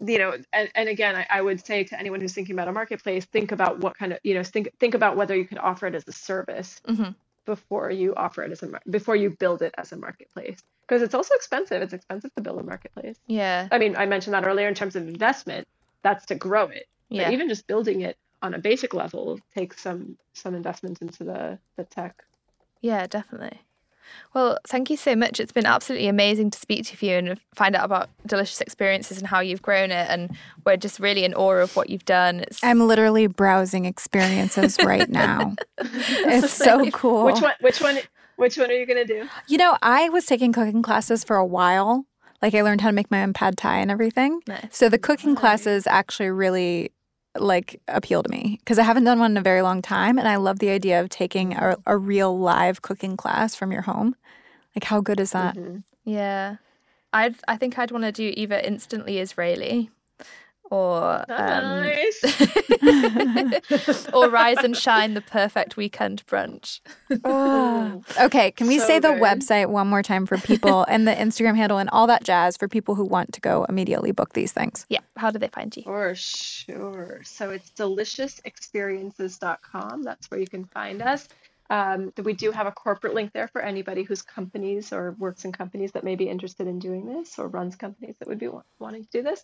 you 0.00 0.18
know 0.18 0.36
and, 0.52 0.70
and 0.74 0.88
again 0.88 1.14
I, 1.16 1.26
I 1.30 1.42
would 1.42 1.64
say 1.64 1.84
to 1.84 1.98
anyone 1.98 2.20
who's 2.20 2.34
thinking 2.34 2.54
about 2.54 2.68
a 2.68 2.72
marketplace 2.72 3.24
think 3.24 3.52
about 3.52 3.78
what 3.80 3.96
kind 3.96 4.12
of 4.12 4.18
you 4.22 4.34
know 4.34 4.42
think 4.42 4.70
think 4.78 4.94
about 4.94 5.16
whether 5.16 5.34
you 5.36 5.44
could 5.44 5.58
offer 5.58 5.86
it 5.86 5.94
as 5.94 6.04
a 6.08 6.12
service 6.12 6.80
Mhm. 6.88 7.14
before 7.44 7.90
you 7.90 8.14
offer 8.14 8.42
it 8.42 8.52
as 8.52 8.62
a 8.62 8.68
before 8.90 9.16
you 9.16 9.30
build 9.30 9.62
it 9.62 9.74
as 9.78 9.92
a 9.92 9.96
marketplace. 9.96 10.58
Because 10.86 11.02
it's 11.02 11.14
also 11.14 11.34
expensive. 11.34 11.80
It's 11.80 11.92
expensive 11.94 12.34
to 12.34 12.42
build 12.42 12.58
a 12.60 12.62
marketplace. 12.62 13.16
Yeah. 13.26 13.68
I 13.70 13.78
mean 13.78 13.96
i 13.96 14.06
mentioned 14.06 14.34
that 14.34 14.46
earlier 14.46 14.68
in 14.68 14.74
terms 14.74 14.96
of 14.96 15.06
investment 15.08 15.66
that's 16.02 16.26
to 16.26 16.34
grow 16.34 16.66
it. 16.66 16.86
But 17.08 17.16
yeah. 17.18 17.30
even 17.30 17.48
just 17.48 17.66
building 17.66 18.00
it 18.02 18.16
on 18.42 18.54
a 18.54 18.58
basic 18.58 18.92
level 18.94 19.38
takes 19.54 19.80
some 19.80 20.18
some 20.34 20.54
investment 20.54 21.00
into 21.02 21.24
the 21.24 21.58
the 21.76 21.84
tech. 21.84 22.24
Yeah, 22.80 23.06
definitely. 23.06 23.60
Well, 24.34 24.58
thank 24.66 24.88
you 24.90 24.96
so 24.96 25.14
much. 25.14 25.40
It's 25.40 25.52
been 25.52 25.66
absolutely 25.66 26.08
amazing 26.08 26.50
to 26.52 26.58
speak 26.58 26.86
to 26.86 27.06
you 27.06 27.14
and 27.16 27.38
find 27.54 27.76
out 27.76 27.84
about 27.84 28.08
delicious 28.26 28.60
experiences 28.60 29.18
and 29.18 29.26
how 29.26 29.40
you've 29.40 29.62
grown 29.62 29.90
it. 29.90 30.06
And 30.08 30.36
we're 30.64 30.76
just 30.76 30.98
really 31.00 31.24
in 31.24 31.34
awe 31.34 31.56
of 31.62 31.76
what 31.76 31.90
you've 31.90 32.04
done. 32.04 32.40
It's, 32.40 32.62
I'm 32.64 32.80
literally 32.86 33.26
browsing 33.26 33.84
experiences 33.84 34.78
right 34.82 35.08
now. 35.08 35.54
It's 36.24 36.52
so 36.52 36.90
cool. 36.90 37.24
which 37.24 37.40
one 37.40 37.52
which 37.60 37.80
one 37.80 37.98
which 38.36 38.56
one 38.56 38.70
are 38.70 38.74
you 38.74 38.86
gonna 38.86 39.04
do 39.04 39.28
You 39.48 39.58
know, 39.58 39.76
I 39.82 40.08
was 40.08 40.24
taking 40.26 40.52
cooking 40.52 40.82
classes 40.82 41.24
for 41.24 41.36
a 41.36 41.44
while. 41.46 42.06
Like 42.40 42.54
I 42.54 42.62
learned 42.62 42.80
how 42.80 42.88
to 42.88 42.94
make 42.94 43.10
my 43.10 43.22
own 43.22 43.32
pad 43.32 43.56
thai 43.56 43.78
and 43.78 43.90
everything. 43.90 44.40
nice. 44.48 44.64
So 44.70 44.88
the 44.88 44.98
cooking 44.98 45.34
Nice. 45.34 45.40
classes 45.40 45.86
actually 45.86 46.30
really 46.30 46.90
like 47.38 47.80
appeal 47.88 48.22
to 48.22 48.28
me 48.28 48.58
because 48.60 48.78
I 48.78 48.82
haven't 48.82 49.04
done 49.04 49.18
one 49.18 49.30
in 49.32 49.36
a 49.36 49.42
very 49.42 49.62
long 49.62 49.80
time 49.82 50.18
and 50.18 50.28
I 50.28 50.36
love 50.36 50.58
the 50.58 50.70
idea 50.70 51.00
of 51.00 51.08
taking 51.08 51.54
a, 51.54 51.76
a 51.86 51.96
real 51.96 52.38
live 52.38 52.82
cooking 52.82 53.16
class 53.16 53.54
from 53.54 53.72
your 53.72 53.82
home. 53.82 54.14
Like 54.76 54.84
how 54.84 55.00
good 55.00 55.18
is 55.20 55.32
that? 55.32 55.56
Mhm. 55.56 55.82
Yeah. 56.04 56.56
I'd, 57.12 57.36
I 57.46 57.56
think 57.56 57.78
I'd 57.78 57.90
want 57.90 58.04
to 58.04 58.12
do 58.12 58.32
either 58.36 58.58
instantly 58.58 59.18
Israeli 59.18 59.90
or 60.72 61.24
um, 61.30 61.82
nice 61.82 62.22
or 64.14 64.30
rise 64.30 64.56
and 64.58 64.74
shine 64.76 65.12
the 65.12 65.20
perfect 65.20 65.76
weekend 65.76 66.24
brunch. 66.26 66.80
Oh, 67.24 68.02
Okay, 68.20 68.52
can 68.52 68.68
we 68.68 68.78
So 68.78 68.86
say 68.86 68.98
the 68.98 69.12
good. 69.12 69.20
website 69.20 69.66
one 69.68 69.86
more 69.88 70.02
time 70.02 70.24
for 70.24 70.38
people 70.38 70.84
and 70.88 71.06
the 71.06 71.12
Instagram 71.12 71.56
handle 71.56 71.76
and 71.76 71.90
all 71.90 72.06
that 72.06 72.24
jazz 72.24 72.56
for 72.56 72.68
people 72.68 72.94
who 72.94 73.04
want 73.04 73.34
to 73.34 73.40
go 73.40 73.64
immediately 73.68 74.12
book 74.12 74.32
these 74.32 74.52
things? 74.52 74.86
Yeah. 74.88 75.00
How 75.16 75.30
do 75.30 75.38
they 75.38 75.48
find 75.48 75.76
you? 75.76 75.82
For 75.82 76.14
sure. 76.14 77.20
So 77.24 77.50
it's 77.50 77.70
deliciousexperiences.com. 77.72 80.02
That's 80.02 80.30
where 80.30 80.40
you 80.40 80.46
can 80.46 80.64
find 80.64 81.02
us. 81.02 81.28
Um, 81.70 82.12
we 82.22 82.32
do 82.34 82.50
have 82.50 82.66
a 82.66 82.72
corporate 82.72 83.14
link 83.14 83.32
there 83.32 83.48
for 83.48 83.62
anybody 83.62 84.02
whose 84.02 84.20
companies 84.22 84.92
or 84.92 85.12
works 85.18 85.44
in 85.46 85.52
companies 85.52 85.92
that 85.92 86.04
may 86.04 86.16
be 86.16 86.28
interested 86.28 86.66
in 86.66 86.78
doing 86.78 87.06
this 87.06 87.38
or 87.38 87.48
runs 87.48 87.76
companies 87.76 88.14
that 88.18 88.28
would 88.28 88.38
be 88.38 88.48
wa- 88.48 88.60
wanting 88.78 89.04
to 89.04 89.10
do 89.10 89.22
this. 89.22 89.42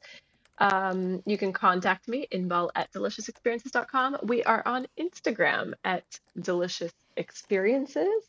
Um, 0.61 1.23
you 1.25 1.39
can 1.39 1.53
contact 1.53 2.09
me, 2.09 2.27
inbal 2.33 2.71
at 2.75 2.93
deliciousexperiences.com. 2.93 4.19
We 4.25 4.43
are 4.43 4.63
on 4.67 4.87
Instagram 4.99 5.75
at 5.85 6.05
delicious 6.41 6.93
experiences. 7.17 8.25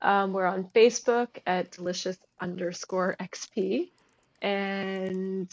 Um, 0.00 0.32
we're 0.32 0.46
on 0.46 0.64
Facebook 0.74 1.28
at 1.46 1.70
delicious 1.72 2.18
underscore 2.40 3.16
XP. 3.20 3.90
And 4.40 5.50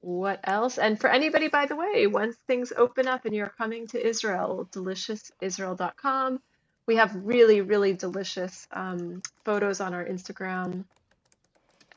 what 0.00 0.40
else? 0.44 0.78
And 0.78 1.00
for 1.00 1.08
anybody, 1.10 1.48
by 1.48 1.66
the 1.66 1.76
way, 1.76 2.06
once 2.06 2.36
things 2.46 2.72
open 2.76 3.06
up 3.06 3.24
and 3.24 3.34
you're 3.34 3.52
coming 3.58 3.86
to 3.88 4.04
Israel, 4.06 4.68
deliciousisrael.com. 4.72 6.40
We 6.86 6.96
have 6.96 7.14
really, 7.14 7.60
really 7.60 7.92
delicious 7.92 8.66
um, 8.72 9.22
photos 9.44 9.80
on 9.80 9.94
our 9.94 10.04
Instagram 10.04 10.84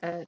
at 0.04 0.28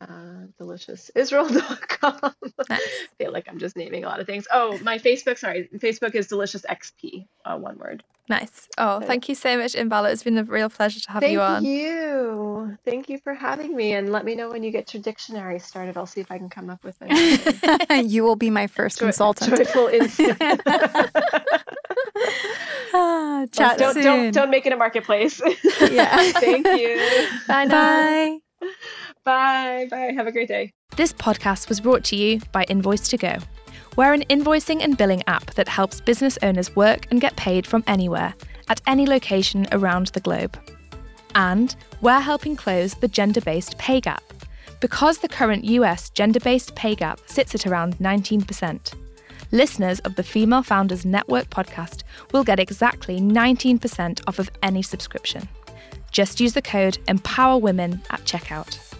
uh, 0.00 0.46
deliciousisrael.com. 0.60 2.34
Nice. 2.68 2.80
I 2.80 3.06
feel 3.18 3.32
like 3.32 3.46
I'm 3.48 3.58
just 3.58 3.76
naming 3.76 4.04
a 4.04 4.06
lot 4.08 4.20
of 4.20 4.26
things. 4.26 4.46
Oh, 4.52 4.78
my 4.82 4.98
Facebook, 4.98 5.38
sorry, 5.38 5.68
Facebook 5.76 6.14
is 6.14 6.28
deliciousxp, 6.28 7.26
uh, 7.44 7.56
one 7.56 7.78
word. 7.78 8.04
Nice. 8.28 8.68
Oh, 8.78 9.00
thank 9.00 9.28
you 9.28 9.34
so 9.34 9.58
much, 9.58 9.74
Inbala. 9.74 10.10
It's 10.12 10.22
been 10.22 10.38
a 10.38 10.44
real 10.44 10.70
pleasure 10.70 11.00
to 11.00 11.12
have 11.12 11.22
you 11.24 11.40
on. 11.40 11.62
Thank 11.62 11.76
you. 11.76 12.78
Thank 12.84 13.08
you 13.10 13.18
for 13.18 13.34
having 13.34 13.76
me. 13.76 13.92
And 13.92 14.12
let 14.12 14.24
me 14.24 14.34
know 14.34 14.48
when 14.48 14.62
you 14.62 14.70
get 14.70 14.94
your 14.94 15.02
dictionary 15.02 15.58
started. 15.58 15.96
I'll 15.96 16.06
see 16.06 16.20
if 16.22 16.30
I 16.30 16.38
can 16.38 16.48
come 16.48 16.70
up 16.70 16.82
with 16.84 16.96
anything. 17.02 18.08
you 18.08 18.22
will 18.22 18.36
be 18.36 18.48
my 18.50 18.66
first 18.66 18.98
Joy- 18.98 19.06
consultant. 19.06 19.56
Joyful. 19.56 19.90
Ah, 22.96 23.44
Chat 23.50 23.76
don't, 23.76 23.94
soon. 23.94 24.02
don't, 24.04 24.30
don't 24.32 24.50
make 24.50 24.66
it 24.66 24.72
a 24.72 24.76
marketplace. 24.76 25.40
Yeah. 25.90 26.30
Thank 26.32 26.64
you. 26.68 26.96
Bye 27.48 27.64
now. 27.64 27.70
Bye. 27.72 28.38
Bye. 29.24 29.88
Bye. 29.90 30.12
Have 30.16 30.26
a 30.26 30.32
great 30.32 30.48
day. 30.48 30.72
This 30.96 31.12
podcast 31.12 31.68
was 31.68 31.80
brought 31.80 32.04
to 32.04 32.16
you 32.16 32.40
by 32.52 32.64
Invoice2go. 32.66 33.42
We're 33.96 34.12
an 34.12 34.24
invoicing 34.28 34.82
and 34.82 34.98
billing 34.98 35.22
app 35.26 35.54
that 35.54 35.68
helps 35.68 36.00
business 36.00 36.38
owners 36.42 36.74
work 36.76 37.06
and 37.10 37.20
get 37.20 37.36
paid 37.36 37.66
from 37.66 37.84
anywhere, 37.86 38.34
at 38.68 38.80
any 38.86 39.06
location 39.06 39.66
around 39.72 40.08
the 40.08 40.20
globe. 40.20 40.58
And 41.34 41.74
we're 42.00 42.20
helping 42.20 42.56
close 42.56 42.94
the 42.94 43.08
gender 43.08 43.40
based 43.40 43.78
pay 43.78 44.00
gap. 44.00 44.22
Because 44.80 45.18
the 45.18 45.28
current 45.28 45.64
US 45.64 46.10
gender 46.10 46.40
based 46.40 46.74
pay 46.74 46.94
gap 46.94 47.20
sits 47.26 47.54
at 47.54 47.66
around 47.66 47.96
19%, 47.98 48.94
listeners 49.52 50.00
of 50.00 50.16
the 50.16 50.22
Female 50.22 50.62
Founders 50.62 51.04
Network 51.04 51.48
podcast 51.50 52.02
will 52.32 52.44
get 52.44 52.60
exactly 52.60 53.20
19% 53.20 54.20
off 54.26 54.38
of 54.38 54.50
any 54.62 54.82
subscription. 54.82 55.48
Just 56.10 56.40
use 56.40 56.52
the 56.52 56.62
code 56.62 56.98
EMPOWERWOMEN 57.08 58.00
at 58.10 58.20
checkout. 58.24 58.93